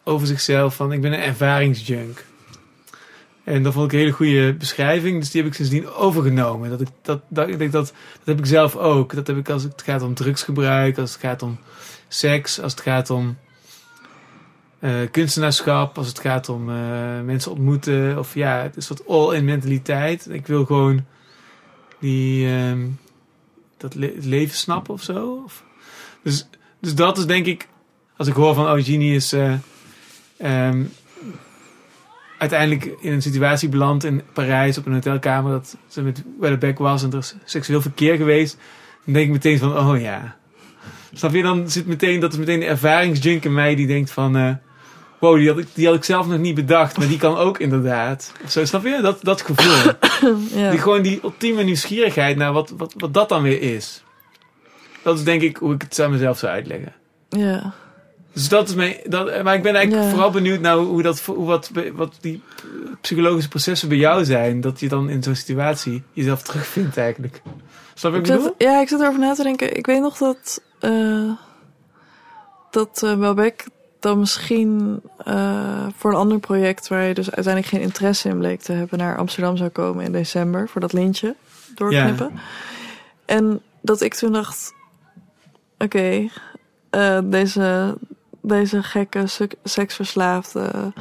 over 0.03 0.27
zichzelf 0.27 0.75
van... 0.75 0.91
Ik 0.91 1.01
ben 1.01 1.13
een 1.13 1.21
ervaringsjunk. 1.21 2.25
En 3.43 3.63
dat 3.63 3.73
vond 3.73 3.85
ik 3.85 3.91
een 3.91 3.99
hele 3.99 4.11
goede 4.11 4.53
beschrijving. 4.53 5.19
Dus 5.19 5.31
die 5.31 5.41
heb 5.41 5.49
ik 5.49 5.55
sindsdien 5.55 5.89
overgenomen. 5.89 6.69
Dat 6.69 6.81
ik, 6.81 6.87
dat, 7.01 7.21
dat, 7.27 7.49
ik 7.49 7.57
denk 7.57 7.71
dat, 7.71 7.85
dat 7.85 8.25
heb 8.25 8.39
ik 8.39 8.45
zelf 8.45 8.75
ook. 8.75 9.15
Dat 9.15 9.27
heb 9.27 9.37
ik 9.37 9.49
als 9.49 9.63
het 9.63 9.81
gaat 9.81 10.01
om 10.01 10.13
drugsgebruik, 10.13 10.97
als 10.97 11.11
het 11.11 11.21
gaat 11.21 11.41
om 11.41 11.59
seks, 12.07 12.61
als 12.61 12.71
het 12.71 12.81
gaat 12.81 13.09
om 13.09 13.37
eh, 14.79 14.91
kunstenaarschap, 15.11 15.97
als 15.97 16.07
het 16.07 16.19
gaat 16.19 16.49
om 16.49 16.69
eh, 16.69 17.21
mensen 17.25 17.51
ontmoeten. 17.51 18.19
Of 18.19 18.33
ja, 18.33 18.61
het 18.61 18.77
is 18.77 18.87
wat 18.87 19.07
all-in 19.07 19.45
mentaliteit. 19.45 20.27
Ik 20.29 20.47
wil 20.47 20.65
gewoon 20.65 21.05
die, 21.99 22.47
ehm, 22.47 22.87
dat 23.77 23.95
leven 23.95 24.57
snappen 24.57 24.93
of 24.93 25.01
zo. 25.01 25.41
Of, 25.45 25.63
dus, 26.23 26.47
dus 26.79 26.95
dat 26.95 27.17
is 27.17 27.25
denk 27.25 27.45
ik, 27.45 27.67
als 28.17 28.27
ik 28.27 28.33
hoor 28.33 28.53
van, 28.53 28.65
oh, 28.65 28.83
Genie 28.83 29.15
is... 29.15 29.33
eh, 29.33 29.53
ehm, 30.37 30.83
uiteindelijk 32.37 32.85
in 32.99 33.11
een 33.13 33.21
situatie 33.21 33.69
beland 33.69 34.03
in 34.03 34.21
Parijs 34.33 34.77
op 34.77 34.85
een 34.85 34.93
hotelkamer 34.93 35.51
dat 35.51 35.77
ze 35.87 36.01
met 36.01 36.23
Wellebeck 36.39 36.77
was 36.77 37.03
en 37.03 37.11
er 37.11 37.17
is 37.17 37.35
seksueel 37.45 37.81
verkeer 37.81 38.15
geweest, 38.15 38.57
dan 39.05 39.13
denk 39.13 39.25
ik 39.25 39.31
meteen 39.31 39.57
van, 39.57 39.77
oh 39.77 40.01
ja. 40.01 40.37
Snap 41.13 41.33
je? 41.33 41.41
Dan 41.41 41.69
zit 41.69 41.87
meteen, 41.87 42.19
dat 42.19 42.31
is 42.31 42.37
meteen 42.39 42.59
de 42.59 42.65
ervaringsjunk 42.65 43.43
in 43.43 43.53
mij 43.53 43.75
die 43.75 43.87
denkt 43.87 44.11
van, 44.11 44.59
wow, 45.19 45.37
die 45.37 45.47
had, 45.49 45.57
ik, 45.57 45.67
die 45.73 45.85
had 45.85 45.95
ik 45.95 46.03
zelf 46.03 46.27
nog 46.27 46.39
niet 46.39 46.55
bedacht, 46.55 46.97
maar 46.97 47.07
die 47.07 47.17
kan 47.17 47.37
ook 47.37 47.59
inderdaad. 47.59 48.31
Of 48.43 48.51
zo, 48.51 48.65
snap 48.65 48.83
je? 48.83 48.99
Dat, 49.01 49.19
dat 49.21 49.41
gevoel. 49.41 49.93
Ja. 50.53 50.69
Die, 50.69 50.79
gewoon 50.79 51.01
die 51.01 51.19
ultieme 51.23 51.63
nieuwsgierigheid 51.63 52.37
naar 52.37 52.53
wat, 52.53 52.73
wat, 52.77 52.93
wat 52.97 53.13
dat 53.13 53.29
dan 53.29 53.41
weer 53.41 53.61
is. 53.61 54.03
Dat 55.03 55.17
is 55.17 55.23
denk 55.23 55.41
ik 55.41 55.57
hoe 55.57 55.73
ik 55.73 55.81
het 55.81 55.99
aan 55.99 56.11
mezelf 56.11 56.37
zou 56.37 56.51
uitleggen. 56.51 56.93
ja. 57.29 57.73
Dus 58.33 58.49
dat 58.49 58.69
is 58.69 58.75
mijn. 58.75 58.95
Dat, 59.05 59.43
maar 59.43 59.55
ik 59.55 59.61
ben 59.63 59.75
eigenlijk 59.75 60.05
Ja. 60.05 60.09
vooral 60.11 60.31
benieuwd 60.31 60.59
naar 60.59 60.75
hoe, 60.77 61.01
dat, 61.01 61.21
hoe 61.25 61.45
wat, 61.45 61.71
wat 61.93 62.15
die 62.21 62.41
psychologische 63.01 63.49
processen 63.49 63.89
bij 63.89 63.97
jou 63.97 64.25
zijn. 64.25 64.61
Dat 64.61 64.79
je 64.79 64.87
dan 64.89 65.09
in 65.09 65.23
zo'n 65.23 65.35
situatie 65.35 66.03
jezelf 66.13 66.41
terugvindt 66.41 66.97
eigenlijk. 66.97 67.41
Snap 67.93 68.13
je 68.13 68.19
Ik 68.19 68.25
zat, 68.25 68.53
ja, 68.57 68.81
ik 68.81 68.87
zit 68.87 68.99
erover 68.99 69.19
na 69.19 69.33
te 69.33 69.43
denken. 69.43 69.77
Ik 69.77 69.85
weet 69.85 70.01
nog 70.01 70.17
dat, 70.17 70.61
eh 70.79 71.31
dat 72.71 72.99
Welbeck 73.17 73.65
dan 74.07 74.19
misschien 74.19 75.01
eh, 75.17 75.87
voor 75.95 76.11
een 76.11 76.17
ander 76.17 76.39
project... 76.39 76.87
waar 76.87 77.03
je 77.03 77.13
dus 77.13 77.31
uiteindelijk 77.31 77.73
geen 77.73 77.83
interesse 77.83 78.29
in 78.29 78.37
bleek 78.37 78.61
te 78.61 78.71
hebben... 78.71 78.97
naar 78.97 79.17
Amsterdam 79.17 79.57
zou 79.57 79.69
komen 79.69 80.05
in 80.05 80.11
december 80.11 80.69
voor 80.69 80.81
dat 80.81 80.93
lintje 80.93 81.35
doorknippen. 81.75 82.31
En 83.25 83.61
dat 83.81 84.01
ik 84.01 84.13
toen 84.13 84.31
dacht... 84.31 84.73
Oké, 85.77 86.29
eh, 86.89 87.19
deze, 87.23 87.97
deze 88.41 88.83
gekke 88.83 89.27
sek- 89.27 89.55
seksverslaafde 89.63 90.93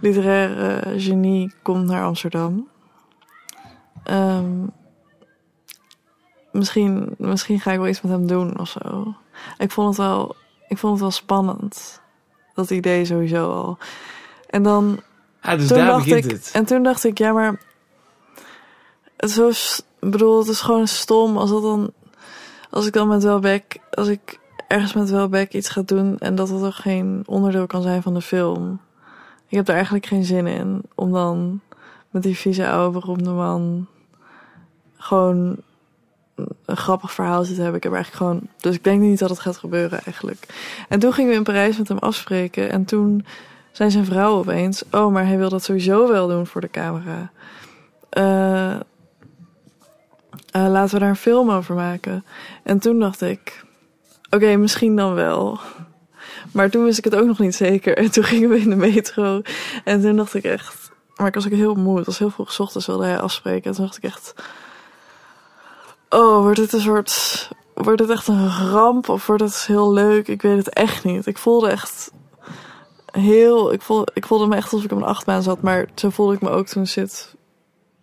literaire 0.00 1.00
genie 1.00 1.52
komt 1.62 1.86
naar 1.86 2.04
Amsterdam. 2.04 2.68
Ehm, 4.02 4.66
misschien, 6.52 7.14
misschien 7.18 7.60
ga 7.60 7.72
ik 7.72 7.78
wel 7.78 7.88
iets 7.88 8.00
met 8.00 8.12
hem 8.12 8.26
doen 8.26 8.58
of 8.58 8.68
zo. 8.68 9.14
Ik 9.58 9.70
vond 9.70 9.88
het 9.88 9.96
wel, 9.96 10.36
ik 10.68 10.78
vond 10.78 10.92
het 10.92 11.02
wel 11.02 11.10
spannend. 11.10 12.02
Dat 12.54 12.70
idee 12.70 13.04
sowieso 13.04 13.50
al. 13.50 13.78
En 14.50 14.62
dan 14.62 15.00
Ah, 15.44 15.58
dus 15.58 15.68
toen 15.68 15.76
daar 15.76 15.86
dacht 15.86 16.04
begint 16.04 16.24
ik, 16.24 16.30
het. 16.30 16.50
En 16.52 16.64
toen 16.64 16.82
dacht 16.82 17.04
ik, 17.04 17.18
ja, 17.18 17.32
maar. 17.32 17.60
Het 19.16 19.30
is 19.30 19.34
zo. 19.34 19.50
bedoel, 20.00 20.38
het 20.38 20.48
is 20.48 20.60
gewoon 20.60 20.86
stom 20.86 21.36
als 21.36 21.50
dat 21.50 21.62
dan. 21.62 21.92
Als 22.70 22.86
ik 22.86 22.92
dan 22.92 23.08
met 23.08 23.22
Welbeck. 23.22 23.76
Als 23.90 24.08
ik 24.08 24.40
ergens 24.68 24.92
met 24.92 25.10
Welbeck 25.10 25.52
iets 25.52 25.68
ga 25.68 25.82
doen. 25.82 26.18
en 26.18 26.34
dat 26.34 26.48
dat 26.48 26.62
er 26.62 26.72
geen 26.72 27.22
onderdeel 27.26 27.66
kan 27.66 27.82
zijn 27.82 28.02
van 28.02 28.14
de 28.14 28.20
film. 28.20 28.80
Ik 29.48 29.56
heb 29.56 29.68
er 29.68 29.74
eigenlijk 29.74 30.06
geen 30.06 30.24
zin 30.24 30.46
in. 30.46 30.82
Om 30.94 31.12
dan 31.12 31.60
met 32.10 32.22
die 32.22 32.36
vieze 32.36 32.68
oude 32.68 32.98
beroemde 32.98 33.30
man. 33.30 33.86
gewoon. 34.96 35.56
Een 36.64 36.76
grappig 36.76 37.12
verhaaltje 37.12 37.54
te 37.54 37.60
hebben. 37.60 37.76
Ik 37.76 37.82
heb 37.82 37.92
eigenlijk 37.92 38.24
gewoon. 38.24 38.48
Dus 38.60 38.74
ik 38.74 38.84
denk 38.84 39.00
niet 39.00 39.18
dat 39.18 39.30
het 39.30 39.38
gaat 39.38 39.56
gebeuren 39.56 40.00
eigenlijk. 40.04 40.46
En 40.88 40.98
toen 40.98 41.12
gingen 41.12 41.30
we 41.30 41.36
in 41.36 41.42
Parijs 41.42 41.78
met 41.78 41.88
hem 41.88 41.98
afspreken. 41.98 42.70
En 42.70 42.84
toen 42.84 43.24
zijn 43.72 43.90
zijn 43.90 44.04
vrouw 44.04 44.32
opeens... 44.32 44.82
oh, 44.90 45.12
maar 45.12 45.26
hij 45.26 45.38
wil 45.38 45.48
dat 45.48 45.64
sowieso 45.64 46.08
wel 46.08 46.28
doen 46.28 46.46
voor 46.46 46.60
de 46.60 46.70
camera. 46.70 47.30
Eh, 48.10 48.74
eh, 48.74 48.80
laten 50.50 50.94
we 50.94 51.00
daar 51.00 51.08
een 51.08 51.16
film 51.16 51.50
over 51.50 51.74
maken. 51.74 52.24
En 52.62 52.78
toen 52.78 52.98
dacht 52.98 53.20
ik... 53.20 53.64
oké, 54.30 54.56
misschien 54.56 54.96
dan 54.96 55.14
wel. 55.14 55.60
Maar 56.52 56.70
toen 56.70 56.84
wist 56.84 56.98
ik 56.98 57.04
het 57.04 57.14
ook 57.14 57.26
nog 57.26 57.38
niet 57.38 57.54
zeker. 57.54 57.96
En 57.96 58.10
toen 58.10 58.24
gingen 58.24 58.48
we 58.48 58.58
in 58.58 58.70
de 58.70 58.76
metro. 58.76 59.42
En 59.84 60.00
toen 60.00 60.16
dacht 60.16 60.34
ik 60.34 60.44
echt... 60.44 60.90
maar 61.16 61.26
ik 61.26 61.34
was 61.34 61.46
ook 61.46 61.52
heel 61.52 61.74
moe. 61.74 61.96
Het 61.96 62.06
was 62.06 62.18
heel 62.18 62.30
vroeg 62.30 62.60
ochtends 62.60 62.86
wilde 62.86 63.04
hij 63.04 63.18
afspreken. 63.20 63.70
En 63.70 63.76
toen 63.76 63.84
dacht 63.84 63.96
ik 63.96 64.02
echt... 64.02 64.34
oh, 66.14 66.42
wordt 66.42 66.58
dit 66.58 66.72
een 66.72 66.80
soort... 66.80 67.48
wordt 67.74 68.00
het 68.00 68.10
echt 68.10 68.28
een 68.28 68.48
ramp? 68.70 69.08
Of 69.08 69.26
wordt 69.26 69.42
het 69.42 69.66
heel 69.66 69.92
leuk? 69.92 70.28
Ik 70.28 70.42
weet 70.42 70.56
het 70.56 70.68
echt 70.68 71.04
niet. 71.04 71.26
Ik 71.26 71.38
voelde 71.38 71.68
echt 71.68 72.12
heel... 73.12 73.72
Ik 73.72 73.82
voelde, 73.82 74.10
ik 74.14 74.26
voelde 74.26 74.46
me 74.46 74.56
echt 74.56 74.72
alsof 74.72 74.84
ik 74.84 74.92
op 74.92 74.98
een 74.98 75.04
achtbaan 75.08 75.42
zat. 75.42 75.60
Maar 75.62 75.86
zo 75.94 76.10
voelde 76.10 76.34
ik 76.34 76.40
me 76.40 76.50
ook 76.50 76.66
toen 76.66 76.86
Sid 76.86 77.34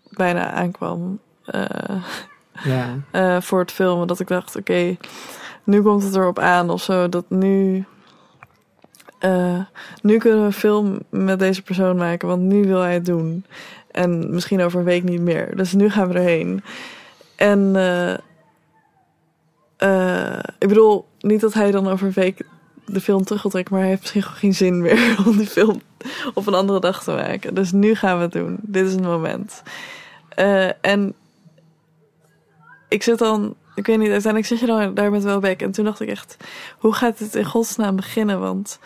bijna 0.09 0.51
aankwam. 0.51 1.19
eh, 1.45 2.03
Ja. 2.63 2.97
eh, 3.11 3.41
voor 3.41 3.59
het 3.59 3.71
filmen. 3.71 4.07
Dat 4.07 4.19
ik 4.19 4.27
dacht, 4.27 4.55
oké, 4.55 4.97
nu 5.63 5.81
komt 5.81 6.03
het 6.03 6.15
erop 6.15 6.39
aan 6.39 6.69
of 6.69 6.81
zo. 6.83 7.09
Dat 7.09 7.25
nu... 7.29 7.85
eh, 9.19 9.59
nu 10.01 10.17
kunnen 10.17 10.39
we 10.39 10.45
een 10.45 10.53
film 10.53 10.99
met 11.09 11.39
deze 11.39 11.61
persoon 11.61 11.95
maken, 11.97 12.27
want 12.27 12.41
nu 12.41 12.67
wil 12.67 12.79
hij 12.81 12.93
het 12.93 13.05
doen. 13.05 13.45
En 13.91 14.33
misschien 14.33 14.61
over 14.61 14.79
een 14.79 14.85
week 14.85 15.03
niet 15.03 15.21
meer. 15.21 15.55
Dus 15.55 15.73
nu 15.73 15.89
gaan 15.89 16.07
we 16.07 16.13
erheen. 16.13 16.63
En 17.41 17.75
eh, 17.75 18.13
eh, 19.77 20.39
ik 20.59 20.67
bedoel, 20.67 21.07
niet 21.19 21.41
dat 21.41 21.53
hij 21.53 21.71
dan 21.71 21.87
over 21.87 22.07
een 22.07 22.13
week 22.13 22.45
de 22.85 23.01
film 23.01 23.23
terug 23.23 23.41
wil 23.41 23.51
trekken, 23.51 23.73
maar 23.73 23.81
hij 23.81 23.91
heeft 23.91 24.01
misschien 24.01 24.23
gewoon 24.23 24.39
geen 24.39 24.53
zin 24.53 24.81
meer 24.81 25.17
om 25.27 25.37
die 25.37 25.47
film 25.47 25.81
op 26.33 26.47
een 26.47 26.53
andere 26.53 26.79
dag 26.79 27.03
te 27.03 27.11
maken. 27.11 27.53
Dus 27.53 27.71
nu 27.71 27.95
gaan 27.95 28.17
we 28.17 28.23
het 28.23 28.31
doen. 28.31 28.57
Dit 28.61 28.85
is 28.85 28.91
het 28.91 29.01
moment. 29.01 29.63
Eh, 30.29 30.85
en 30.85 31.13
ik 32.87 33.03
zit 33.03 33.17
dan, 33.17 33.55
ik 33.75 33.85
weet 33.85 33.97
niet, 33.97 34.11
uiteindelijk 34.11 34.45
zit 34.45 34.59
je 34.59 34.65
dan 34.65 34.93
daar 34.93 35.11
met 35.11 35.23
Welbeck. 35.23 35.61
En 35.61 35.71
toen 35.71 35.85
dacht 35.85 35.99
ik 35.99 36.09
echt, 36.09 36.37
hoe 36.77 36.93
gaat 36.93 37.17
dit 37.17 37.35
in 37.35 37.45
godsnaam 37.45 37.95
beginnen? 37.95 38.39
Want, 38.39 38.79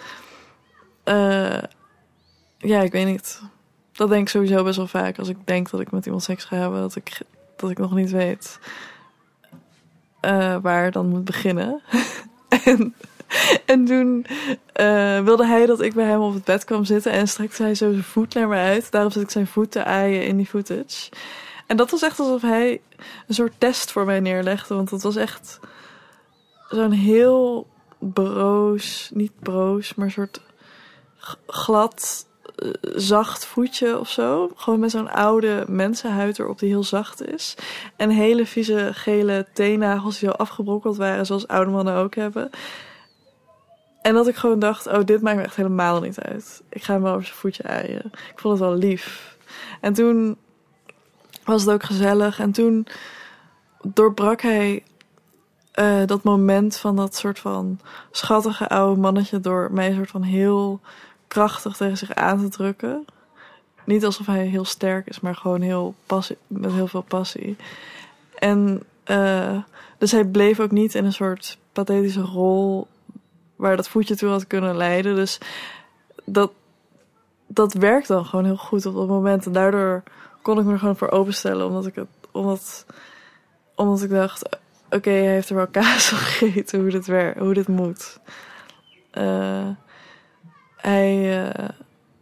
ja, 2.58 2.82
ik 2.82 2.91
weet 2.91 3.06
niet. 3.06 3.41
Dat 3.91 4.10
denk 4.10 4.22
ik 4.22 4.30
sowieso 4.30 4.64
best 4.64 4.78
wel 4.78 4.88
vaak 4.88 5.20
als 5.20 5.30
ik 5.30 5.38
denk 5.45 5.70
dat 5.70 5.80
ik 5.80 5.91
met 5.91 6.06
iemand 6.06 6.24
seks 6.24 6.43
ga 6.43 6.56
hebben. 6.56 6.80
Dat 6.80 6.95
ik, 6.95 7.20
dat 7.56 7.70
ik 7.70 7.78
nog 7.78 7.93
niet 7.93 8.12
weet 8.12 8.60
eh, 10.20 10.58
waar 10.62 10.91
dan 10.91 11.08
moet 11.08 11.26
beginnen. 11.26 11.82
en, 12.66 12.95
en 13.66 13.86
toen 13.86 14.26
eh, 14.74 15.24
wilde 15.24 15.45
hij 15.45 15.66
dat 15.66 15.82
ik 15.82 15.93
bij 15.93 16.06
hem 16.06 16.22
op 16.22 16.34
het 16.34 16.43
bed 16.43 16.64
kwam 16.64 16.86
zitten. 16.86 17.12
En 17.12 17.28
strekte 17.28 17.64
hij 17.64 17.76
zo 17.76 17.91
zijn 17.91 18.03
voet 18.03 18.34
naar 18.34 18.47
me 18.47 18.56
uit. 18.56 18.91
Daarom 18.91 19.12
zit 19.12 19.24
ik 19.24 19.30
zijn 19.30 19.47
voet 19.47 19.72
te 19.72 19.84
aaien 19.84 20.26
in 20.26 20.38
die 20.38 20.45
footage. 20.45 21.10
En 21.68 21.78
dat 21.78 21.91
was 21.91 22.01
echt 22.01 22.20
alsof 22.20 22.41
hij 22.41 22.82
een 23.28 23.34
soort 23.34 23.53
test 23.58 23.91
voor 23.91 24.06
mij 24.06 24.20
neerlegde. 24.20 24.76
Want 24.76 24.89
het 24.89 25.01
was 25.01 25.16
echt 25.16 25.60
zo'n 26.70 26.91
heel 26.91 27.68
broos, 27.99 29.10
niet 29.14 29.39
broos, 29.39 29.95
maar 29.95 30.06
een 30.06 30.12
soort 30.12 30.41
glad, 31.47 32.26
zacht 32.95 33.45
voetje 33.45 33.99
of 33.99 34.10
zo. 34.10 34.51
Gewoon 34.56 34.80
met 34.80 34.91
zo'n 34.91 35.12
oude 35.12 35.66
mensenhuid 35.68 36.39
erop 36.39 36.60
die 36.60 36.70
heel 36.70 36.84
zacht 36.84 37.28
is. 37.28 37.56
En 37.95 38.10
hele 38.10 38.45
vieze 38.45 38.89
gele 38.93 39.45
teennagels 39.53 40.20
die 40.20 40.30
al 40.30 40.36
afgebrokkeld 40.36 40.97
waren, 40.97 41.26
zoals 41.26 41.47
oude 41.47 41.72
mannen 41.72 41.95
ook 41.95 42.16
hebben. 42.16 42.49
En 44.01 44.14
dat 44.14 44.28
ik 44.28 44.36
gewoon 44.36 44.60
dacht, 44.60 44.88
oh, 44.88 45.03
dit 45.06 45.22
maakt 45.22 45.38
me 45.38 45.43
echt 45.43 45.56
helemaal 45.56 46.01
niet 46.01 46.20
uit. 46.20 46.64
Ik 46.70 46.84
ga 46.84 46.93
hem 46.93 47.01
wel 47.01 47.12
over 47.12 47.26
zijn 47.26 47.38
voetje 47.38 47.64
aaien. 47.64 48.06
Ik 48.06 48.39
vond 48.39 48.60
het 48.60 48.68
wel 48.68 48.78
lief. 48.78 49.38
En 49.82 49.93
toen 49.93 50.38
was 51.43 51.62
het 51.62 51.74
ook 51.74 51.84
gezellig. 51.84 52.39
En 52.39 52.51
toen 52.51 52.88
doorbrak 53.82 54.41
hij 54.41 54.84
eh, 55.72 56.06
dat 56.06 56.24
moment 56.24 56.78
van 56.78 56.95
dat 56.95 57.16
soort 57.16 57.39
van 57.39 57.80
schattige 58.12 58.70
oude 58.70 59.01
mannetje 59.01 59.39
door 59.39 59.70
mij 59.72 59.88
een 59.88 59.95
soort 59.95 60.10
van 60.10 60.24
heel 60.24 60.82
krachtig 61.36 61.77
tegen 61.77 61.97
zich 61.97 62.13
aan 62.13 62.39
te 62.39 62.49
drukken. 62.49 63.05
Niet 63.86 64.05
alsof 64.05 64.25
hij 64.25 64.45
heel 64.45 64.65
sterk 64.65 65.07
is, 65.07 65.19
maar 65.19 65.36
gewoon 65.36 65.61
heel 65.61 65.95
passie, 66.05 66.38
met 66.47 66.71
heel 66.71 66.88
veel 66.88 67.01
passie. 67.01 67.55
En 68.36 68.83
eh, 69.03 69.57
dus 69.97 70.11
hij 70.11 70.25
bleef 70.25 70.59
ook 70.59 70.71
niet 70.71 70.95
in 70.95 71.05
een 71.05 71.13
soort 71.13 71.57
pathetische 71.71 72.21
rol 72.21 72.88
waar 73.55 73.75
dat 73.75 73.89
voetje 73.89 74.15
toe 74.15 74.29
had 74.29 74.47
kunnen 74.47 74.77
leiden. 74.77 75.15
Dus 75.15 75.38
dat, 76.25 76.51
dat 77.47 77.73
werkt 77.73 78.07
dan 78.07 78.25
gewoon 78.25 78.45
heel 78.45 78.57
goed 78.57 78.86
op 78.86 78.95
dat 78.95 79.07
moment. 79.07 79.45
En 79.45 79.51
daardoor 79.51 80.03
kon 80.41 80.59
ik 80.59 80.65
me 80.65 80.71
er 80.71 80.79
gewoon 80.79 80.97
voor 80.97 81.11
openstellen, 81.11 81.67
omdat 81.67 81.86
ik 81.86 81.95
het, 81.95 82.07
omdat, 82.31 82.86
omdat 83.75 84.01
ik 84.01 84.09
dacht, 84.09 84.59
oké, 84.89 85.09
hij 85.09 85.33
heeft 85.33 85.49
er 85.49 85.55
wel 85.55 85.67
kaas 85.67 86.09
gegeten 86.09 86.79
hoe 86.79 86.89
dit, 86.89 87.05
wer 87.05 87.38
hoe 87.38 87.53
dit 87.53 87.67
moet. 87.67 88.19
Eh, 89.11 89.67
hij, 90.86 91.43
eh, 91.47 91.69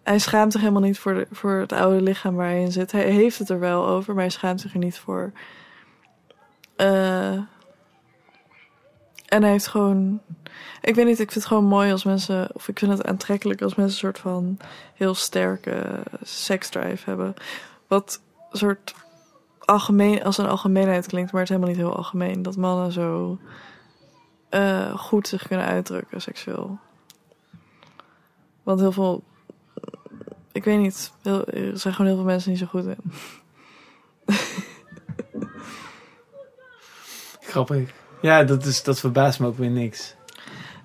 hij 0.04 0.20
schaamt 0.20 0.52
zich 0.52 0.62
helemaal 0.62 0.82
niet 0.82 1.00
voor, 1.00 1.14
de, 1.14 1.28
voor 1.32 1.52
het 1.52 1.72
oude 1.72 2.02
lichaam 2.02 2.36
waar 2.36 2.48
hij 2.48 2.62
in 2.62 2.72
zit. 2.72 2.92
Hij 2.92 3.10
heeft 3.10 3.40
het 3.40 3.50
er 3.50 3.60
wel 3.60 3.88
over, 3.88 4.14
maar 4.14 4.24
hij 4.24 4.32
schaamt 4.32 4.62
zich 4.62 4.74
er 4.74 4.80
niet 4.80 4.98
voor. 4.98 5.32
Eh, 6.76 7.32
en 9.28 9.42
hij 9.42 9.52
heeft 9.52 9.68
gewoon. 9.68 10.22
Ik 10.82 10.96
weet 10.96 11.06
niet, 11.06 11.20
ik 11.20 11.32
vind 11.32 11.34
het 11.34 11.46
gewoon 11.46 11.66
mooi 11.66 11.92
als 11.92 12.04
mensen. 12.04 12.50
Of 12.54 12.68
ik 12.68 12.80
vind 12.80 12.92
het 12.92 13.06
aantrekkelijk 13.06 13.62
als 13.62 13.76
mensen 13.76 13.94
een 13.94 14.14
soort 14.14 14.20
van 14.20 14.58
heel 14.94 15.14
sterke 15.14 16.04
seksdrive 16.22 17.10
hebben. 17.10 17.34
Wat 17.88 18.22
een 18.52 18.58
soort 18.58 18.94
algemeen, 19.60 20.24
als 20.24 20.38
een 20.38 20.48
algemeenheid 20.48 21.08
klinkt, 21.08 21.32
maar 21.32 21.42
het 21.42 21.50
is 21.50 21.56
helemaal 21.56 21.76
niet 21.76 21.86
heel 21.86 21.98
algemeen. 21.98 22.42
Dat 22.42 22.58
mannen 22.58 22.92
zo 22.92 23.40
eh, 24.50 24.98
goed 24.98 25.28
zich 25.28 25.48
kunnen 25.48 25.66
uitdrukken 25.66 26.22
seksueel. 26.22 26.80
Want 28.64 28.80
heel 28.80 28.92
veel. 28.92 29.24
Ik 30.52 30.64
weet 30.64 30.80
niet, 30.80 31.12
heel, 31.22 31.46
er 31.46 31.78
zijn 31.80 31.94
gewoon 31.94 32.08
heel 32.08 32.16
veel 32.16 32.26
mensen 32.26 32.50
niet 32.50 32.60
zo 32.60 32.66
goed 32.66 32.86
in. 32.86 32.98
Grappig. 37.52 37.92
Ja, 38.22 38.44
dat, 38.44 38.66
is, 38.66 38.84
dat 38.84 39.00
verbaast 39.00 39.40
me 39.40 39.48
ook 39.48 39.58
weer 39.58 39.70
niks. 39.70 40.16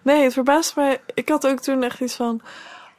Nee, 0.03 0.22
het 0.22 0.33
verbaast 0.33 0.76
mij. 0.76 1.01
Ik 1.14 1.29
had 1.29 1.47
ook 1.47 1.61
toen 1.61 1.83
echt 1.83 2.01
iets 2.01 2.14
van. 2.14 2.41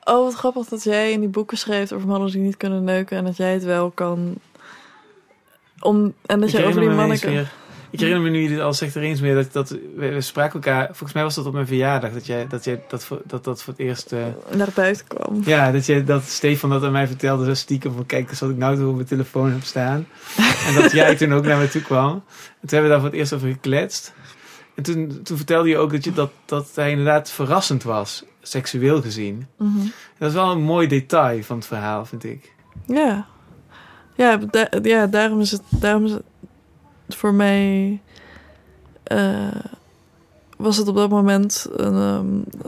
Oh, 0.03 0.23
wat 0.23 0.34
grappig 0.34 0.67
dat 0.67 0.84
jij 0.84 1.11
in 1.11 1.19
die 1.19 1.30
boeken 1.30 1.57
schreef 1.57 1.91
over 1.91 2.07
mannen 2.07 2.32
die 2.32 2.41
niet 2.41 2.57
kunnen 2.57 2.84
neuken. 2.84 3.17
En 3.17 3.25
dat 3.25 3.38
jij 3.38 3.53
het 3.53 3.63
wel 3.63 3.91
kan. 3.91 4.36
Om, 5.80 6.13
en 6.25 6.39
dat 6.39 6.49
Ik 6.49 6.59
je 6.59 6.65
over 6.65 6.82
die 6.82 6.89
mannen 6.89 7.19
kan. 7.19 7.45
Ik 7.91 7.99
herinner 7.99 8.23
me 8.23 8.29
nu 8.29 8.39
je 8.41 8.47
dit 8.49 8.59
al 8.59 8.73
zegt 8.73 8.95
er 8.95 9.01
eens 9.01 9.21
meer 9.21 9.35
dat, 9.35 9.53
dat 9.53 9.69
we, 9.69 9.79
we 9.95 10.21
spraken 10.21 10.53
elkaar. 10.53 10.85
Volgens 10.85 11.13
mij 11.13 11.23
was 11.23 11.35
dat 11.35 11.45
op 11.45 11.53
mijn 11.53 11.67
verjaardag 11.67 12.11
dat 12.11 12.25
jij 12.25 12.47
dat, 12.47 12.63
jij, 12.63 12.83
dat, 12.87 13.03
voor, 13.03 13.21
dat, 13.25 13.43
dat 13.43 13.63
voor 13.63 13.73
het 13.73 13.81
eerst. 13.81 14.11
eh, 14.11 14.19
naar 14.55 14.69
buiten 14.75 15.07
kwam. 15.07 15.41
ja, 15.45 15.71
dat, 15.71 15.85
jij, 15.85 16.03
dat 16.03 16.23
Stefan 16.23 16.69
dat 16.69 16.83
aan 16.83 16.91
mij 16.91 17.07
vertelde, 17.07 17.45
zo 17.45 17.53
stiekem 17.53 17.93
van 17.93 18.05
kijk, 18.05 18.31
is 18.31 18.39
wat 18.39 18.49
ik 18.49 18.57
nou 18.57 18.75
toe 18.75 18.87
op 18.87 18.95
mijn 18.95 19.07
telefoon 19.07 19.51
heb 19.51 19.63
staan. 19.63 20.07
en 20.67 20.73
dat 20.81 20.91
jij 20.91 21.15
toen 21.15 21.33
ook 21.33 21.45
naar 21.45 21.57
me 21.57 21.69
toe 21.69 21.81
kwam. 21.81 22.11
En 22.11 22.67
toen 22.67 22.79
hebben 22.79 22.83
we 22.83 22.89
daar 22.89 22.99
voor 22.99 23.09
het 23.09 23.17
eerst 23.19 23.33
over 23.33 23.47
gekletst. 23.49 24.13
En 24.75 24.83
toen, 24.83 25.19
toen 25.23 25.37
vertelde 25.37 25.69
je 25.69 25.77
ook 25.77 25.91
dat, 25.91 26.03
je, 26.03 26.13
dat, 26.13 26.31
dat 26.45 26.69
hij 26.75 26.89
inderdaad 26.89 27.31
verrassend 27.31 27.83
was, 27.83 28.23
seksueel 28.41 29.01
gezien. 29.01 29.47
Mhm. 29.57 29.77
Dat 30.17 30.29
is 30.29 30.35
wel 30.35 30.51
een 30.51 30.61
mooi 30.61 30.87
detail 30.87 31.43
van 31.43 31.55
het 31.57 31.65
verhaal, 31.65 32.05
vind 32.05 32.23
ik. 32.23 32.53
Ja. 32.85 33.25
Ja, 34.15 34.37
da- 34.37 34.69
ja 34.81 35.07
daarom, 35.07 35.39
is 35.39 35.51
het, 35.51 35.61
daarom 35.69 36.05
is 36.05 36.11
het 36.11 36.23
voor 37.16 37.34
mij. 37.34 37.99
eh, 39.03 39.47
was 40.57 40.78
het 40.78 40.88
op 40.88 40.95
dat 40.95 41.10
moment. 41.10 41.68
Een, 41.76 41.93
ehm, 41.95 42.60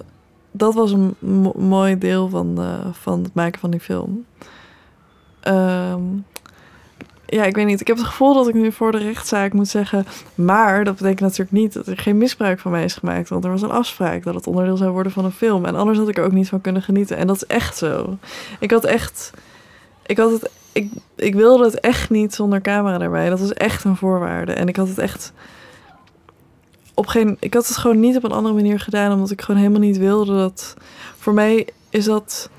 dat 0.52 0.74
was 0.74 0.92
een 0.92 1.16
mo- 1.20 1.54
mooi 1.58 1.98
deel 1.98 2.30
van, 2.30 2.56
eh, 2.60 2.86
van 2.92 3.24
het 3.24 3.34
maken 3.34 3.60
van 3.60 3.72
die 3.72 3.80
film. 3.80 4.26
Ehm, 5.40 6.02
ja, 7.26 7.44
ik 7.44 7.56
weet 7.56 7.66
niet. 7.66 7.82
Ik 7.82 7.88
heb 7.88 7.98
het 7.98 8.06
gevoel 8.06 8.34
dat 8.34 8.48
ik 8.48 8.54
nu 8.54 8.72
voor 8.72 8.92
de 8.92 8.98
rechtszaak 8.98 9.54
moet 9.54 9.68
zeggen. 9.68 10.06
Maar 10.36 10.84
dat 10.84 10.96
betekent 10.96 11.20
natuurlijk 11.20 11.52
niet 11.52 11.74
dat 11.74 11.88
er 11.88 11.98
geen 11.98 12.18
misbruik 12.18 12.60
van 12.60 12.72
mij 12.72 12.84
is 12.84 12.94
gemaakt. 12.96 13.30
Want 13.30 13.44
er 13.44 13.52
was 13.52 13.62
een 13.62 13.72
afspraak 13.72 14.24
dat 14.24 14.36
het 14.36 14.48
onderdeel 14.48 14.78
zou 14.78 14.92
worden 14.92 15.12
van 15.12 15.26
een 15.26 15.32
film. 15.32 15.66
En 15.66 15.76
anders 15.76 15.98
had 15.98 16.10
ik 16.10 16.18
er 16.18 16.24
ook 16.24 16.32
niet 16.32 16.50
van 16.50 16.62
kunnen 16.62 16.82
genieten. 16.82 17.18
En 17.18 17.28
dat 17.28 17.36
is 17.36 17.46
echt 17.46 17.78
zo. 17.78 18.18
Ik 18.60 18.72
had 18.72 18.84
echt. 18.84 19.32
Ik 20.06 20.18
had 20.18 20.32
het. 20.32 20.50
Ik, 20.72 20.92
ik 21.16 21.36
wilde 21.36 21.64
het 21.64 21.80
echt 21.80 22.10
niet 22.10 22.34
zonder 22.34 22.62
camera 22.62 23.00
erbij. 23.00 23.30
Dat 23.30 23.40
was 23.40 23.54
echt 23.54 23.84
een 23.84 23.96
voorwaarde. 23.96 24.54
En 24.54 24.68
ik 24.68 24.76
had 24.76 24.88
het 24.88 24.98
echt. 24.98 25.34
Op 26.94 27.08
geen, 27.08 27.38
ik 27.40 27.54
had 27.54 27.68
het 27.68 27.78
gewoon 27.78 28.00
niet 28.00 28.16
op 28.18 28.24
een 28.24 28.32
andere 28.32 28.56
manier 28.56 28.80
gedaan. 28.80 29.14
Omdat 29.14 29.32
ik 29.32 29.42
gewoon 29.42 29.60
helemaal 29.60 29.82
niet 29.82 29.98
wilde 29.98 30.36
dat. 30.36 30.74
Voor 31.18 31.34
mij 31.34 31.68
is 31.90 32.06
dat. 32.06 32.50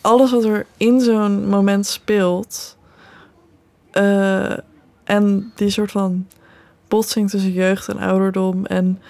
Alles 0.00 0.30
wat 0.30 0.44
er 0.44 0.66
in 0.76 1.00
zo'n 1.00 1.48
moment 1.48 1.86
speelt. 1.86 2.76
eh, 3.90 4.52
en 5.04 5.52
die 5.54 5.70
soort 5.70 5.90
van 5.90 6.26
botsing 6.88 7.30
tussen 7.30 7.52
jeugd 7.52 7.88
en 7.88 7.98
ouderdom. 7.98 8.66
En 8.66 9.00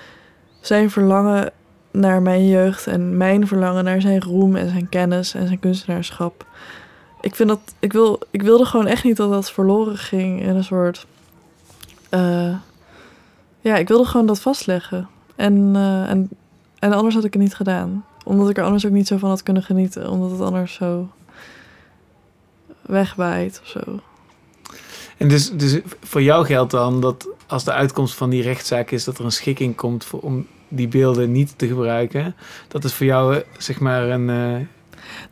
zijn 0.61 0.91
verlangen 0.91 1.53
naar 1.91 2.23
mijn 2.23 2.47
jeugd. 2.47 2.87
En 2.87 3.17
mijn 3.17 3.47
verlangen 3.47 3.85
naar 3.85 4.01
zijn 4.01 4.23
roem 4.23 4.57
en 4.57 4.69
zijn 4.69 4.89
kennis 4.89 5.35
en 5.35 5.47
zijn 5.47 5.59
kunstenaarschap 5.59 6.47
ik 7.21 7.35
vind 7.35 7.49
dat 7.49 7.61
ik 7.79 7.93
wil 7.93 8.21
ik 8.31 8.43
wilde 8.43 8.65
gewoon 8.65 8.87
echt 8.87 9.05
niet 9.05 9.17
dat 9.17 9.31
dat 9.31 9.51
verloren 9.51 9.99
ging 9.99 10.43
in 10.43 10.57
een 10.57 10.65
soort 10.65 11.07
eh, 12.09 12.55
ja 13.61 13.77
ik 13.77 13.89
wilde 13.89 14.05
gewoon 14.05 14.27
dat 14.27 14.41
vastleggen. 14.41 15.09
En, 15.37 15.71
eh, 15.75 16.11
en 16.11 16.29
en 16.79 16.93
anders 16.93 17.15
had 17.15 17.25
ik 17.25 17.33
het 17.33 17.43
niet 17.43 17.55
gedaan. 17.55 18.05
Omdat 18.25 18.51
ik 18.51 18.59
er 18.59 18.65
anders 18.65 18.87
ook 18.87 18.93
niet 18.93 19.07
zo 19.07 19.17
van 19.17 19.29
had 19.29 19.43
kunnen 19.43 19.63
genieten. 19.63 20.11
Omdat 20.11 20.31
het 20.31 20.41
anders 20.41 20.75
zo 20.75 21.09
wegwaait 22.81 23.61
of 23.63 23.69
zo. 23.69 24.01
En 25.17 25.29
dus, 25.29 25.51
dus 25.51 25.81
voor 26.01 26.23
jou 26.23 26.47
geldt 26.47 26.71
dan 26.71 27.01
dat 27.01 27.29
als 27.47 27.65
de 27.65 27.73
uitkomst 27.73 28.15
van 28.15 28.31
die 28.31 28.43
rechtszaak 28.43 28.91
is 28.91 29.05
dat 29.05 29.19
er 29.19 29.25
een 29.25 29.33
schikking 29.33 29.77
komt 29.77 30.05
voor, 30.05 30.21
om 30.21 30.47
die 30.69 30.89
beelden 30.89 31.33
niet 31.33 31.59
te 31.59 31.67
gebruiken, 31.67 32.35
dat 32.69 32.85
is 32.85 32.93
voor 32.93 33.07
jou 33.07 33.35
eh, 33.35 33.41
zeg 33.59 33.81
maar 33.81 34.09
een, 34.09 34.69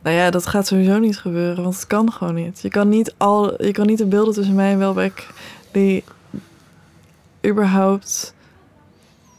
Nou 0.01 0.15
ja, 0.15 0.29
dat 0.29 0.47
gaat 0.47 0.67
sowieso 0.67 0.97
niet 0.97 1.19
gebeuren, 1.19 1.63
want 1.63 1.75
het 1.75 1.87
kan 1.87 2.11
gewoon 2.11 2.33
niet. 2.35 2.59
Je 2.61 2.69
kan 2.69 2.89
niet, 2.89 3.13
al, 3.17 3.63
je 3.63 3.71
kan 3.71 3.87
niet 3.87 3.97
de 3.97 4.05
beelden 4.05 4.33
tussen 4.33 4.55
mij 4.55 4.71
en 4.71 4.77
Welbeck... 4.77 5.27
die 5.71 6.03
überhaupt 7.45 8.33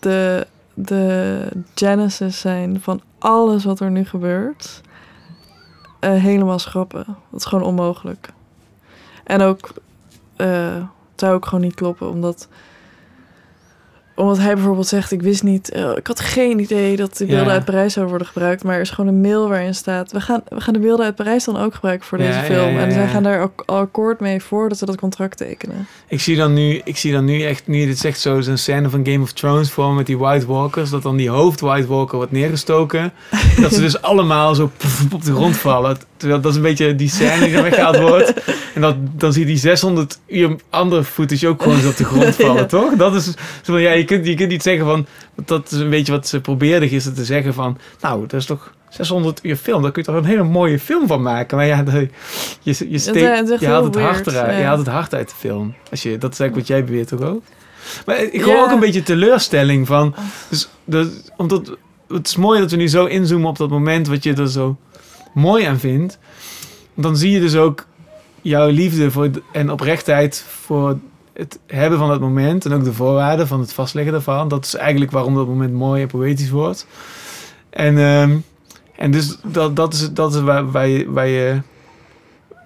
de, 0.01 0.47
de 0.75 1.49
genesis 1.75 2.41
zijn 2.41 2.81
van 2.81 3.01
alles 3.19 3.65
wat 3.65 3.81
er 3.81 3.91
nu 3.91 4.05
gebeurt... 4.05 4.81
eh, 6.01 6.13
helemaal 6.13 6.59
schrappen. 6.59 7.05
Dat 7.31 7.41
is 7.41 7.47
gewoon 7.47 7.65
onmogelijk. 7.65 8.29
En 9.25 9.41
ook... 9.41 9.71
eh, 10.37 10.75
het 11.11 11.21
zou 11.21 11.35
ook 11.35 11.45
gewoon 11.47 11.65
niet 11.65 11.75
kloppen, 11.75 12.11
omdat 12.11 12.49
omdat 14.19 14.39
hij 14.39 14.55
bijvoorbeeld 14.55 14.87
zegt, 14.87 15.13
ik 15.13 15.23
wist 15.23 15.43
niet, 15.43 15.71
eh, 15.71 15.91
ik 15.97 16.07
had 16.07 16.21
geen 16.21 16.59
idee 16.59 16.97
dat 16.97 17.17
de 17.17 17.27
beelden 17.27 17.47
Ja. 17.47 17.53
uit 17.53 17.65
Parijs 17.65 17.93
zouden 17.93 18.17
worden 18.17 18.33
gebruikt. 18.33 18.65
Maar 18.65 18.75
er 18.75 18.81
is 18.81 18.91
gewoon 18.91 19.15
een 19.15 19.21
mail 19.21 19.49
waarin 19.49 19.75
staat, 19.75 20.13
we 20.13 20.21
gaan, 20.21 20.43
we 20.49 20.61
gaan 20.61 20.75
de 20.75 20.81
beelden 20.81 21.05
uit 21.05 21.15
Parijs 21.15 21.45
dan 21.45 21.57
ook 21.57 21.75
gebruiken 21.75 22.07
voor 22.07 22.19
deze 22.19 22.33
ja, 22.39 22.43
film. 22.43 22.75
ja, 22.75 22.81
En 22.81 22.93
zij 22.93 23.09
gaan 23.09 23.23
daar 23.23 23.43
ook 23.43 23.63
al 23.67 23.77
akkoord 23.77 24.21
mee 24.21 24.43
voordat 24.43 24.79
ze 24.79 24.85
dat 24.87 24.97
contract 24.97 25.37
tekenen. 25.37 25.87
Ik 26.09 26.21
zie 26.21 26.37
dan 26.37 26.55
nu, 26.55 26.81
ik 26.85 26.97
zie 26.97 27.13
dan 27.13 27.25
nu 27.25 27.43
echt, 27.43 27.67
nu 27.67 27.87
dit 27.87 27.99
zegt, 27.99 28.21
zo 28.21 28.41
zo'n 28.41 28.57
scène 28.57 28.89
van 28.91 29.07
Game 29.07 29.23
of 29.23 29.33
Thrones 29.33 29.71
voor 29.71 29.93
met 29.93 30.07
die 30.07 30.19
White 30.19 30.47
Walkers. 30.47 30.91
Dat 30.91 31.03
dan 31.03 31.17
die 31.17 31.29
hoofd 31.31 31.61
White 31.61 31.87
Walker 31.87 32.17
wordt 32.17 32.33
neergestoken. 32.33 33.13
dat 33.63 33.75
ze 33.75 33.81
dus 33.81 34.03
allemaal 34.03 34.55
zo 34.55 34.71
op 35.13 35.25
de 35.25 35.33
grond 35.35 35.57
vallen. 35.57 35.97
Terwijl 36.17 36.41
dat 36.41 36.51
is 36.51 36.57
een 36.57 36.63
beetje 36.65 36.95
die 36.95 37.09
scène 37.09 37.45
die 37.47 37.57
er 37.57 37.63
weggehaald 37.63 37.99
wordt. 37.99 38.35
En 38.75 38.81
dat, 38.81 38.97
dan 39.17 39.33
zie 39.33 39.41
je 39.43 39.47
die 39.49 39.57
600 39.59 40.19
uur 40.27 40.57
andere 40.71 41.05
footage 41.05 41.49
ook 41.49 41.63
gewoon 41.63 41.81
zo 41.81 41.89
op 41.89 41.97
de 41.97 42.05
grond 42.05 42.35
vallen, 42.47 42.69
toch? 42.69 42.95
Dat 42.97 43.15
is 43.15 43.35
zo 43.63 43.79
ja, 43.79 43.91
je 43.93 44.05
kunt, 44.09 44.27
je 44.27 44.35
kunt 44.35 44.51
niet 44.51 44.63
zeggen 44.63 44.85
van, 44.87 45.07
dat 45.45 45.71
is 45.73 45.79
een 45.79 45.91
beetje 45.91 46.13
wat 46.13 46.27
ze 46.29 46.41
probeerden 46.41 46.89
gisteren 46.89 47.19
te 47.19 47.25
zeggen 47.25 47.55
van, 47.55 47.79
nou, 48.01 48.21
dat 48.21 48.41
is 48.41 48.47
toch 48.47 48.73
600 48.89 49.41
uur 49.43 49.57
film, 49.57 49.83
daar 49.83 49.91
kun 49.93 50.03
je 50.03 50.09
toch 50.09 50.19
een 50.19 50.29
hele 50.29 50.43
mooie 50.43 50.79
film 50.79 51.07
van 51.07 51.23
maken. 51.23 51.57
Maar 51.57 51.67
ja, 51.67 51.85
je, 51.91 52.11
je, 52.63 52.99
steekt, 52.99 53.51
echt 53.51 53.61
je 53.61 53.67
haalt 53.67 53.95
het 53.95 54.03
hart 54.05 54.27
eruit. 54.27 54.57
Je 54.59 54.63
haalt 54.65 54.79
het 54.79 54.89
hart 54.89 55.15
uit 55.15 55.29
de 55.29 55.35
film. 55.35 55.75
Als 55.91 56.03
je, 56.03 56.19
dat 56.19 56.33
is 56.33 56.41
eigenlijk 56.41 56.69
wat 56.69 56.77
jij 56.77 56.85
beweert 56.85 57.09
toch 57.09 57.21
ook? 57.21 57.43
Maar 58.07 58.23
ik 58.23 58.43
hoor 58.43 58.55
Ja. 58.55 58.63
ook 58.63 58.71
een 58.71 58.81
beetje 58.81 59.03
teleurstelling 59.03 59.87
van, 59.87 60.15
dus, 60.49 60.69
dat, 60.85 61.31
omdat, 61.37 61.77
het 62.09 62.27
is 62.27 62.37
mooi 62.37 62.61
dat 62.61 62.71
we 62.71 62.77
nu 62.77 62.89
zo 62.89 63.05
inzoomen 63.05 63.49
op 63.49 63.59
dat 63.59 63.71
moment 63.71 64.09
wat 64.09 64.23
je 64.23 64.35
er 64.35 64.51
zo 64.51 64.77
mooi 65.35 65.65
aan 65.65 65.79
vindt. 65.79 66.19
Dan 66.95 67.17
zie 67.17 67.31
je 67.31 67.41
dus 67.41 67.57
ook 67.57 67.87
jouw 68.43 68.69
liefde 68.69 69.11
voor 69.11 69.31
en 69.53 69.71
oprechtheid 69.71 70.45
voor 70.49 70.99
het 71.39 71.59
hebben 71.67 71.99
van 71.99 72.09
dat 72.09 72.21
moment. 72.21 72.65
En 72.65 72.73
ook 72.73 72.85
de 72.85 72.93
voorwaarden 72.93 73.47
van 73.47 73.61
het 73.61 73.73
vastleggen 73.73 74.13
daarvan. 74.13 74.49
Dat 74.49 74.65
is 74.65 74.75
eigenlijk 74.75 75.11
waarom 75.11 75.35
dat 75.35 75.47
moment 75.47 75.73
mooi 75.73 76.03
en 76.03 76.09
poëtisch 76.09 76.51
wordt. 76.51 76.87
En, 77.71 77.99
ehm, 77.99 78.37
en 78.97 79.11
dus 79.11 79.39
dat, 79.45 79.77
dat 79.77 79.93
is, 79.93 80.13
dat 80.13 80.35
is 80.35 80.41
waar, 80.41 80.71
waar 81.11 81.27
je, 81.27 81.61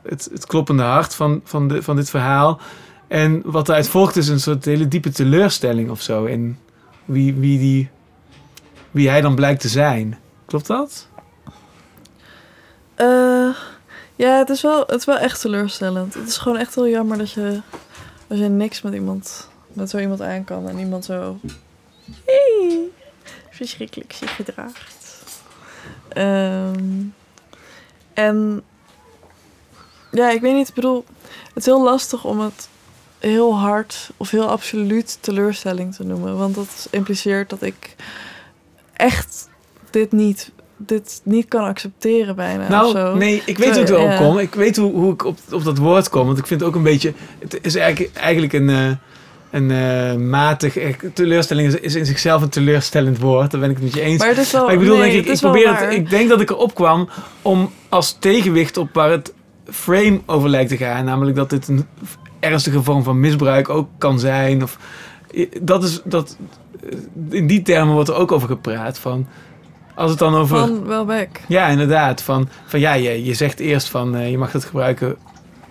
het, 0.03 0.29
het 0.33 0.47
kloppende 0.47 0.83
hart 0.83 1.15
van, 1.15 1.41
van, 1.45 1.69
de, 1.69 1.83
van 1.83 1.97
dit 1.97 2.11
verhaal. 2.11 2.61
En 3.09 3.43
wat 3.45 3.69
eruit 3.69 3.89
volgt 3.89 4.17
is 4.17 4.29
een 4.29 4.41
soort 4.41 4.65
hele 4.65 4.89
diepe 4.89 5.11
teleurstelling 5.11 5.91
of 5.91 6.01
zo. 6.01 6.25
In 6.25 6.59
wie, 7.05 7.35
wie, 7.35 7.59
die, 7.59 7.91
wie 8.91 9.09
hij 9.09 9.21
dan 9.21 9.35
blijkt 9.35 9.61
te 9.61 9.69
zijn. 9.69 10.19
Klopt 10.47 10.67
dat? 10.67 11.09
Eh, 12.95 13.49
ja, 14.17 14.39
het 14.39 14.49
is, 14.49 14.63
wel, 14.63 14.81
het 14.81 14.99
is 14.99 15.05
wel 15.05 15.19
echt 15.19 15.41
teleurstellend. 15.41 16.15
Het 16.15 16.29
is 16.29 16.37
gewoon 16.37 16.59
echt 16.59 16.75
heel 16.75 16.89
jammer 16.89 17.19
dat 17.19 17.31
je, 17.31 17.61
als 18.33 18.41
je 18.41 18.49
niks 18.49 18.83
met 18.83 18.95
iemand, 18.95 19.49
met 19.73 19.91
zo 19.91 19.99
iemand 19.99 20.21
aan 20.21 20.45
kan 20.45 20.69
en 20.69 20.79
iemand 20.79 21.05
zo 21.05 21.39
hey, 22.25 22.89
verschrikkelijk 23.51 24.13
zich 24.13 24.37
gedraagt. 24.37 25.25
Ehm, 26.09 27.05
en 28.15 28.63
ja, 30.11 30.31
ik 30.31 30.41
weet 30.41 30.55
niet, 30.55 30.69
ik 30.69 30.75
bedoel, 30.75 31.05
het 31.47 31.57
is 31.57 31.65
heel 31.65 31.83
lastig 31.83 32.25
om 32.25 32.41
het 32.41 32.69
heel 33.19 33.59
hard 33.59 34.11
of 34.17 34.31
heel 34.31 34.49
absoluut 34.49 35.19
teleurstelling 35.21 35.95
te 35.95 36.05
noemen. 36.05 36.39
Want 36.39 36.55
dat 36.55 36.89
impliceert 36.91 37.51
dat 37.51 37.63
ik 37.63 37.97
echt 38.93 39.49
dit 39.91 40.13
niet, 40.13 40.51
dit 40.87 41.21
niet 41.25 41.49
kan 41.49 41.65
accepteren 41.65 42.37
bijna. 42.37 42.85
of 42.85 42.91
zo. 42.91 42.97
Nou, 42.97 43.19
nee, 43.19 43.43
ik 43.47 43.59
weet 43.59 43.73
hoe 43.75 43.83
ik 43.83 43.89
erop 43.89 44.09
Ja. 44.09 44.17
kom. 44.17 44.39
Ik 44.39 44.55
weet 44.55 44.77
hoe, 44.77 44.93
hoe 44.93 45.13
ik 45.13 45.25
op, 45.25 45.39
op 45.53 45.65
dat 45.65 45.79
woord 45.79 46.09
kom. 46.09 46.27
Want 46.27 46.39
ik 46.39 46.47
vind 46.47 46.61
het 46.61 46.69
ook 46.69 46.75
een 46.75 46.83
beetje... 46.83 47.13
Het 47.39 47.59
is 47.63 47.75
eigenlijk, 47.75 48.17
eigenlijk 48.17 48.53
een, 48.53 48.69
eh, 48.71 48.91
een 49.51 49.71
eh, 49.71 50.15
matig... 50.17 50.77
eh, 50.77 50.95
Teleurstelling 51.15 51.69
is, 51.69 51.75
is 51.75 51.95
in 51.95 52.07
zichzelf 52.07 52.43
een 52.43 52.49
teleurstellend 52.49 53.19
woord. 53.19 53.51
Daar 53.51 53.61
ben 53.61 53.71
ik 53.71 53.77
het 53.77 53.85
met 53.85 53.95
je 53.95 54.01
eens. 54.01 54.19
Maar 54.19 54.29
het 54.29 54.39
is 54.39 54.53
wel. 54.53 54.65
Maar 54.65 54.73
ik 54.73 54.79
bedoel, 54.79 54.97
nee, 54.97 55.13
denk 55.13 55.27
ik, 55.27 55.33
ik 55.33 55.41
probeer 55.41 55.77
het. 55.79 55.93
Ik 55.95 56.11
denk 56.11 56.29
dat 56.29 56.41
ik 56.41 56.51
erop 56.51 56.75
kwam 56.75 57.09
om 57.43 57.71
als 57.89 58.17
tegenwicht 58.19 58.77
op 58.77 58.89
waar 58.93 59.11
het 59.11 59.33
frame 59.71 60.21
over 60.27 60.49
lijkt 60.49 60.71
te 60.71 60.77
gaan. 60.77 61.05
Namelijk 61.05 61.37
dat 61.37 61.51
dit 61.51 61.69
een 61.69 61.87
ernstige 62.41 62.83
vorm 62.83 63.03
van 63.03 63.21
misbruik 63.21 63.69
ook 63.69 63.89
kan 63.99 64.19
zijn. 64.19 64.63
Of, 64.63 64.79
dat 65.61 65.85
is, 65.85 66.01
dat, 66.05 66.37
in 67.31 67.47
die 67.47 67.63
termen 67.63 67.95
wordt 67.95 68.09
er 68.09 68.15
ook 68.15 68.33
over 68.33 68.49
gepraat. 68.49 68.99
Van, 68.99 69.27
als 69.95 70.11
het 70.11 70.19
dan 70.19 70.35
over. 70.35 70.59
Van 70.59 70.87
Welbeck. 70.87 71.41
Ja, 71.49 71.67
inderdaad. 71.67 72.23
Van, 72.23 72.49
van 72.67 72.81
ja, 72.81 72.93
je, 72.93 73.25
je 73.25 73.35
zegt 73.35 73.61
eerst 73.61 73.89
van 73.89 74.17
eh, 74.17 74.31
je 74.31 74.39
mag 74.39 74.51
dat 74.51 74.65
gebruiken 74.65 75.17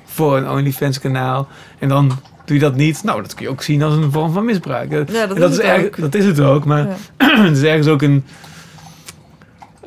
voor 0.05 0.37
een 0.37 0.49
OnlyFans 0.49 0.99
kanaal. 0.99 1.47
En 1.79 1.89
dan 1.89 2.07
doe 2.45 2.55
je 2.55 2.61
dat 2.61 2.75
niet. 2.75 3.03
Nou, 3.03 3.21
dat 3.21 3.33
kun 3.33 3.45
je 3.45 3.51
ook 3.51 3.61
zien 3.63 3.83
als 3.83 3.93
een 3.93 4.11
vorm 4.11 4.31
van 4.33 4.45
misbruik. 4.45 4.91
Ja, 4.91 4.97
dat, 5.25 5.37
dat 5.37 5.51
is, 5.51 5.57
is, 5.57 5.63
het 5.63 5.65
erg, 5.75 5.85
ook. 5.85 5.97
dat 5.99 6.15
is 6.15 6.25
het 6.25 6.39
ook. 6.39 6.65
Maar 6.65 6.87
Ja. 7.17 7.43
het 7.47 7.57
is 7.57 7.63
ergens 7.63 7.87
ook 7.87 8.01
een, 8.01 8.23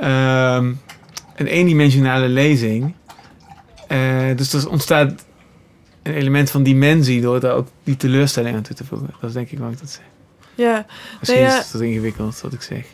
ehm, 0.00 0.72
een 1.36 1.46
eendimensionale 1.46 2.28
lezing. 2.28 2.94
Eh, 3.88 3.98
dus 4.36 4.52
er 4.52 4.68
ontstaat 4.70 5.24
een 6.02 6.14
element 6.14 6.50
van 6.50 6.62
dimensie 6.62 7.20
door 7.20 7.40
daar 7.40 7.54
ook 7.54 7.68
die 7.84 7.96
teleurstelling 7.96 8.56
aan 8.56 8.62
toe 8.62 8.76
te 8.76 8.84
voegen. 8.84 9.10
Dat 9.20 9.28
is 9.28 9.34
denk 9.34 9.50
ik 9.50 9.58
wat 9.58 9.72
ik 9.72 9.80
dat 9.80 9.90
zeg. 9.90 10.04
Ja, 10.54 10.86
Misschien 11.20 11.40
Nee, 11.40 11.50
ja. 11.50 11.58
is 11.58 11.64
het 11.64 11.72
wat 11.72 11.82
ingewikkeld 11.82 12.40
wat 12.40 12.52
ik 12.52 12.62
zeg. 12.62 12.86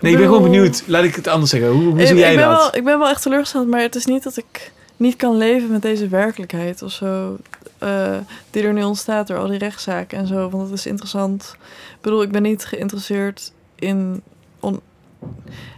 Nee, 0.00 0.12
ik 0.12 0.18
ben 0.18 0.26
gewoon 0.26 0.42
benieuwd. 0.42 0.82
Laat 0.86 1.04
ik 1.04 1.14
het 1.14 1.26
anders 1.26 1.50
zeggen. 1.50 1.70
Hoe, 1.70 1.82
hoe 1.84 2.00
ik, 2.00 2.06
zie 2.06 2.16
ik 2.16 2.22
jij 2.22 2.34
ben 2.36 2.48
dat? 2.48 2.56
Wel, 2.58 2.76
ik 2.76 2.84
ben 2.84 2.98
wel 2.98 3.08
echt 3.08 3.22
teleurgesteld, 3.22 3.68
maar 3.68 3.80
het 3.80 3.94
is 3.94 4.04
niet 4.06 4.22
dat 4.22 4.36
ik 4.36 4.72
niet 4.96 5.16
kan 5.16 5.36
leven 5.36 5.70
met 5.70 5.82
deze 5.82 6.08
werkelijkheid 6.08 6.82
of 6.82 6.90
zo. 6.92 7.36
eh, 7.78 8.16
die 8.50 8.62
er 8.62 8.72
nu 8.72 8.82
ontstaat 8.82 9.26
door 9.26 9.38
al 9.38 9.46
die 9.46 9.58
rechtszaken 9.58 10.18
en 10.18 10.26
zo. 10.26 10.50
Want 10.50 10.62
het 10.70 10.78
is 10.78 10.86
interessant. 10.86 11.56
Ik 11.94 12.00
bedoel, 12.00 12.22
ik 12.22 12.32
ben 12.32 12.42
niet 12.42 12.64
geïnteresseerd 12.64 13.52
in. 13.74 14.22
On, 14.60 14.80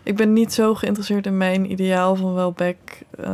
ik 0.02 0.16
ben 0.16 0.32
niet 0.32 0.52
zo 0.52 0.74
geïnteresseerd 0.74 1.26
in 1.26 1.36
mijn 1.36 1.70
ideaal 1.70 2.16
van 2.16 2.34
Welbeck 2.34 2.76
eh, 3.20 3.30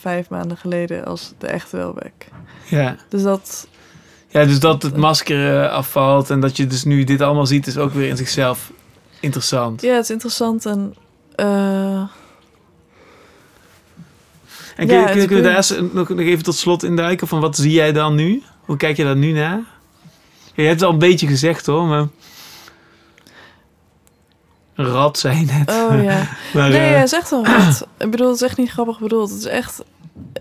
vijf 0.00 0.28
maanden 0.28 0.56
geleden 0.56 1.04
als 1.04 1.32
de 1.38 1.46
echte 1.46 1.76
Welbeck. 1.76 2.26
Ja. 2.68 2.96
Dus 3.08 3.22
dat. 3.22 3.68
ja, 4.28 4.44
dus 4.44 4.60
dat 4.60 4.82
het 4.82 4.96
masker 4.96 5.62
eh, 5.62 5.72
afvalt 5.72 6.30
en 6.30 6.40
dat 6.40 6.56
je 6.56 6.66
dus 6.66 6.84
nu 6.84 7.04
dit 7.04 7.20
allemaal 7.20 7.46
ziet, 7.46 7.66
is 7.66 7.78
ook 7.78 7.92
weer 7.92 8.08
in 8.08 8.16
zichzelf 8.16 8.70
interessant. 9.20 9.82
Ja, 9.82 9.94
het 9.94 10.04
is 10.04 10.10
interessant 10.10 10.66
en. 10.66 10.94
eh, 11.34 12.00
En 14.76 14.86
Ja, 14.86 15.04
kun, 15.04 15.26
kun, 15.26 15.36
je 15.36 15.42
daar 15.42 15.56
eens 15.56 15.74
nog, 15.92 16.08
nog 16.08 16.18
even 16.18 16.44
tot 16.44 16.54
slot 16.54 16.82
induiken 16.82 17.28
van 17.28 17.40
wat 17.40 17.56
zie 17.56 17.72
jij 17.72 17.92
dan 17.92 18.14
nu? 18.14 18.42
Hoe 18.60 18.76
kijk 18.76 18.96
je 18.96 19.04
daar 19.04 19.16
nu 19.16 19.32
naar? 19.32 19.58
Ja, 20.54 20.62
je 20.62 20.62
hebt 20.62 20.80
het 20.80 20.82
al 20.82 20.92
een 20.92 20.98
beetje 20.98 21.26
gezegd 21.26 21.66
hoor, 21.66 21.84
maar... 21.86 22.06
Een 24.74 24.86
rat 24.86 25.18
zei 25.18 25.38
je 25.38 25.44
net. 25.44 25.70
oh 25.70 26.02
ja. 26.02 26.28
maar, 26.54 26.68
Nee, 26.68 26.78
eh, 26.80 26.90
ja, 26.90 26.96
het 26.96 27.12
is 27.12 27.18
echt 27.18 27.30
wel 27.30 27.44
wat. 27.44 27.86
Ik 27.98 28.10
bedoel, 28.10 28.26
het 28.26 28.36
is 28.36 28.42
echt 28.42 28.56
niet 28.56 28.70
grappig 28.70 28.98
bedoeld. 29.00 29.30
Het 29.30 29.38
is 29.38 29.44
echt... 29.44 29.82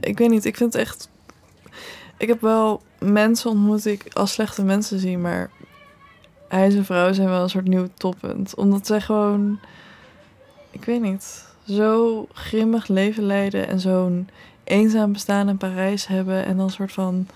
Ik 0.01 0.17
weet 0.17 0.29
niet, 0.29 0.45
ik 0.45 0.57
vind 0.57 0.73
het 0.73 0.81
echt... 0.81 1.09
Ik 2.17 2.27
heb 2.27 2.41
wel 2.41 2.81
mensen 2.99 3.49
ontmoet 3.49 3.83
die 3.83 3.93
ik 3.93 4.05
als 4.13 4.31
slechte 4.31 4.63
mensen 4.63 4.99
zie, 4.99 5.17
maar... 5.17 5.49
Hij 6.49 6.75
en 6.75 6.85
vrouw 6.85 7.13
zijn 7.13 7.29
wel 7.29 7.41
een 7.43 7.49
soort 7.49 7.67
nieuw 7.67 7.87
toppunt. 7.93 8.55
Omdat 8.55 8.87
zij 8.87 9.01
gewoon... 9.01 9.59
Ik 10.71 10.85
weet 10.85 11.01
niet. 11.01 11.47
Zo 11.67 12.27
grimmig 12.33 12.87
leven 12.87 13.23
leiden 13.23 13.67
en 13.67 13.79
zo'n 13.79 14.29
eenzaam 14.63 15.11
bestaan 15.13 15.49
in 15.49 15.57
Parijs 15.57 16.07
hebben. 16.07 16.45
En 16.45 16.57
dan 16.57 16.65
een 16.65 16.71
soort 16.71 16.91
van... 16.91 17.27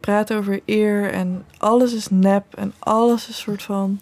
Praten 0.00 0.36
over 0.36 0.60
eer 0.64 1.12
en 1.12 1.44
alles 1.58 1.94
is 1.94 2.08
nep 2.08 2.54
en 2.54 2.72
alles 2.78 3.28
is 3.28 3.38
soort 3.38 3.62
van... 3.62 4.00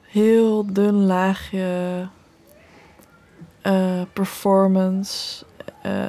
Heel 0.00 0.72
dun 0.72 1.06
laagje 1.06 2.08
eh, 3.62 4.02
performance. 4.12 5.44
eh, 5.82 6.08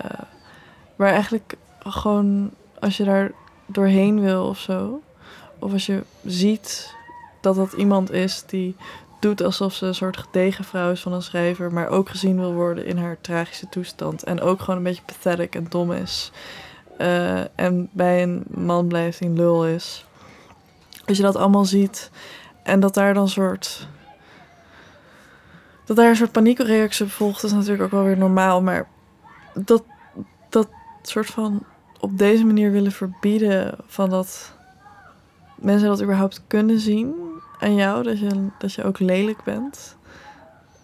waar 0.95 1.11
eigenlijk 1.11 1.55
gewoon 1.79 2.51
als 2.79 2.97
je 2.97 3.03
daar 3.03 3.31
doorheen 3.65 4.19
wil 4.19 4.47
of 4.47 4.59
zo. 4.59 5.01
Of 5.59 5.71
als 5.71 5.85
je 5.85 6.03
ziet 6.25 6.95
dat 7.45 7.55
dat 7.55 7.73
iemand 7.73 8.11
is 8.11 8.43
die 8.47 8.75
doet 9.19 9.41
alsof 9.41 9.73
ze 9.73 9.85
een 9.85 9.95
soort 9.95 10.17
gedegen 10.17 10.63
vrouw 10.63 10.91
is 10.91 11.01
van 11.01 11.13
een 11.13 11.21
schrijver. 11.21 11.73
Maar 11.73 11.87
ook 11.87 12.09
gezien 12.09 12.39
wil 12.39 12.53
worden 12.53 12.85
in 12.85 12.97
haar 12.97 13.17
tragische 13.21 13.69
toestand. 13.69 14.23
En 14.23 14.41
ook 14.41 14.59
gewoon 14.59 14.77
een 14.77 14.83
beetje 14.83 15.01
pathetic 15.05 15.55
en 15.55 15.65
dom 15.69 15.91
is. 15.91 16.31
eh, 16.97 17.59
en 17.59 17.89
bij 17.91 18.23
een 18.23 18.43
man 18.47 18.87
blijft 18.87 19.19
die 19.19 19.29
lul 19.29 19.67
is. 19.67 20.05
Als 21.05 21.17
je 21.17 21.23
dat 21.23 21.35
allemaal 21.35 21.65
ziet. 21.65 22.11
En 22.63 22.79
dat 22.79 22.93
daar 22.93 23.13
dan 23.13 23.29
soort 23.29 23.87
dat 25.85 25.95
daar 25.95 26.09
een 26.09 26.15
soort 26.15 26.31
paniekreactie 26.31 27.05
volgt, 27.05 27.43
is 27.43 27.51
natuurlijk 27.51 27.83
ook 27.83 27.91
wel 27.91 28.03
weer 28.03 28.17
normaal. 28.17 28.61
Maar 28.61 28.87
dat, 29.53 29.83
dat 30.49 30.67
soort 31.01 31.27
van 31.27 31.63
op 31.99 32.17
deze 32.17 32.45
manier 32.45 32.71
willen 32.71 32.91
verbieden 32.91 33.75
van 33.85 34.09
dat 34.09 34.57
mensen 35.55 35.87
dat 35.87 36.01
überhaupt 36.01 36.43
kunnen 36.47 36.79
zien 36.79 37.24
aan 37.65 37.75
jou, 37.75 38.03
dat 38.03 38.19
je, 38.19 38.47
dat 38.57 38.73
je 38.73 38.83
ook 38.83 38.99
lelijk 38.99 39.43
bent. 39.43 39.95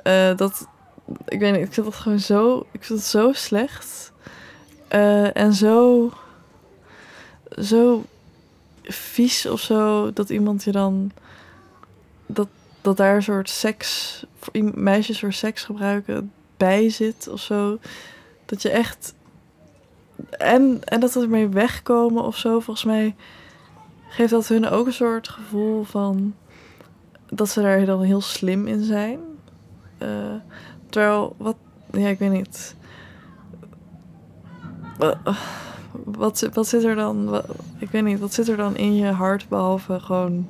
Eh, 0.04 0.36
dat, 0.36 0.68
ik 1.28 1.40
weet 1.40 1.52
niet, 1.54 1.68
ik 1.68 1.74
vind 1.74 1.86
dat 1.86 1.96
gewoon 1.96 2.20
zo, 2.20 2.68
ik 2.72 2.84
vind 2.84 3.00
het 3.00 3.08
zo 3.08 3.32
slecht. 3.34 4.12
Eh, 4.88 5.38
en 5.38 5.54
zo, 5.54 6.10
zo 7.60 8.04
vies 8.84 9.46
of 9.46 9.60
zo, 9.60 10.14
dat 10.14 10.30
iemand 10.30 10.64
je 10.64 10.72
dan, 10.72 11.12
dat, 12.26 12.48
dat 12.82 12.98
daar 12.98 13.16
een 13.16 13.24
soort 13.24 13.50
seks, 13.50 14.24
meisjes 14.74 15.20
voor 15.20 15.34
seks 15.34 15.64
gebruiken 15.64 16.32
bij 16.58 16.90
zit 16.90 17.28
of 17.28 17.40
zo. 17.40 17.80
Dat 18.46 18.62
je 18.62 18.70
echt, 18.70 19.14
en, 20.30 20.82
en 20.84 21.00
dat 21.00 21.12
ze 21.12 21.22
ermee 21.22 21.48
wegkomen 21.48 22.24
of 22.24 22.38
zo, 22.38 22.60
volgens 22.60 22.86
mij 22.86 23.16
geeft 24.10 24.32
dat 24.32 24.48
hun 24.48 24.68
ook 24.68 24.86
een 24.86 24.94
soort 24.94 25.30
gevoel 25.30 25.84
van 25.84 26.36
dat 27.34 27.50
ze 27.50 27.62
daar 27.62 27.86
dan 27.86 28.02
heel 28.02 28.22
slim 28.22 28.68
in 28.68 28.84
zijn. 28.84 29.20
Eh, 29.98 30.08
terwijl, 30.90 31.36
wat, 31.38 31.56
ja, 31.92 32.08
ik 32.08 32.20
weet 32.20 32.32
niet. 32.32 32.76
Wa- 34.98 35.20
Wat, 36.06 36.38
zit- 36.38 36.56
wat 36.56 36.68
zit 36.68 36.84
er 36.84 36.96
dan, 36.96 37.42
ik 37.78 37.90
weet 37.90 38.04
niet, 38.04 38.20
wat 38.20 38.34
zit 38.34 38.48
er 38.50 38.58
dan 38.58 38.76
in 38.78 38.96
je 38.96 39.06
hart 39.08 39.50
behalve 39.50 40.00
gewoon 40.00 40.48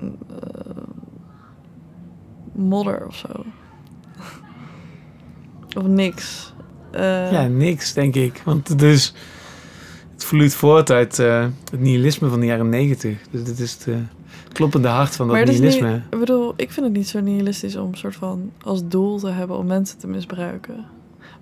eh, 0.00 0.82
modder 2.52 3.06
of 3.06 3.16
zo? 3.16 3.28
of 5.78 5.86
niks. 5.86 6.52
Eh, 6.90 7.32
Ja, 7.32 7.46
niks, 7.46 7.92
denk 7.92 8.14
ik. 8.14 8.42
Want 8.44 8.68
is, 8.82 9.14
het 10.12 10.24
vloeit 10.24 10.54
voort 10.54 10.90
uit 10.90 11.18
eh, 11.18 11.46
het 11.70 11.80
nihilisme 11.80 12.28
van 12.28 12.40
de 12.40 12.46
jaren 12.46 12.68
negentig. 12.68 13.18
Dus 13.30 13.44
dit 13.44 13.58
is 13.58 13.78
eh, 13.86 13.94
kloppende 14.56 14.88
hart 14.88 15.16
van 15.16 15.26
dat 15.26 15.36
maar 15.36 15.46
nihilisme. 15.46 15.92
niet, 15.92 16.02
ik 16.10 16.18
bedoel, 16.18 16.52
ik 16.56 16.70
vind 16.72 16.86
het 16.86 16.94
niet 16.94 17.08
zo 17.08 17.20
nihilistisch 17.20 17.76
om 17.76 17.94
soort 17.94 18.16
van 18.16 18.52
als 18.62 18.88
doel 18.88 19.18
te 19.18 19.28
hebben 19.28 19.56
om 19.58 19.66
mensen 19.66 19.98
te 19.98 20.06
misbruiken. 20.06 20.84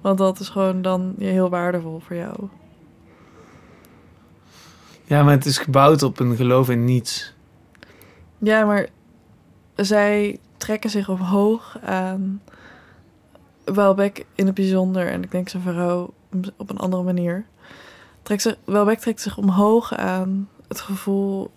Want 0.01 0.19
dat 0.19 0.41
is 0.41 0.49
gewoon 0.49 0.83
dan 0.83 1.15
heel 1.19 1.49
waardevol 1.49 2.01
voor 2.07 2.17
jou. 2.17 2.35
Ja, 5.05 5.23
maar 5.23 5.33
het 5.33 5.47
is 5.47 5.59
gebouwd 5.59 6.03
op 6.03 6.21
een 6.21 6.37
geloof 6.37 6.71
in 6.71 6.85
niets. 6.85 7.35
Ja, 8.39 8.65
maar 8.65 8.89
zij 9.75 10.39
trekken 10.57 10.91
zich 10.91 11.09
omhoog 11.09 11.79
aan 11.85 12.43
Welbeck 13.65 14.27
in 14.35 14.47
het 14.47 14.55
bijzonder 14.55 15.07
en 15.07 15.23
ik 15.23 15.31
denk 15.31 15.49
zijn 15.49 15.63
vrouw 15.63 16.13
op 16.57 16.71
een 16.71 16.79
andere 16.79 17.03
manier. 17.03 17.45
Trekt 18.23 18.43
zich, 18.43 18.57
Welbeck 18.65 18.99
trekt 18.99 19.21
zich 19.21 19.39
omhoog 19.39 19.97
aan 19.97 20.49
het 20.69 20.81
gevoel 20.81 21.51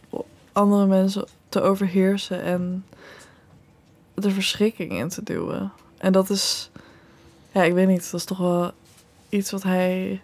andere 0.57 0.85
mensen 0.85 1.25
te 1.49 1.61
overheersen 1.61 2.41
en 2.41 2.85
de 4.13 4.31
verschrikking 4.31 4.91
in 4.91 5.09
te 5.09 5.23
duwen. 5.23 5.71
En 5.97 6.11
dat 6.11 6.29
is, 6.29 6.69
ja, 7.51 7.63
ik 7.63 7.73
weet 7.73 7.87
niet, 7.87 8.11
dat 8.11 8.19
is 8.19 8.25
toch 8.25 8.37
wel 8.37 8.71
iets 9.29 9.51
wat 9.51 9.63
hij 9.63 10.21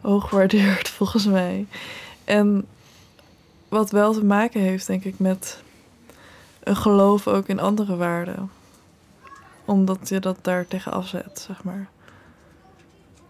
hoog 0.00 0.30
waardeert 0.30 0.88
volgens 0.98 1.26
mij. 1.26 1.66
En 2.24 2.66
wat 3.68 3.90
wel 3.90 4.12
te 4.12 4.24
maken 4.24 4.60
heeft, 4.60 4.86
denk 4.86 5.04
ik, 5.04 5.18
met 5.18 5.62
een 6.62 6.76
geloof 6.76 7.28
ook 7.28 7.46
in 7.46 7.60
andere 7.60 7.96
waarden. 7.96 8.50
Omdat 9.64 10.08
je 10.08 10.20
dat 10.20 10.38
daar 10.42 10.66
tegen 10.66 10.92
afzet, 10.92 11.44
zeg 11.46 11.64
maar. 11.64 11.88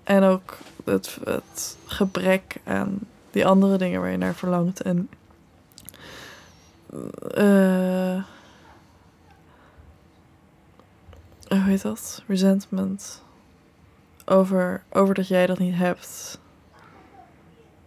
En 0.02 0.22
ook 0.22 0.58
het, 0.84 1.18
het 1.24 1.76
gebrek 1.86 2.56
aan 2.64 2.98
die 3.30 3.46
andere 3.46 3.76
dingen 3.76 4.00
waar 4.00 4.10
je 4.10 4.16
naar 4.16 4.34
verlangt. 4.34 4.82
En 4.82 5.08
eh 7.34 8.24
hoe 11.48 11.70
heet 11.70 11.82
dat? 11.82 12.22
Resentment. 12.26 13.22
Over, 14.24 14.82
over 14.92 15.14
dat 15.14 15.28
jij 15.28 15.46
dat 15.46 15.58
niet 15.58 15.74
hebt. 15.74 16.40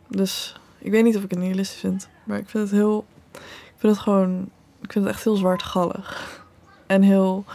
Dus 0.07 0.59
ik 0.77 0.91
weet 0.91 1.03
niet 1.03 1.17
of 1.17 1.23
ik 1.23 1.29
het 1.29 1.39
nihilistisch 1.39 1.79
vind. 1.79 2.09
Maar 2.23 2.37
ik 2.37 2.49
vind 2.49 2.63
het 2.63 2.79
heel... 2.79 3.05
Ik 3.33 3.75
vind 3.77 3.93
het 3.93 4.01
gewoon... 4.01 4.49
Ik 4.81 4.91
vind 4.91 5.05
het 5.05 5.13
echt 5.13 5.23
heel 5.23 5.35
zwartgallig. 5.35 6.43
En 6.87 7.01
heel... 7.01 7.45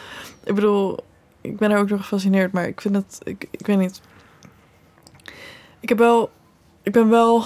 Ik 0.44 0.54
bedoel, 0.54 0.98
ik 1.40 1.56
ben 1.56 1.70
er 1.70 1.78
ook 1.78 1.88
door 1.88 1.98
gefascineerd. 1.98 2.52
Maar 2.52 2.66
ik 2.66 2.80
vind 2.80 2.94
het... 2.94 3.18
Ik, 3.22 3.48
ik 3.50 3.66
weet 3.66 3.78
niet. 3.78 4.00
Ik 5.80 5.88
heb 5.88 5.98
wel... 5.98 6.30
Ik 6.82 6.92
ben 6.92 7.08
wel... 7.08 7.44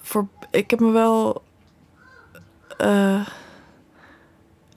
Voor, 0.00 0.28
ik 0.50 0.70
heb 0.70 0.80
me 0.80 0.90
wel... 0.90 1.42
eh, 2.76 3.26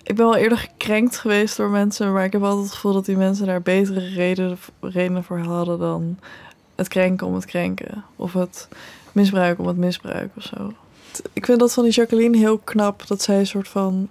ik 0.03 0.15
ben 0.15 0.25
wel 0.25 0.35
eerder 0.35 0.57
gekrenkt 0.57 1.17
geweest 1.17 1.57
door 1.57 1.69
mensen. 1.69 2.13
Maar 2.13 2.25
ik 2.25 2.31
heb 2.31 2.43
altijd 2.43 2.63
het 2.63 2.73
gevoel 2.73 2.93
dat 2.93 3.05
die 3.05 3.17
mensen 3.17 3.45
daar 3.45 3.61
betere 3.61 4.07
redenen, 4.07 4.57
redenen 4.81 5.23
voor 5.23 5.39
hadden 5.39 5.79
dan 5.79 6.19
het 6.75 6.87
krenken 6.87 7.27
om 7.27 7.33
het 7.33 7.45
krenken. 7.45 8.03
Of 8.15 8.33
het 8.33 8.67
misbruiken 9.11 9.63
om 9.63 9.69
het 9.69 9.77
misbruiken 9.77 10.31
of 10.37 10.43
zo. 10.43 10.73
Ik 11.33 11.45
vind 11.45 11.59
dat 11.59 11.73
van 11.73 11.83
die 11.83 11.93
Jacqueline 11.93 12.37
heel 12.37 12.57
knap. 12.57 13.07
Dat 13.07 13.21
zij 13.21 13.39
een 13.39 13.47
soort 13.47 13.67
van... 13.67 14.09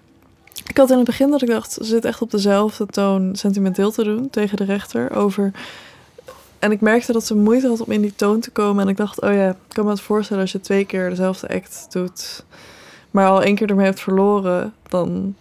Ik 0.66 0.76
had 0.76 0.91
in 0.91 0.97
het 0.97 1.07
begin 1.07 1.30
dat 1.30 1.43
ik 1.43 1.49
dacht... 1.49 1.72
Ze 1.72 1.84
zit 1.84 2.05
echt 2.05 2.22
op 2.22 2.30
dezelfde 2.30 2.87
toon 2.87 3.37
sentimenteel 3.37 3.91
te 3.91 4.05
doen 4.05 4.30
tegen 4.30 4.57
de 4.57 4.64
rechter. 4.64 5.11
Over... 5.11 5.53
En 6.59 6.72
ik 6.72 6.80
merkte 6.80 7.12
dat 7.12 7.26
ze 7.26 7.34
moeite 7.34 7.68
had 7.68 7.80
om 7.80 7.93
in 7.93 8.01
die 8.01 8.14
toon 8.16 8.41
te 8.41 8.51
komen. 8.51 8.82
En 8.82 8.89
ik 8.89 8.97
dacht, 8.97 9.20
oh 9.20 9.32
ja, 9.32 9.49
ik 9.49 9.57
kan 9.68 9.84
me 9.84 9.91
het 9.91 10.01
voorstellen 10.01 10.43
als 10.43 10.53
je 10.53 10.61
twee 10.61 10.84
keer 10.84 11.09
dezelfde 11.09 11.49
act 11.49 11.87
doet. 11.91 12.45
Maar 13.17 13.29
al 13.29 13.43
één 13.43 13.55
keer 13.55 13.69
ermee 13.71 13.85
hebt 13.87 14.01
verloren. 14.01 14.75
Dan 14.89 15.37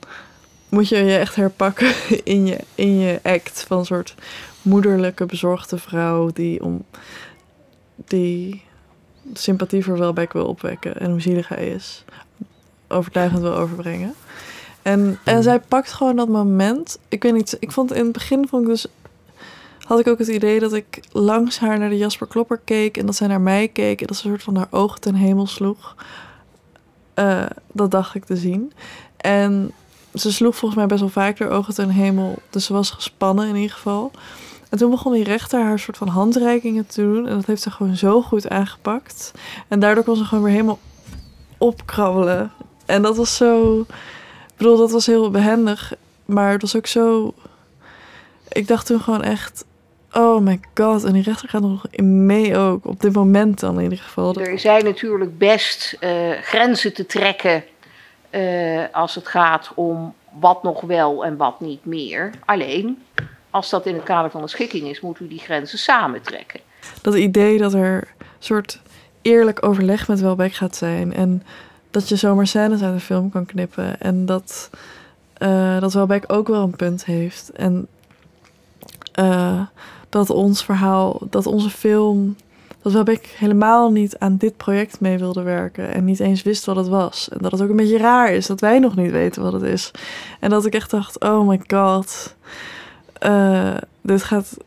moet 0.70 0.90
je 0.90 0.98
je 0.98 1.18
echt 1.18 1.36
herpakken 1.36 1.94
in 2.24 2.46
je, 2.46 2.58
in 2.76 3.00
je 3.00 3.20
act. 3.24 3.64
Van 3.68 3.78
een 3.78 3.86
soort 3.86 4.16
moederlijke, 4.62 5.26
bezorgde 5.26 5.78
vrouw 5.78 6.30
die 6.34 6.64
om 6.64 6.84
die 7.96 8.64
sympathie 9.34 9.84
voor 9.84 9.98
Welbeck 9.98 10.34
wil 10.34 10.46
opwekken 10.46 11.00
en 11.00 11.12
hoe 11.12 11.22
zielig 11.22 11.48
hij 11.48 11.70
is, 11.70 12.04
overtuigend 12.88 13.42
wil 13.42 13.56
overbrengen. 13.56 14.14
En, 14.82 15.20
en 15.24 15.44
zij 15.44 15.60
pakt 15.60 15.92
gewoon 15.92 16.16
dat 16.16 16.28
moment. 16.28 17.00
Ik 17.10 17.24
weet 17.24 17.34
niet, 17.34 17.58
ik 17.60 17.72
vond 17.72 17.94
in 17.94 18.04
het 18.04 18.12
begin 18.12 18.48
vond 18.48 18.64
ik 18.64 18.70
dus 18.70 18.88
had 19.80 20.00
ik 20.00 20.08
ook 20.08 20.20
het 20.20 20.28
idee 20.28 20.60
dat 20.60 20.74
ik 20.74 21.00
langs 21.12 21.60
haar 21.60 21.80
naar 21.80 21.90
de 21.90 21.98
Jasper 21.98 22.28
Klopper 22.28 22.60
keek 22.64 22.98
en 22.98 23.06
dat 23.06 23.16
zij 23.16 23.28
naar 23.28 23.42
mij 23.42 23.68
keek 23.68 24.02
en 24.02 24.08
dat 24.08 24.16
ze 24.16 24.24
een 24.24 24.32
soort 24.32 24.44
van 24.44 24.56
haar 24.56 24.68
ogen 24.70 25.02
ten 25.02 25.16
hemel 25.16 25.48
sloeg. 25.48 25.96
Eh, 27.16 27.46
dat 27.72 27.92
dacht 27.92 28.16
ik 28.16 28.26
te 28.26 28.36
zien. 28.36 28.74
En 29.18 29.72
ze 30.14 30.32
sloeg 30.32 30.56
volgens 30.56 30.80
mij 30.80 30.90
best 30.90 31.00
wel 31.00 31.10
vaak 31.10 31.40
haar 31.40 31.50
ogen 31.50 31.74
ten 31.74 31.90
hemel, 31.90 32.36
dus 32.50 32.66
ze 32.66 32.74
was 32.74 32.90
gespannen 32.90 33.48
in 33.48 33.56
ieder 33.56 33.76
geval. 33.76 34.12
En 34.70 34.78
toen 34.78 34.90
begon 34.90 35.14
die 35.14 35.24
rechter 35.24 35.64
haar 35.64 35.80
soort 35.80 35.98
van 35.98 36.08
handreikingen 36.08 36.88
te 36.88 37.02
doen. 37.02 37.28
En 37.28 37.36
dat 37.36 37.46
heeft 37.46 37.62
ze 37.62 37.72
gewoon 37.72 37.96
zo 37.96 38.22
goed 38.22 38.50
aangepakt. 38.50 39.32
En 39.68 39.80
daardoor 39.80 40.04
kon 40.04 40.16
ze 40.16 40.24
gewoon 40.24 40.44
weer 40.44 40.54
helemaal 40.54 40.80
opkrabbelen. 41.58 42.52
En 42.86 43.02
dat 43.02 43.16
was 43.18 43.36
zo... 43.36 43.86
Bedoel, 44.58 44.78
dat 44.78 44.92
was 44.92 45.06
heel 45.06 45.32
behendig. 45.32 45.94
Maar 46.26 46.52
het 46.52 46.62
was 46.62 46.76
ook 46.76 46.88
zo... 46.88 47.34
Ik 48.50 48.68
dacht 48.68 48.86
toen 48.86 49.00
gewoon 49.00 49.24
echt... 49.24 49.66
Oh 50.18 50.42
my 50.42 50.60
god. 50.74 51.04
En 51.04 51.14
die 51.14 51.24
rechter 51.24 51.50
gaat 51.50 51.62
nog 51.62 51.86
in 51.90 52.26
mee 52.26 52.58
ook. 52.58 52.86
Op 52.86 53.02
dit 53.02 53.14
moment 53.14 53.60
dan 53.60 53.78
in 53.78 53.84
ieder 53.84 53.98
geval. 53.98 54.36
Er 54.36 54.60
zijn 54.60 54.84
natuurlijk 54.84 55.38
best 55.38 55.98
eh, 56.00 56.32
grenzen 56.42 56.94
te 56.94 57.06
trekken 57.06 57.64
eh, 58.30 58.84
als 58.92 59.16
het 59.16 59.28
gaat 59.28 59.72
om 59.76 60.14
wat 60.40 60.64
nog 60.64 60.82
wel 60.82 61.26
en 61.26 61.38
wat 61.38 61.60
niet 61.60 61.86
meer. 61.86 62.30
Alleen, 62.46 63.04
als 63.50 63.70
dat 63.70 63.86
in 63.86 63.94
het 63.94 64.04
kader 64.04 64.32
van 64.32 64.42
de 64.42 64.48
schikking 64.48 64.88
is, 64.88 65.02
moet 65.02 65.20
u 65.20 65.28
die 65.28 65.40
grenzen 65.40 65.80
samen 65.80 66.22
trekken. 66.22 66.60
dat 67.02 67.16
idee 67.16 67.58
dat 67.58 67.74
er 67.74 67.96
een 68.18 68.26
soort 68.40 68.82
eerlijk 69.22 69.66
overleg 69.66 70.08
met 70.08 70.22
Welbeck 70.22 70.54
gaat 70.54 70.76
zijn. 70.76 71.14
En 71.14 71.44
dat 71.92 72.10
je 72.10 72.16
zomaar 72.16 72.48
scènes 72.48 72.82
uit 72.82 72.94
een 72.94 73.00
film 73.00 73.30
kan 73.30 73.46
knippen. 73.46 74.00
En 74.00 74.26
dat, 74.26 74.70
eh, 75.34 75.80
dat 75.80 75.94
Welbeck 75.94 76.24
ook 76.28 76.48
wel 76.48 76.64
een 76.64 76.76
punt 76.76 77.06
heeft. 77.06 77.52
En 77.52 77.88
dat 80.16 80.30
ons 80.30 80.64
verhaal, 80.64 81.22
dat 81.30 81.46
onze 81.46 81.70
film... 81.70 82.36
Dat 82.82 82.94
Welbeck 82.94 83.26
helemaal 83.38 83.92
niet 83.92 84.18
aan 84.18 84.38
dit 84.38 84.58
project 84.58 85.00
mee 85.00 85.18
wilde 85.18 85.42
werken. 85.42 85.94
En 85.94 86.06
niet 86.06 86.20
eens 86.20 86.44
wist 86.44 86.66
wat 86.66 86.76
het 86.76 86.88
was. 86.88 87.30
En 87.30 87.38
dat 87.42 87.52
het 87.52 87.62
ook 87.62 87.70
een 87.70 87.76
beetje 87.76 87.98
raar 87.98 88.34
is 88.34 88.46
dat 88.46 88.60
wij 88.60 88.80
nog 88.80 88.96
niet 88.96 89.12
weten 89.12 89.44
wat 89.44 89.54
het 89.54 89.62
is. 89.62 89.92
En 90.40 90.50
dat 90.50 90.66
ik 90.66 90.74
echt 90.74 90.92
dacht, 90.92 91.20
oh 91.20 91.48
my 91.48 91.62
god. 91.68 92.36
eh, 93.14 93.78
dit 94.02 94.24
gaat 94.24 94.58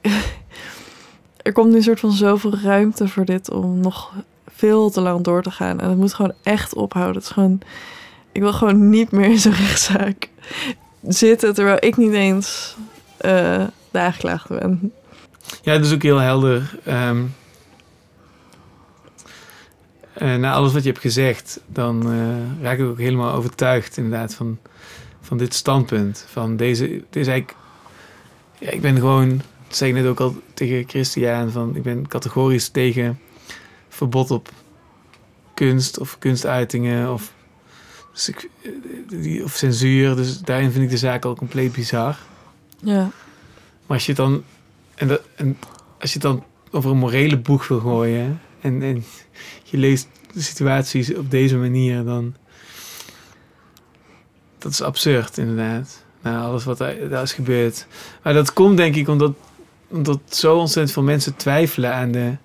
er 1.46 1.52
komt 1.52 1.70
nu 1.70 1.76
een 1.76 1.82
soort 1.82 2.00
van 2.00 2.12
zoveel 2.12 2.54
ruimte 2.62 3.08
voor 3.08 3.24
dit 3.24 3.50
om 3.50 3.80
nog 3.80 4.12
veel 4.46 4.90
te 4.90 5.00
lang 5.00 5.24
door 5.24 5.42
te 5.42 5.50
gaan. 5.50 5.80
En 5.80 5.88
het 5.88 5.98
moet 5.98 6.14
gewoon 6.14 6.34
echt 6.42 6.74
ophouden. 6.74 7.14
Het 7.14 7.24
is 7.24 7.30
gewoon, 7.30 7.60
ik 8.32 8.40
wil 8.40 8.52
gewoon 8.52 8.88
niet 8.88 9.10
meer 9.10 9.30
in 9.30 9.38
zo'n 9.38 9.52
rechtszaak. 9.66 10.28
zitten 11.02 11.54
terwijl 11.54 11.78
ik 11.80 11.96
niet 11.96 12.12
eens 12.12 12.76
ben. 14.48 14.92
Ja, 15.62 15.74
dat 15.76 15.84
is 15.84 15.92
ook 15.92 16.02
heel 16.02 16.18
helder. 16.18 16.78
Ehm, 16.84 17.22
eh, 20.12 20.34
na 20.34 20.52
alles 20.52 20.72
wat 20.72 20.82
je 20.82 20.88
hebt 20.88 21.00
gezegd, 21.00 21.60
dan 21.66 22.12
eh, 22.12 22.62
raak 22.62 22.78
ik 22.78 22.84
ook 22.84 22.98
helemaal 22.98 23.34
overtuigd 23.34 23.96
inderdaad 23.96 24.34
van, 24.34 24.58
van 25.20 25.38
dit 25.38 25.54
standpunt. 25.54 26.26
Van 26.28 26.56
deze, 26.56 26.86
dit 26.88 27.16
is 27.16 27.26
eigenlijk, 27.26 27.58
ja, 28.58 28.70
ik 28.70 28.80
ben 28.80 28.96
gewoon, 28.96 29.36
dat 29.66 29.76
zei 29.76 29.90
ik 29.90 29.96
net 29.96 30.06
ook 30.06 30.20
al 30.20 30.36
tegen 30.54 30.88
Christian, 30.88 31.50
van 31.50 31.76
ik 31.76 31.82
ben 31.82 32.08
categorisch 32.08 32.68
tegen 32.68 33.18
verbod 33.88 34.30
op 34.30 34.50
kunst 35.54 35.98
of 35.98 36.18
kunstuitingen 36.18 37.12
of, 37.12 37.32
dus 38.12 38.28
ik, 38.28 38.48
eh, 39.10 39.44
of 39.44 39.52
censuur. 39.52 40.16
Dus 40.16 40.38
daarin 40.38 40.70
vind 40.70 40.84
ik 40.84 40.90
de 40.90 40.96
zaak 40.96 41.24
al 41.24 41.34
compleet 41.34 41.72
bizar. 41.72 42.18
Ja, 42.80 43.10
Maar 43.86 43.96
als 43.96 44.06
je 44.06 44.12
het 44.12 44.20
dan, 44.20 44.44
en 44.94 45.08
dat, 45.08 45.20
en 45.34 45.58
als 46.00 46.12
je 46.12 46.18
het 46.18 46.28
dan 46.28 46.44
over 46.70 46.90
een 46.90 46.96
morele 46.96 47.38
boeg 47.38 47.68
wil 47.68 47.80
gooien 47.80 48.40
en, 48.60 48.82
en 48.82 49.04
je 49.64 49.76
leest 49.78 50.08
de 50.32 50.42
situaties 50.42 51.14
op 51.14 51.30
deze 51.30 51.56
manier, 51.56 52.04
dan. 52.04 52.34
Dat 54.58 54.72
is 54.72 54.82
absurd, 54.82 55.38
inderdaad. 55.38 56.04
Nou, 56.22 56.44
alles 56.44 56.64
wat 56.64 56.78
daar, 56.78 57.22
is 57.22 57.32
gebeurd. 57.32 57.86
Maar 58.22 58.34
dat 58.34 58.52
komt 58.52 58.76
denk 58.76 58.94
ik 58.94 59.08
omdat, 59.08 59.32
omdat 59.88 60.20
zo 60.28 60.56
ontzettend 60.56 60.92
veel 60.92 61.02
mensen 61.02 61.36
twijfelen 61.36 61.94
aan 61.94 62.12
de 62.12 62.36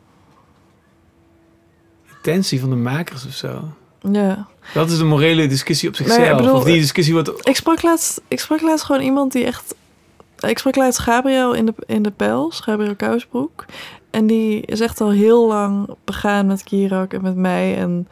intentie 2.15 2.59
van 2.59 2.69
de 2.69 2.75
makers 2.75 3.25
of 3.25 3.33
zo. 3.33 3.73
ja. 4.11 4.47
Dat 4.73 4.89
is 4.89 4.97
de 4.97 5.03
morele 5.03 5.47
discussie 5.47 5.89
op 5.89 5.95
zichzelf. 5.95 6.37
bedoel, 6.37 6.55
of 6.55 6.63
die 6.63 6.79
discussie 6.79 7.13
wordt. 7.13 7.47
Ik 7.47 7.55
sprak 7.55 7.81
laatst, 7.81 8.21
ik 8.27 8.39
sprak 8.39 8.61
laatst 8.61 8.85
gewoon 8.85 9.01
iemand 9.01 9.31
die 9.31 9.45
echt... 9.45 9.75
Ik 10.47 10.57
sprak 10.57 10.75
laatst 10.75 10.99
Gabriel 10.99 11.53
in 11.53 11.65
de, 11.65 11.73
in 11.85 12.01
de 12.01 12.11
Pels, 12.11 12.59
Gabriel 12.59 12.95
Kousbroek. 12.95 13.65
En 14.09 14.27
die 14.27 14.61
is 14.65 14.79
echt 14.79 15.01
al 15.01 15.11
heel 15.11 15.47
lang 15.47 15.95
begaan 16.03 16.45
met 16.45 16.63
Kirak 16.63 17.13
en 17.13 17.21
met 17.21 17.35
mij. 17.35 17.77
En 17.77 18.07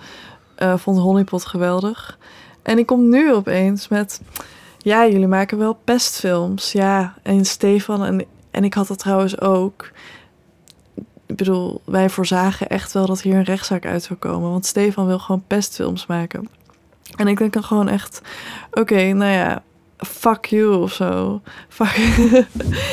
eh, 0.56 0.78
vond 0.78 0.98
Honeypot 0.98 1.46
geweldig. 1.46 2.18
En 2.64 2.76
die 2.76 2.86
komt 2.86 3.08
nu 3.08 3.34
opeens 3.34 3.88
met... 3.88 4.22
Ja, 4.78 5.08
jullie 5.08 5.28
maken 5.28 5.58
wel 5.58 5.80
pestfilms. 5.84 6.72
Ja, 6.72 7.14
en 7.24 7.46
Stefan 7.46 8.06
en, 8.06 8.26
en 8.52 8.64
ik 8.64 8.74
had 8.74 8.88
dat 8.88 9.00
trouwens 9.00 9.42
ook. 9.42 9.92
Ik 11.26 11.36
bedoel, 11.36 11.82
wij 11.86 12.10
voorzagen 12.10 12.70
echt 12.70 12.92
wel 12.92 13.06
dat 13.06 13.22
hier 13.22 13.36
een 13.36 13.44
rechtszaak 13.44 13.86
uit 13.86 14.04
zou 14.04 14.20
komen. 14.20 14.50
Want 14.50 14.66
Stefan 14.66 15.06
wil 15.06 15.20
gewoon 15.20 15.44
pestfilms 15.48 16.06
maken. 16.06 16.50
En 17.16 17.28
ik 17.28 17.38
denk 17.38 17.54
dan 17.54 17.64
gewoon 17.64 17.88
echt... 17.88 18.22
Oké, 18.72 19.12
nou 19.12 19.32
ja, 19.32 19.64
fuck 20.08 20.46
you 20.46 20.82
of 20.82 20.94
zo. 20.94 21.42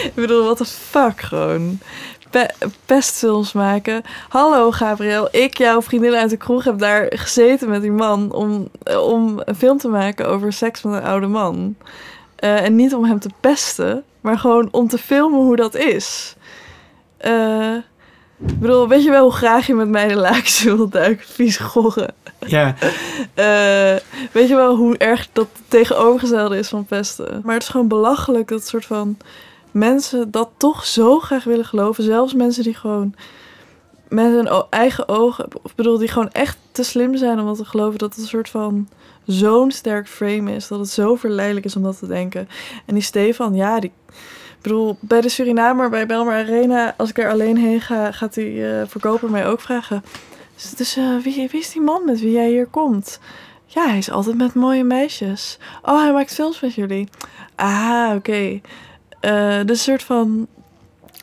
Ik 0.04 0.14
bedoel, 0.14 0.44
wat 0.44 0.58
de 0.58 0.64
fuck 0.64 1.20
gewoon. 1.20 1.78
Pe 2.30 2.50
pestfilms 2.86 3.52
maken. 3.52 4.02
Hallo 4.28 4.70
Gabriel, 4.70 5.28
ik, 5.30 5.58
jouw 5.58 5.82
vriendin 5.82 6.14
uit 6.14 6.30
de 6.30 6.36
kroeg, 6.36 6.64
heb 6.64 6.78
daar 6.78 7.06
gezeten 7.08 7.68
met 7.68 7.82
die 7.82 7.90
man 7.90 8.32
om, 8.32 8.68
om 9.00 9.40
een 9.44 9.54
film 9.54 9.78
te 9.78 9.88
maken 9.88 10.28
over 10.28 10.52
seks 10.52 10.82
met 10.82 10.94
een 10.94 11.08
oude 11.08 11.26
man. 11.26 11.76
Eh, 12.36 12.64
en 12.64 12.76
niet 12.76 12.94
om 12.94 13.04
hem 13.04 13.18
te 13.18 13.30
pesten, 13.40 14.04
maar 14.20 14.38
gewoon 14.38 14.68
om 14.70 14.88
te 14.88 14.98
filmen 14.98 15.40
hoe 15.40 15.56
dat 15.56 15.74
is. 15.74 16.36
Eh, 17.16 17.74
ik 18.38 18.60
bedoel, 18.60 18.88
weet 18.88 19.02
je 19.02 19.10
wel 19.10 19.22
hoe 19.22 19.32
graag 19.32 19.66
je 19.66 19.74
met 19.74 19.88
mij 19.88 20.08
de 20.08 20.16
laakjes 20.16 20.62
wilt 20.62 20.92
duiken, 20.92 21.26
vies 21.26 21.56
gorren? 21.56 22.14
Ja, 22.46 22.74
Eh, 23.34 23.96
weet 24.32 24.48
je 24.48 24.54
wel 24.54 24.76
hoe 24.76 24.96
erg 24.96 25.28
dat 25.32 25.48
tegenovergestelde 25.68 26.58
is 26.58 26.68
van 26.68 26.84
pesten? 26.84 27.40
Maar 27.44 27.54
het 27.54 27.62
is 27.62 27.68
gewoon 27.68 27.88
belachelijk 27.88 28.48
dat 28.48 28.66
soort 28.66 28.84
van 28.84 29.16
mensen 29.70 30.30
dat 30.30 30.50
toch 30.56 30.84
zo 30.84 31.18
graag 31.18 31.44
willen 31.44 31.64
geloven. 31.64 32.04
Zelfs 32.04 32.34
mensen 32.34 32.62
die 32.62 32.74
gewoon 32.74 33.14
met 34.08 34.26
hun 34.26 34.64
eigen 34.70 35.08
ogen, 35.08 35.46
of 35.62 35.70
ik 35.70 35.76
bedoel, 35.76 35.98
die 35.98 36.08
gewoon 36.08 36.32
echt 36.32 36.58
te 36.72 36.82
slim 36.82 37.16
zijn 37.16 37.40
om 37.40 37.46
dat 37.46 37.56
te 37.56 37.64
geloven 37.64 37.98
dat 37.98 38.10
het 38.10 38.18
een 38.18 38.28
soort 38.28 38.48
van 38.48 38.88
zo'n 39.26 39.70
sterk 39.70 40.08
frame 40.08 40.54
is. 40.54 40.68
Dat 40.68 40.78
het 40.78 40.90
zo 40.90 41.14
verleidelijk 41.14 41.66
is 41.66 41.76
om 41.76 41.82
dat 41.82 41.98
te 41.98 42.06
denken. 42.06 42.48
En 42.84 42.94
die 42.94 43.02
Stefan, 43.02 43.54
ja, 43.54 43.80
die. 43.80 43.92
Bedoel, 44.66 44.96
bij 45.00 45.20
de 45.20 45.28
Surinamer, 45.28 45.90
bij 45.90 46.06
Belmar 46.06 46.34
Arena, 46.34 46.94
als 46.96 47.10
ik 47.10 47.18
er 47.18 47.30
alleen 47.30 47.56
heen 47.56 47.80
ga, 47.80 48.12
gaat 48.12 48.34
die 48.34 48.68
eh, 48.68 48.82
verkoper 48.86 49.30
mij 49.30 49.46
ook 49.46 49.60
vragen. 49.60 50.04
Dus, 50.54 50.70
dus 50.70 50.96
eh, 50.96 51.16
wie, 51.22 51.48
is 51.50 51.72
die 51.72 51.80
man 51.80 52.04
met 52.04 52.20
wie 52.20 52.30
jij 52.30 52.48
hier 52.48 52.66
komt? 52.66 53.20
Ja, 53.66 53.88
hij 53.88 53.98
is 53.98 54.10
altijd 54.10 54.36
met 54.36 54.54
mooie 54.54 54.84
meisjes. 54.84 55.58
Oh, 55.82 56.02
hij 56.02 56.12
maakt 56.12 56.34
films 56.34 56.60
met 56.60 56.74
jullie. 56.74 57.08
Ah, 57.54 58.12
oké. 58.14 58.60
Eh, 59.20 59.60
dus 59.64 59.82
soort 59.82 60.02
van 60.02 60.46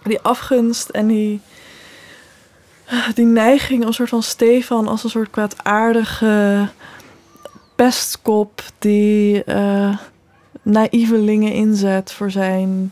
die 0.03 0.19
afgunst 0.19 0.89
en 0.89 1.07
die, 1.07 1.41
die 3.15 3.25
neiging 3.25 3.85
een 3.85 3.93
soort 3.93 4.09
van 4.09 4.23
Stefan 4.23 4.87
als 4.87 5.03
een 5.03 5.09
soort 5.09 5.29
kwaadaardige 5.29 6.67
pestkop 7.75 8.63
die 8.79 9.43
naïvelingen 10.61 11.53
inzet 11.53 12.11
voor 12.11 12.31
zijn 12.31 12.91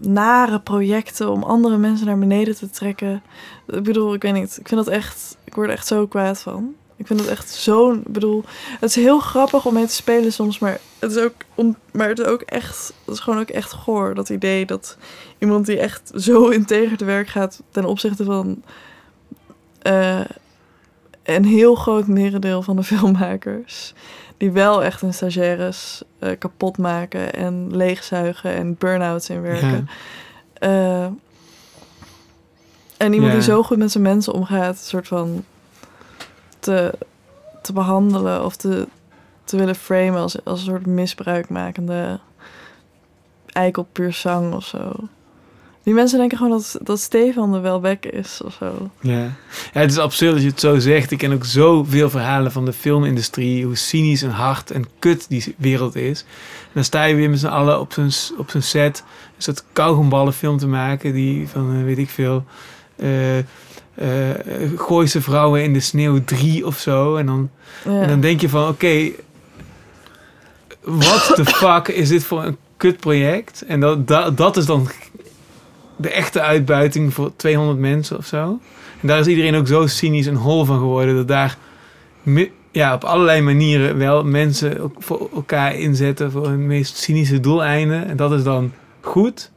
nare 0.00 0.60
projecten 0.60 1.30
om 1.30 1.42
andere 1.42 1.76
mensen 1.76 2.06
naar 2.06 2.18
beneden 2.18 2.56
te 2.56 2.70
trekken. 2.70 3.22
Ik 3.66 3.82
bedoel, 3.82 4.14
ik 4.14 4.22
weet 4.22 4.32
niet. 4.32 4.56
Ik 4.60 4.68
vind 4.68 4.84
dat 4.84 4.94
echt. 4.94 5.36
Ik 5.44 5.54
word 5.54 5.68
er 5.68 5.74
echt 5.74 5.86
zo 5.86 6.06
kwaad 6.06 6.40
van. 6.40 6.74
Ik 6.96 7.06
vind 7.06 7.18
dat 7.18 7.28
echt 7.28 7.50
zo'n. 7.50 7.98
Ik 8.06 8.12
bedoel, 8.12 8.44
het 8.80 8.90
is 8.90 8.94
heel 8.96 9.18
grappig 9.18 9.66
om 9.66 9.74
mee 9.74 9.86
te 9.86 9.94
spelen 9.94 10.32
soms, 10.32 10.58
maar 10.58 10.80
het 10.98 11.10
is 11.10 11.22
ook. 11.22 11.32
Maar 11.92 12.08
het 12.08 12.18
is 12.18 12.24
ook 12.24 12.40
echt. 12.40 12.92
Het 13.04 13.14
is 13.14 13.20
gewoon 13.20 13.40
ook 13.40 13.48
echt 13.48 13.72
goor. 13.72 14.14
Dat 14.14 14.28
idee 14.28 14.66
dat 14.66 14.96
iemand 15.38 15.66
die 15.66 15.78
echt 15.78 16.10
zo 16.14 16.48
integer 16.58 16.96
te 16.96 17.04
werk 17.04 17.28
gaat 17.28 17.62
ten 17.70 17.84
opzichte 17.84 18.24
van. 18.24 18.62
eh, 19.82 20.20
een 21.22 21.44
heel 21.44 21.74
groot 21.74 22.06
merendeel 22.06 22.62
van 22.62 22.76
de 22.76 22.82
filmmakers. 22.92 23.94
Die 24.40 24.50
wel 24.50 24.84
echt 24.84 25.00
hun 25.00 25.14
stagiaires 25.14 26.02
eh, 26.18 26.38
kapot 26.38 26.78
maken 26.78 27.32
en 27.34 27.76
leegzuigen 27.76 28.52
en 28.54 28.74
burn-outs 28.78 29.30
inwerken. 29.30 29.88
Eh, 30.52 31.04
en 32.96 33.12
iemand 33.12 33.32
Ja. 33.32 33.38
die 33.38 33.42
zo 33.42 33.62
goed 33.62 33.78
met 33.78 33.90
zijn 33.90 34.02
mensen 34.04 34.32
omgaat, 34.32 34.70
een 34.74 34.76
soort 34.84 35.08
van 35.08 35.44
te, 36.58 36.92
te 37.62 37.72
behandelen 37.72 38.44
of 38.44 38.56
te, 38.56 38.86
te 39.44 39.56
willen 39.56 39.74
framen 39.74 40.20
als, 40.20 40.44
als 40.44 40.60
een 40.60 40.66
soort 40.66 40.86
misbruikmakende 40.86 42.18
eikel 43.46 43.86
puur 43.92 44.12
zang 44.12 44.54
of 44.54 44.64
zo. 44.64 44.92
Die 45.82 45.94
mensen 45.94 46.18
denken 46.18 46.36
gewoon 46.38 46.52
dat, 46.52 46.78
dat 46.82 47.00
Stefan 47.00 47.54
er 47.54 47.62
wel 47.62 47.80
weg 47.80 48.00
is 48.00 48.40
of 48.44 48.56
zo. 48.58 48.90
Ja. 49.00 49.18
ja, 49.72 49.80
het 49.80 49.90
is 49.90 49.98
absurd 49.98 50.32
dat 50.32 50.42
je 50.42 50.48
het 50.48 50.60
zo 50.60 50.78
zegt. 50.78 51.10
Ik 51.10 51.18
ken 51.18 51.32
ook 51.32 51.44
zoveel 51.44 52.10
verhalen 52.10 52.52
van 52.52 52.64
de 52.64 52.72
filmindustrie. 52.72 53.64
Hoe 53.64 53.76
cynisch 53.76 54.22
en 54.22 54.30
hard 54.30 54.70
en 54.70 54.84
kut 54.98 55.26
die 55.28 55.54
wereld 55.58 55.96
is. 55.96 56.20
En 56.62 56.70
dan 56.72 56.84
sta 56.84 57.04
je 57.04 57.14
weer 57.14 57.30
met 57.30 57.38
z'n 57.38 57.46
allen 57.46 57.80
op 57.80 57.92
zo'n 57.92 58.10
op 58.38 58.50
zo'n 58.50 58.62
set. 58.62 59.04
Een 59.36 59.42
soort 59.42 59.64
kauwgomballenfilm 59.72 60.58
te 60.58 60.66
maken. 60.66 61.12
Die 61.12 61.48
van, 61.48 61.76
eh, 61.76 61.84
weet 61.84 61.98
ik 61.98 62.08
veel... 62.10 62.44
gooi 64.76 65.06
ze 65.06 65.20
vrouwen 65.20 65.62
in 65.62 65.72
de 65.72 65.80
sneeuw 65.80 66.24
3 66.24 66.66
of 66.66 66.78
zo. 66.78 67.16
En 67.16 67.26
dan, 67.26 67.50
Ja. 67.84 68.00
en 68.00 68.08
dan 68.08 68.20
denk 68.20 68.40
je 68.40 68.48
van, 68.48 68.68
oké... 68.68 69.10
what 70.80 71.32
the 71.34 71.44
fuck 71.44 71.88
is 71.88 72.08
dit 72.08 72.24
voor 72.24 72.44
een 72.44 72.56
kutproject? 72.76 73.62
En 73.62 73.80
dat, 73.80 74.08
dat, 74.08 74.36
dat 74.36 74.56
is 74.56 74.66
dan 74.66 74.88
de 76.00 76.10
echte 76.10 76.40
uitbuiting 76.40 77.14
voor 77.14 77.32
200 77.36 77.78
mensen 77.78 78.16
of 78.16 78.26
zo. 78.26 78.60
En 79.00 79.08
daar 79.08 79.18
is 79.18 79.26
iedereen 79.26 79.54
ook 79.54 79.66
zo 79.66 79.86
cynisch 79.86 80.26
en 80.26 80.34
hol 80.34 80.64
van 80.64 80.78
geworden... 80.78 81.14
dat 81.14 81.28
daar 81.28 81.56
ja, 82.70 82.94
op 82.94 83.04
allerlei 83.04 83.40
manieren 83.40 83.98
wel 83.98 84.24
mensen 84.24 84.92
voor 84.98 85.28
elkaar 85.34 85.74
inzetten... 85.74 86.30
voor 86.30 86.46
hun 86.46 86.66
meest 86.66 86.96
cynische 86.96 87.40
doeleinden. 87.40 88.06
En 88.06 88.16
dat 88.16 88.32
is 88.32 88.42
dan 88.42 88.72
goed... 89.00 89.50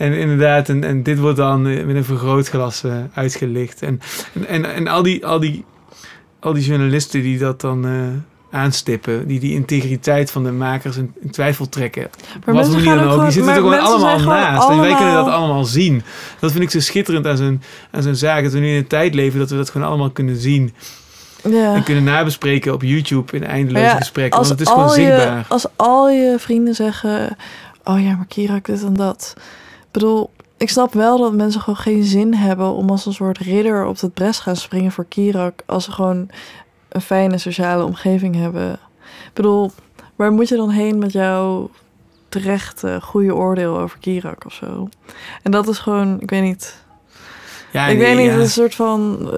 En 0.00 0.12
inderdaad, 0.12 0.68
en, 0.68 0.84
en 0.84 1.02
dit 1.02 1.18
wordt 1.18 1.36
dan 1.36 1.66
eh, 1.66 1.84
met 1.84 1.96
een 1.96 2.04
vergrootglas 2.04 2.84
eh, 2.84 2.96
uitgelicht. 3.14 3.82
En, 3.82 4.00
en, 4.34 4.46
en, 4.46 4.64
en 4.74 4.86
al, 4.86 5.02
die, 5.02 5.26
al, 5.26 5.40
die, 5.40 5.64
al 6.38 6.52
die 6.52 6.64
journalisten 6.64 7.22
die 7.22 7.38
dat 7.38 7.60
dan 7.60 7.86
eh, 7.86 7.92
aanstippen, 8.50 9.26
die 9.26 9.40
die 9.40 9.52
integriteit 9.54 10.30
van 10.30 10.44
de 10.44 10.50
makers 10.52 10.96
in, 10.96 11.14
in 11.20 11.30
twijfel 11.30 11.68
trekken. 11.68 12.10
Maar 12.44 12.54
Wat 12.54 12.64
mensen 12.64 12.80
gaan 12.80 12.96
dan 12.96 13.04
ook 13.04 13.10
gewoon- 13.10 13.24
die 13.24 13.32
zitten 13.34 13.52
er 13.52 13.58
gewoon 13.60 13.78
allemaal 13.78 13.98
zijn 14.08 14.18
gewoon 14.20 14.34
naast. 14.40 14.68
En 14.68 14.78
wij 14.80 14.94
kunnen 14.94 15.14
dat 15.14 15.26
allemaal- 15.28 15.64
zien. 15.64 16.02
Dat 16.40 16.50
vind 16.52 16.62
ik 16.62 16.70
zo 16.70 16.80
schitterend 16.80 17.26
aan 17.26 17.36
zo'n, 17.36 17.62
aan 17.90 18.02
zo'n 18.02 18.14
zaak. 18.14 18.42
Dat 18.42 18.52
we 18.52 18.58
nu 18.58 18.68
in 18.68 18.76
een 18.76 18.86
tijd 18.86 19.14
leven 19.14 19.38
dat 19.38 19.50
we 19.50 19.56
dat 19.56 19.70
gewoon 19.70 19.86
allemaal 19.88 20.10
kunnen 20.10 20.36
zien. 20.36 20.74
Ja. 21.48 21.74
En 21.74 21.82
kunnen 21.82 22.04
nabespreken 22.04 22.72
op 22.72 22.82
YouTube 22.82 23.36
in 23.36 23.44
eindeloze 23.44 23.84
ja, 23.84 23.96
gesprekken. 23.96 24.38
Want 24.38 24.50
het 24.50 24.60
is 24.60 24.68
gewoon 24.68 24.86
je- 24.88 24.94
zichtbaar. 24.94 25.44
als 25.48 25.66
al 25.76 26.10
je 26.10 26.34
vrienden 26.38 26.74
zeggen... 26.74 27.36
Oh 27.84 28.02
ja, 28.02 28.16
maar 28.16 28.26
Kirak 28.26 28.64
dit 28.66 28.82
en 28.84 28.94
dat. 28.94 29.34
Ik 29.36 29.42
bedoel, 29.90 30.30
ik 30.56 30.70
snap 30.70 30.92
wel 30.94 31.18
dat 31.18 31.32
mensen 31.34 31.60
gewoon 31.60 31.78
geen 31.78 32.02
zin 32.04 32.34
hebben... 32.34 32.72
om 32.72 32.90
als 32.90 33.06
een 33.06 33.12
soort 33.12 33.38
ridder 33.38 33.84
op 33.86 34.00
het 34.00 34.14
bres 34.14 34.38
gaan 34.38 34.56
springen 34.56 34.92
voor 34.92 35.06
Kirak... 35.08 35.62
als 35.66 35.84
ze 35.84 35.92
gewoon 35.92 36.28
een 36.90 37.00
fijne 37.00 37.38
sociale 37.38 37.84
omgeving 37.84 38.34
hebben. 38.34 38.72
Ik 39.02 39.30
bedoel, 39.32 39.70
waar 40.16 40.32
moet 40.32 40.48
je 40.48 40.56
dan 40.56 40.70
heen 40.70 40.98
met 40.98 41.12
jouw 41.12 41.70
terecht 42.28 42.84
goede 43.02 43.34
oordeel 43.34 43.78
over 43.78 43.98
Kirak 43.98 44.46
of 44.46 44.52
zo. 44.52 44.88
En 45.42 45.50
dat 45.50 45.68
is 45.68 45.78
gewoon, 45.78 46.20
ik 46.20 46.30
weet 46.30 46.42
niet. 46.42 46.84
Ja, 47.72 47.86
ik 47.86 47.98
nee, 47.98 48.06
weet 48.06 48.16
niet, 48.24 48.34
ja. 48.34 48.40
een 48.40 48.48
soort 48.48 48.74
van. 48.74 49.30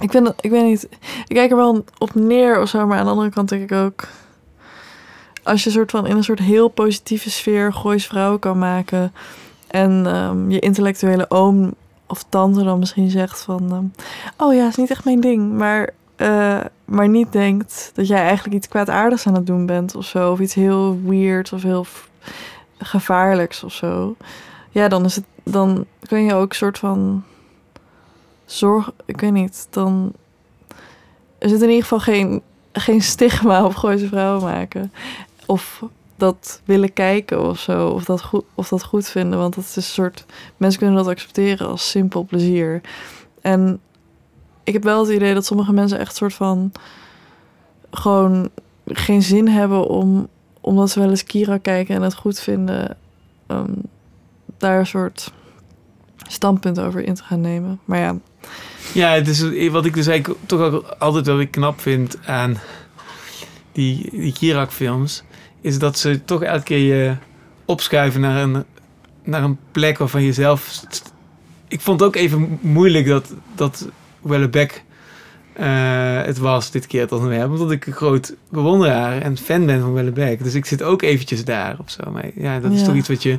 Ik, 0.00 0.10
vind, 0.10 0.32
ik 0.40 0.50
weet 0.50 0.64
niet. 0.64 0.88
Ik 1.26 1.36
kijk 1.36 1.50
er 1.50 1.56
wel 1.56 1.84
op 1.98 2.14
neer 2.14 2.60
of 2.60 2.68
zo, 2.68 2.86
maar 2.86 2.98
aan 2.98 3.04
de 3.04 3.10
andere 3.10 3.30
kant 3.30 3.48
denk 3.48 3.70
ik 3.70 3.72
ook. 3.72 4.08
Als 5.42 5.64
je 5.64 5.70
soort 5.70 5.90
van 5.90 6.06
in 6.06 6.16
een 6.16 6.24
soort 6.24 6.38
heel 6.38 6.68
positieve 6.68 7.30
sfeer 7.30 7.72
Goois 7.72 8.06
vrouwen 8.06 8.38
kan 8.38 8.58
maken. 8.58 9.12
En 9.66 10.06
ehm, 10.06 10.50
je 10.50 10.58
intellectuele 10.58 11.30
oom 11.30 11.74
of 12.06 12.24
tante 12.28 12.62
dan 12.62 12.78
misschien 12.78 13.10
zegt 13.10 13.40
van. 13.40 13.72
ehm, 13.72 14.04
oh 14.46 14.54
ja, 14.54 14.66
is 14.66 14.76
niet 14.76 14.90
echt 14.90 15.04
mijn 15.04 15.20
ding. 15.20 15.52
Maar, 15.52 15.90
eh, 16.16 16.60
maar 16.84 17.08
niet 17.08 17.32
denkt 17.32 17.90
dat 17.94 18.06
jij 18.06 18.22
eigenlijk 18.22 18.56
iets 18.56 18.68
kwaadaardigs 18.68 19.26
aan 19.26 19.34
het 19.34 19.46
doen 19.46 19.66
bent 19.66 19.94
of 19.94 20.04
zo. 20.04 20.30
Of 20.32 20.40
iets 20.40 20.54
heel 20.54 21.00
weird 21.02 21.52
of 21.52 21.62
heel 21.62 21.86
gevaarlijks 22.78 23.64
of 23.64 23.72
zo. 23.72 24.16
Ja, 24.70 24.88
dan 24.88 25.04
is 25.04 25.16
het. 25.16 25.24
Dan 25.42 25.86
kun 26.08 26.24
je 26.24 26.34
ook 26.34 26.52
soort 26.52 26.78
van 26.78 27.24
zorg, 28.44 28.92
ik 29.04 29.20
weet 29.20 29.32
niet, 29.32 29.66
dan 29.70 30.12
er 31.38 31.48
zit 31.48 31.62
in 31.62 31.68
ieder 31.68 31.82
geval 31.82 32.00
geen, 32.00 32.42
geen 32.72 33.02
stigma 33.02 33.64
op 33.64 33.74
Gooise 33.74 34.08
vrouwen 34.08 34.42
maken. 34.42 34.92
Of 35.46 35.82
dat 36.16 36.60
willen 36.64 36.92
kijken 36.92 37.48
of 37.48 37.58
zo, 37.58 37.88
of 37.88 38.04
dat, 38.04 38.22
goed, 38.22 38.44
of 38.54 38.68
dat 38.68 38.84
goed 38.84 39.08
vinden. 39.08 39.38
Want 39.38 39.54
dat 39.54 39.64
is 39.64 39.76
een 39.76 39.82
soort, 39.82 40.24
mensen 40.56 40.78
kunnen 40.78 40.96
dat 40.96 41.06
accepteren 41.06 41.68
als 41.68 41.90
simpel 41.90 42.24
plezier. 42.24 42.80
En 43.40 43.80
ik 44.64 44.72
heb 44.72 44.82
wel 44.82 45.00
het 45.00 45.14
idee 45.14 45.34
dat 45.34 45.44
sommige 45.44 45.72
mensen 45.72 45.98
echt 45.98 46.16
soort 46.16 46.34
van 46.34 46.72
gewoon 47.90 48.50
geen 48.86 49.22
zin 49.22 49.48
hebben 49.48 49.88
om, 49.88 50.28
omdat 50.60 50.90
ze 50.90 51.00
wel 51.00 51.10
eens 51.10 51.24
Kira 51.24 51.58
kijken 51.58 51.94
en 51.94 52.02
het 52.02 52.14
goed 52.14 52.40
vinden, 52.40 52.96
ehm, 53.46 53.72
daar 54.58 54.78
een 54.78 54.86
soort 54.86 55.32
standpunt 56.28 56.80
over 56.80 57.04
in 57.04 57.14
te 57.14 57.22
gaan 57.22 57.40
nemen. 57.40 57.80
Maar 57.84 57.98
ja, 57.98 58.16
Ja, 58.94 59.10
het 59.10 59.28
is 59.28 59.68
wat 59.70 59.84
ik 59.84 59.94
dus 59.94 60.06
eigenlijk 60.06 60.40
toch 60.46 60.98
altijd 60.98 61.26
wel 61.26 61.48
knap 61.48 61.80
vind 61.80 62.18
aan 62.26 62.58
die, 63.72 64.10
die 64.10 64.32
Kirak-films, 64.32 65.22
is 65.64 65.78
dat 65.78 65.98
ze 65.98 66.24
toch 66.24 66.42
elke 66.42 66.62
keer 66.64 66.78
je 66.78 67.14
opschuiven 67.64 68.20
naar 68.20 68.42
een, 68.42 68.64
naar 69.24 69.42
een 69.42 69.58
plek 69.72 69.98
waarvan 69.98 70.22
je 70.22 70.32
zelf. 70.32 70.68
st- 70.88 71.12
Ik 71.68 71.80
vond 71.80 72.00
het 72.00 72.08
ook 72.08 72.16
even 72.16 72.58
moeilijk 72.60 73.06
dat, 73.06 73.34
dat 73.54 73.88
Wellebeck 74.20 74.82
eh, 75.52 76.22
het 76.22 76.38
was 76.38 76.70
dit 76.70 76.86
keer 76.86 77.00
het 77.00 77.12
onderwerp, 77.12 77.50
omdat 77.50 77.70
ik 77.70 77.86
een 77.86 77.92
groot 77.92 78.34
bewonderaar 78.50 79.20
en 79.22 79.36
fan 79.36 79.66
ben 79.66 79.80
van 79.80 79.92
Wellebeck. 79.92 80.42
Dus 80.44 80.54
ik 80.54 80.64
zit 80.64 80.82
ook 80.82 81.02
eventjes 81.02 81.44
daar 81.44 81.76
of 81.78 81.90
zo. 81.90 82.10
Maar 82.10 82.30
ja, 82.34 82.60
dat 82.60 82.72
is 82.72 82.80
Ja. 82.80 82.86
toch 82.86 82.94
iets 82.94 83.08
wat 83.08 83.22
je 83.22 83.38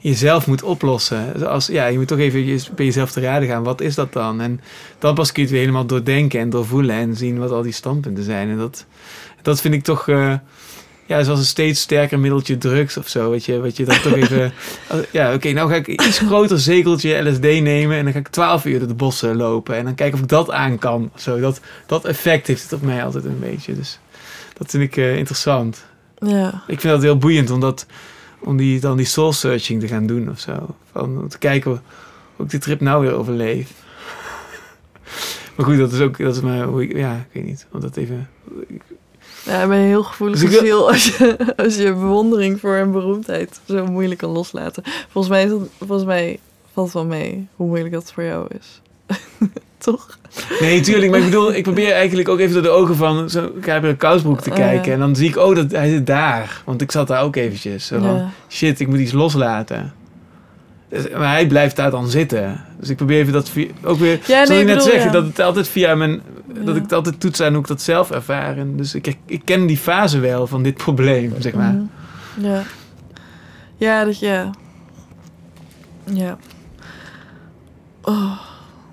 jezelf 0.00 0.46
moet 0.46 0.62
oplossen. 0.62 1.46
Als, 1.48 1.66
ja, 1.66 1.86
je 1.86 1.98
moet 1.98 2.08
toch 2.08 2.18
even 2.18 2.44
je- 2.46 2.62
bij 2.74 2.84
jezelf 2.84 3.10
te 3.12 3.20
raden 3.20 3.48
gaan. 3.48 3.62
Wat 3.62 3.80
is 3.80 3.94
dat 3.94 4.12
dan? 4.12 4.40
En 4.40 4.60
dan 4.98 5.14
pas 5.14 5.32
kun 5.32 5.42
je 5.42 5.48
het 5.48 5.50
weer 5.50 5.66
helemaal 5.66 5.86
doordenken 5.86 6.40
en 6.40 6.50
doorvoelen 6.50 6.96
en 6.96 7.16
zien 7.16 7.38
wat 7.38 7.50
al 7.50 7.62
die 7.62 7.72
standpunten 7.72 8.24
zijn. 8.24 8.48
En 8.48 8.56
dat, 8.58 8.86
dat 9.42 9.60
vind 9.60 9.74
ik 9.74 9.82
toch, 9.84 10.08
eh, 10.08 10.34
ja, 11.06 11.22
zoals 11.22 11.38
een 11.38 11.44
steeds 11.44 11.80
sterker 11.80 12.18
middeltje 12.18 12.58
drugs 12.58 12.96
of 12.96 13.08
zo. 13.08 13.30
Weet 13.30 13.44
je, 13.44 13.60
wat 13.60 13.76
je 13.76 13.84
dan 13.84 14.00
toch 14.00 14.14
even, 14.22 14.52
oh, 14.90 14.98
ja, 15.10 15.34
oké, 15.34 15.52
nou 15.52 15.70
ga 15.70 15.74
ik 15.74 15.86
iets 15.86 16.18
groter 16.18 16.58
zegeltje 16.58 17.30
LSD 17.30 17.42
nemen 17.42 17.96
en 17.96 18.04
dan 18.04 18.12
ga 18.12 18.18
ik 18.18 18.28
12 18.28 18.64
uur 18.64 18.78
door 18.78 18.88
de 18.88 18.94
bossen 18.94 19.36
lopen 19.36 19.76
en 19.76 19.84
dan 19.84 19.94
kijken 19.94 20.14
of 20.16 20.22
ik 20.22 20.28
dat 20.28 20.50
aan 20.50 20.78
kan. 20.78 21.10
Zo, 21.14 21.40
dat, 21.40 21.60
dat 21.86 22.04
effect 22.04 22.46
heeft 22.46 22.62
het 22.62 22.72
op 22.72 22.82
mij 22.82 23.04
altijd 23.04 23.24
een 23.24 23.40
beetje. 23.40 23.74
Dus 23.74 23.98
dat 24.58 24.70
vind 24.70 24.82
ik 24.82 24.96
eh, 24.96 25.16
interessant. 25.16 25.84
ja. 26.18 26.62
Ik 26.66 26.80
vind 26.80 26.92
dat 26.92 27.02
heel 27.02 27.18
boeiend 27.18 27.50
om, 27.50 27.60
dat, 27.60 27.86
om 28.38 28.56
die, 28.56 28.80
dan 28.80 28.96
die 28.96 29.06
soul 29.06 29.32
searching 29.32 29.80
te 29.80 29.88
gaan 29.88 30.06
doen 30.06 30.30
of 30.30 30.40
zo. 30.40 30.76
Van, 30.92 31.18
om 31.20 31.28
te 31.28 31.38
kijken 31.38 31.70
hoe, 32.36 32.44
ik 32.44 32.50
die 32.50 32.60
trip 32.60 32.80
nou 32.80 33.02
weer 33.02 33.12
overleef. 33.12 33.70
Maar 35.56 35.66
goed, 35.66 35.78
dat 35.78 35.92
is 35.92 36.00
ook, 36.00 36.18
dat 36.18 36.34
is 36.34 36.40
maar 36.40 36.82
ja, 36.82 37.14
ik 37.14 37.32
weet 37.32 37.44
niet. 37.44 37.66
Om 37.72 37.80
dat 37.80 37.96
even, 37.96 38.28
Ja, 39.46 39.62
ik 39.62 39.68
ben 39.68 39.78
een 39.78 39.84
heel 39.86 40.02
gevoelig 40.02 40.40
Dus 40.40 40.50
ik 40.52 40.58
ziel 40.58 40.88
als 40.90 41.16
je, 41.16 41.36
als 41.56 41.76
je 41.76 41.92
bewondering 41.92 42.60
voor 42.60 42.76
een 42.76 42.90
beroemdheid 42.92 43.60
zo 43.68 43.86
moeilijk 43.86 44.20
kan 44.20 44.30
loslaten. 44.30 44.82
Volgens 45.08 45.32
mij, 45.34 45.42
is 45.44 45.50
dat, 45.50 45.60
volgens 45.78 46.04
mij 46.04 46.38
valt 46.72 46.86
het 46.86 46.94
wel 46.96 47.04
mee 47.06 47.46
hoe 47.56 47.66
moeilijk 47.66 47.92
dat 47.92 48.12
voor 48.12 48.22
jou 48.24 48.46
is. 48.58 48.80
Toch? 49.78 50.18
Nee, 50.60 50.80
tuurlijk. 50.80 51.10
Maar 51.10 51.18
ik 51.20 51.24
bedoel, 51.24 51.54
ik 51.54 51.62
probeer 51.62 51.92
eigenlijk 51.92 52.28
ook 52.28 52.38
even 52.38 52.52
door 52.54 52.62
de 52.62 52.68
ogen 52.68 52.96
van 52.96 53.30
zo'n 53.30 53.50
Gabriel 53.60 53.96
Kousbroek 53.96 54.40
te 54.40 54.50
Oh, 54.50 54.56
kijken. 54.56 54.86
ja. 54.86 54.92
En 54.92 54.98
dan 54.98 55.16
zie 55.16 55.28
ik, 55.28 55.36
oh, 55.36 55.54
dat, 55.54 55.70
hij 55.70 55.88
zit 55.90 56.06
daar. 56.06 56.62
Want 56.64 56.80
ik 56.82 56.92
zat 56.92 57.08
daar 57.08 57.22
ook 57.22 57.36
eventjes. 57.36 57.86
Zo 57.86 57.98
van, 58.00 58.14
Ja. 58.14 58.30
shit, 58.48 58.80
ik 58.80 58.88
moet 58.88 58.98
iets 58.98 59.12
loslaten. 59.12 59.92
Dus- 60.88 61.10
Maar 61.10 61.30
hij 61.32 61.46
blijft 61.46 61.76
daar 61.76 61.90
dan 61.90 62.08
zitten. 62.08 62.60
Dus 62.78 62.88
ik 62.88 62.96
probeer 62.96 63.20
even 63.20 63.32
dat 63.32 63.48
via- 63.48 63.70
ook 63.84 63.98
weer, 63.98 64.20
Ja, 64.26 64.44
nee, 64.44 64.60
ik 64.60 64.66
net 64.66 64.76
bedoel, 64.76 64.92
zeg, 64.92 65.04
ja. 65.04 65.10
dat 65.10 65.24
het 65.26 65.40
altijd 65.40 65.68
via 65.68 65.94
mijn, 65.94 66.22
dat 66.46 66.64
Ja. 66.66 66.74
ik 66.74 66.82
het 66.82 66.92
altijd 66.92 67.20
toets 67.20 67.40
aan 67.40 67.52
hoe 67.52 67.60
ik 67.60 67.66
dat 67.68 67.82
zelf 67.82 68.10
ervaar. 68.10 68.56
En 68.58 68.76
dus 68.76 68.94
ik, 68.94 69.16
ik 69.26 69.42
ken 69.44 69.66
die 69.66 69.76
fase 69.76 70.18
wel 70.18 70.46
van 70.46 70.62
dit 70.62 70.76
probleem, 70.76 71.32
zeg 71.38 71.52
maar. 71.54 71.72
Mhm. 71.72 72.46
Ja. 72.46 72.62
Ja, 73.76 74.04
dat 74.04 74.18
ja. 74.18 74.50
Ja. 76.04 76.36
Oh, 78.02 78.40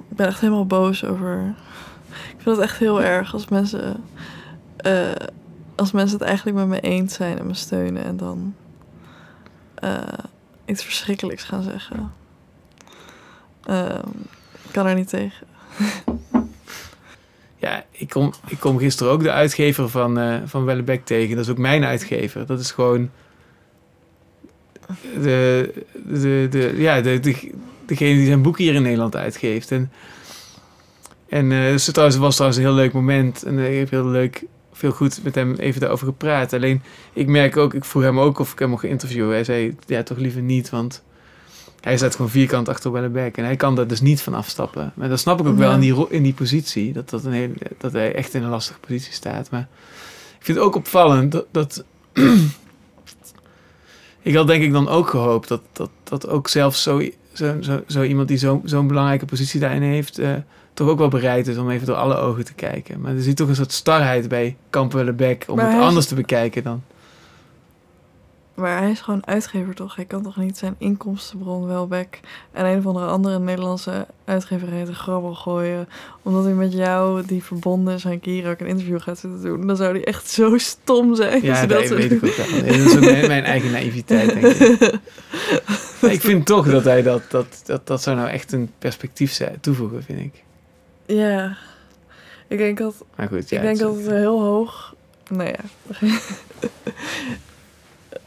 ik 0.10 0.16
ben 0.18 0.28
echt 0.28 0.40
helemaal 0.40 0.66
boos 0.66 1.06
over. 1.06 1.54
Ik 2.10 2.36
vind 2.50 2.56
het 2.56 2.66
echt 2.66 2.78
heel 2.78 3.04
erg 3.04 3.34
als 3.34 3.48
mensen. 3.48 3.96
eh, 4.78 4.94
als 5.76 5.92
mensen 5.92 6.18
het 6.20 6.28
eigenlijk 6.28 6.58
met 6.58 6.68
me 6.68 6.80
eens 6.80 7.14
zijn 7.14 7.40
en 7.40 7.48
me 7.48 7.54
steunen 7.54 8.04
en 8.04 8.18
dan. 8.18 8.54
eh, 9.76 9.98
iets 10.74 10.84
verschrikkelijks 10.84 11.44
gaan 11.44 11.64
zeggen. 11.64 12.14
Ehm, 13.66 14.10
ik 14.64 14.72
kan 14.72 14.86
er 14.86 14.96
niet 14.96 15.10
tegen. 15.10 15.48
Ja, 17.58 17.86
ik 17.92 18.10
kom, 18.10 18.34
ik 18.48 18.60
kom 18.60 18.78
gisteren 18.78 19.14
ook 19.14 19.24
de 19.24 19.32
uitgever 19.32 19.90
van, 19.90 20.20
eh 20.20 20.42
van 20.46 20.66
Wellebeck 20.66 21.06
tegen. 21.06 21.36
Dat 21.36 21.46
is 21.46 21.52
ook 21.52 21.58
mijn 21.58 21.86
uitgever. 21.86 22.46
Dat 22.46 22.60
is 22.60 22.72
gewoon 22.72 23.10
de, 25.22 25.74
de, 26.08 26.48
de, 26.50 26.74
ja, 26.78 27.02
de, 27.02 27.20
de, 27.20 27.52
degene 27.86 28.16
die 28.16 28.26
zijn 28.26 28.42
boek 28.42 28.58
hier 28.58 28.74
in 28.74 28.82
Nederland 28.82 29.16
uitgeeft. 29.16 29.72
En, 29.72 29.92
en 31.30 31.52
eh 31.52 31.72
dus 31.72 31.86
het 31.86 31.96
was 31.96 32.36
trouwens 32.36 32.58
een 32.58 32.66
heel 32.66 32.74
leuk 32.74 32.94
moment. 32.94 33.44
En 33.44 33.60
ik 33.60 33.78
heb 33.78 33.90
heel 33.90 34.08
leuk, 34.08 34.44
veel 34.74 34.92
goed 34.92 35.20
met 35.24 35.36
hem 35.36 35.56
even 35.56 35.82
daarover 35.82 36.08
gepraat. 36.08 36.54
Alleen, 36.54 36.82
ik 37.14 37.28
merk 37.28 37.58
ook, 37.58 37.74
ik 37.74 37.86
vroeg 37.86 38.04
hem 38.04 38.20
ook 38.20 38.40
of 38.40 38.52
ik 38.52 38.60
hem 38.60 38.70
mocht 38.70 38.84
interviewen. 38.84 39.32
Hij 39.32 39.44
zei, 39.44 39.76
ja, 39.86 40.04
toch 40.04 40.18
liever 40.18 40.42
niet, 40.42 40.70
want... 40.70 41.04
Hij 41.82 41.98
staat 41.98 42.16
gewoon 42.16 42.32
vierkant 42.32 42.70
achter 42.70 42.92
Wellebeck 42.92 43.38
en 43.38 43.44
hij 43.44 43.56
kan 43.56 43.76
daar 43.76 43.88
dus 43.88 44.02
niet 44.02 44.22
van 44.22 44.34
afstappen. 44.34 44.92
Maar 44.96 45.10
dat 45.10 45.20
snap 45.20 45.40
ik 45.40 45.48
ook 45.48 45.58
wel 45.58 45.72
in 45.74 45.80
die, 45.80 46.06
in 46.10 46.24
die 46.24 46.34
positie, 46.34 46.94
dat, 46.94 47.10
dat, 47.10 47.26
een 47.26 47.32
hele, 47.32 47.54
dat 47.78 47.92
hij 47.94 48.16
echt 48.16 48.34
in 48.34 48.44
een 48.44 48.50
lastige 48.50 48.80
positie 48.80 49.14
staat. 49.14 49.50
Maar 49.50 49.68
ik 50.40 50.46
vind 50.46 50.58
het 50.58 50.68
ook 50.68 50.76
opvallend 50.76 51.32
dat... 51.32 51.46
dat 51.52 51.84
ik 54.22 54.36
had 54.36 54.48
denk 54.48 54.64
ik 54.64 54.72
dan 54.72 54.88
ook 54.88 55.10
gehoopt 55.10 55.48
dat, 55.48 55.62
dat, 55.72 55.90
dat 56.04 56.28
ook 56.28 56.48
zelfs 56.48 56.84
zo, 56.84 57.02
zo, 57.34 57.56
zo, 57.62 57.84
zo 57.88 58.04
iemand 58.04 58.28
die 58.28 58.38
zo- 58.38 58.62
zo'n 58.66 58.88
belangrijke 58.88 59.26
positie 59.26 59.60
daarin 59.60 59.82
heeft... 59.82 60.20
eh, 60.20 60.34
toch 60.74 60.88
ook 60.88 60.98
wel 60.98 61.08
bereid 61.08 61.48
is 61.48 61.58
om 61.58 61.70
even 61.70 61.88
door 61.88 61.96
alle 61.96 62.16
ogen 62.16 62.46
te 62.46 62.54
kijken. 62.54 63.02
Maar 63.02 63.16
er 63.16 63.22
zit 63.22 63.36
toch 63.36 63.48
een 63.48 63.56
soort 63.56 63.72
starheid 63.72 64.28
bij 64.28 64.56
Kamp 64.70 64.94
om 64.94 65.06
Maar 65.56 65.66
het 65.70 65.78
is- 65.80 65.82
anders 65.82 66.06
te 66.06 66.16
bekijken 66.16 66.64
dan... 66.64 66.84
Maar 68.54 68.78
hij 68.78 68.92
is 68.92 69.02
gewoon 69.02 69.28
uitgever 69.28 69.76
toch? 69.76 69.96
Hij 69.96 70.06
kan 70.06 70.24
toch 70.24 70.38
niet 70.38 70.58
zijn 70.58 70.76
inkomstenbron 70.78 71.66
wel 71.66 71.88
weg 71.88 72.06
en 72.52 72.66
een 72.66 72.78
of 72.78 72.86
andere 72.86 73.06
andere 73.06 73.40
Nederlandse 73.40 74.08
uitgeverij 74.26 74.86
te 74.86 74.94
grabbel 74.94 75.34
gooien. 75.34 75.88
Omdat 76.22 76.44
hij 76.44 76.54
met 76.54 76.74
jou, 76.74 77.26
die 77.26 77.44
verbonden 77.44 77.94
is 77.94 78.06
aan 78.06 78.20
Kirak, 78.20 78.60
een 78.60 78.68
interview 78.68 79.00
gaat 79.02 79.20
zitten 79.20 79.42
doen. 79.42 79.68
Dan 79.68 79.76
zou 79.76 79.92
hij 79.92 80.04
echt 80.04 80.30
zo 80.30 80.58
stom 80.58 81.16
zijn. 81.16 81.44
Ja, 81.44 81.66
dat, 81.66 81.88
weet 81.88 82.12
ik 82.12 82.26
ook 82.26 82.36
wel. 82.36 82.62
Dat 82.66 82.76
is 82.76 82.96
ook 82.96 83.00
mijn, 83.00 83.28
mijn 83.28 83.44
eigen 83.44 83.72
naïviteit, 83.72 84.34
denk 84.34 84.46
ik. 84.46 85.00
Maar 86.02 86.12
ik 86.18 86.22
vind 86.22 86.46
toch 86.46 86.70
dat 86.72 86.84
hij 86.84 87.02
dat, 87.02 87.22
dat, 87.30 87.62
dat, 87.66 87.88
dat 87.88 88.02
zou 88.02 88.16
nou 88.16 88.30
echt 88.30 88.52
een 88.52 88.72
perspectief 88.80 89.42
toevoegen, 89.62 90.04
vind 90.04 90.20
ik. 90.20 90.44
Ja. 91.06 91.58
Ik 92.48 92.58
denk 92.58 92.78
dat, 92.78 93.04
Maar 93.16 93.28
goed, 93.28 93.50
ja. 93.50 93.58
ik 93.58 93.64
denk 93.64 93.78
het 93.80 93.88
dat 93.88 93.96
het 93.96 94.08
heel 94.08 94.42
hoog... 94.42 94.96
Nou 95.30 95.50
ja. 95.50 95.60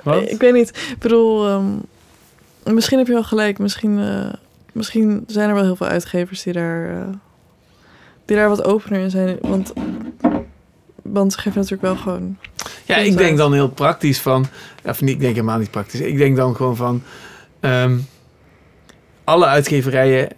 Wat? 0.03 0.31
Ik 0.31 0.41
weet 0.41 0.53
niet. 0.53 0.69
Ik 0.69 0.99
bedoel, 0.99 1.47
ehm, 1.47 2.75
misschien 2.75 2.99
heb 2.99 3.07
je 3.07 3.13
wel 3.13 3.25
gelijk. 3.25 3.59
Misschien, 3.59 3.99
eh, 3.99 4.33
misschien 4.73 5.25
zijn 5.27 5.49
er 5.49 5.55
wel 5.55 5.65
heel 5.65 5.77
veel 5.77 5.87
uitgevers 5.87 6.43
die 6.43 6.53
daar, 6.53 6.91
eh, 6.91 7.09
die 8.25 8.37
daar 8.37 8.49
wat 8.49 8.65
opener 8.65 9.01
in 9.01 9.11
zijn. 9.11 9.39
Want, 9.41 9.73
want 11.03 11.33
ze 11.33 11.39
geven 11.39 11.61
natuurlijk 11.61 11.83
wel 11.83 11.97
gewoon... 11.97 12.39
Ja, 12.85 12.97
ik 12.97 13.17
denk 13.17 13.37
dan 13.39 13.53
heel 13.53 13.71
praktisch 13.71 14.21
van... 14.21 14.47
Of 14.85 15.01
niet, 15.01 15.15
ik 15.15 15.21
denk 15.21 15.35
helemaal 15.35 15.59
niet 15.59 15.71
praktisch. 15.71 16.01
Ik 16.01 16.17
denk 16.17 16.37
dan 16.37 16.57
gewoon 16.57 16.77
van... 16.77 17.03
ehm, 17.61 17.99
alle 19.25 19.47
uitgeverijen 19.47 20.29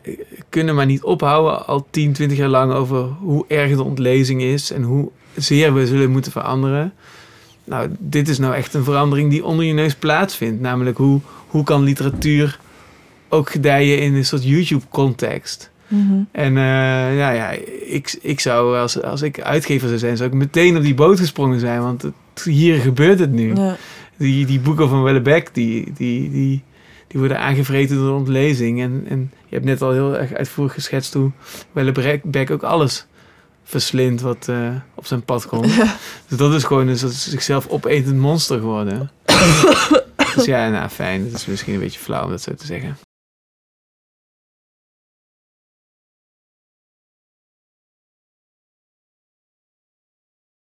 kunnen 0.48 0.74
maar 0.74 0.86
niet 0.86 1.02
ophouden 1.02 1.66
al 1.66 1.86
10, 1.90 2.12
20 2.12 2.38
jaar 2.38 2.48
lang 2.48 2.72
over 2.72 2.98
hoe 3.04 3.44
erg 3.48 3.76
de 3.76 3.82
ontlezing 3.82 4.42
is 4.42 4.70
en 4.70 4.82
hoe 4.82 5.10
zeer 5.36 5.74
we 5.74 5.86
zullen 5.86 6.10
moeten 6.10 6.32
veranderen. 6.32 6.92
nou, 7.64 7.88
dit 7.98 8.28
is 8.28 8.38
nou 8.38 8.54
echt 8.54 8.74
een 8.74 8.84
verandering 8.84 9.30
die 9.30 9.44
onder 9.44 9.64
je 9.64 9.72
neus 9.72 9.94
plaatsvindt. 9.94 10.60
Namelijk 10.60 10.96
hoe, 10.96 11.20
hoe 11.46 11.64
kan 11.64 11.82
literatuur 11.82 12.58
ook 13.28 13.50
gedijen 13.50 14.00
in 14.00 14.14
een 14.14 14.24
soort 14.24 14.44
YouTube-context. 14.44 15.70
Mhm. 15.88 16.22
En 16.32 16.56
eh, 16.56 17.16
ja, 17.16 17.30
ja, 17.30 17.50
ik, 17.86 18.18
ik 18.22 18.40
zou, 18.40 18.78
als, 18.78 19.02
als 19.02 19.22
ik 19.22 19.40
uitgever 19.40 19.88
zou 19.88 20.00
zijn, 20.00 20.16
zou 20.16 20.28
ik 20.28 20.34
meteen 20.34 20.76
op 20.76 20.82
die 20.82 20.94
boot 20.94 21.18
gesprongen 21.18 21.60
zijn. 21.60 21.82
Want 21.82 22.02
het, 22.02 22.14
hier 22.44 22.80
gebeurt 22.80 23.18
het 23.18 23.32
nu. 23.32 23.54
Ja. 23.54 23.76
Die, 24.16 24.46
die 24.46 24.60
boeken 24.60 24.88
van 24.88 25.02
Wellebeck, 25.02 25.54
die, 25.54 25.92
die, 25.96 26.30
die, 26.30 26.62
die 27.06 27.20
worden 27.20 27.40
aangevreten 27.40 27.96
door 27.96 28.16
ontlezing. 28.18 28.80
En, 28.80 29.04
en 29.08 29.32
je 29.48 29.54
hebt 29.54 29.64
net 29.64 29.82
al 29.82 29.92
heel 29.92 30.18
erg 30.18 30.32
uitvoerig 30.32 30.72
geschetst 30.72 31.14
hoe 31.14 31.30
Wellebeck 31.72 32.50
ook 32.50 32.62
alles 32.62 33.06
verslindt 33.64 34.20
wat 34.20 34.48
eh, 34.48 34.70
op 34.94 35.06
zijn 35.06 35.22
pad 35.22 35.46
komt. 35.46 35.76
Dus 36.28 36.38
dat 36.38 36.54
is 36.54 36.64
gewoon 36.64 36.88
een 36.88 36.98
soort 36.98 37.12
zichzelf 37.12 37.68
opetend 37.68 38.16
monster 38.16 38.58
geworden. 38.58 39.10
dus 40.34 40.44
ja, 40.44 40.68
nou 40.68 40.88
fijn. 40.88 41.24
Het 41.24 41.32
is 41.32 41.46
misschien 41.46 41.74
een 41.74 41.80
beetje 41.80 42.00
flauw 42.00 42.24
om 42.24 42.30
dat 42.30 42.42
zo 42.42 42.54
te 42.54 42.66
zeggen. 42.66 43.07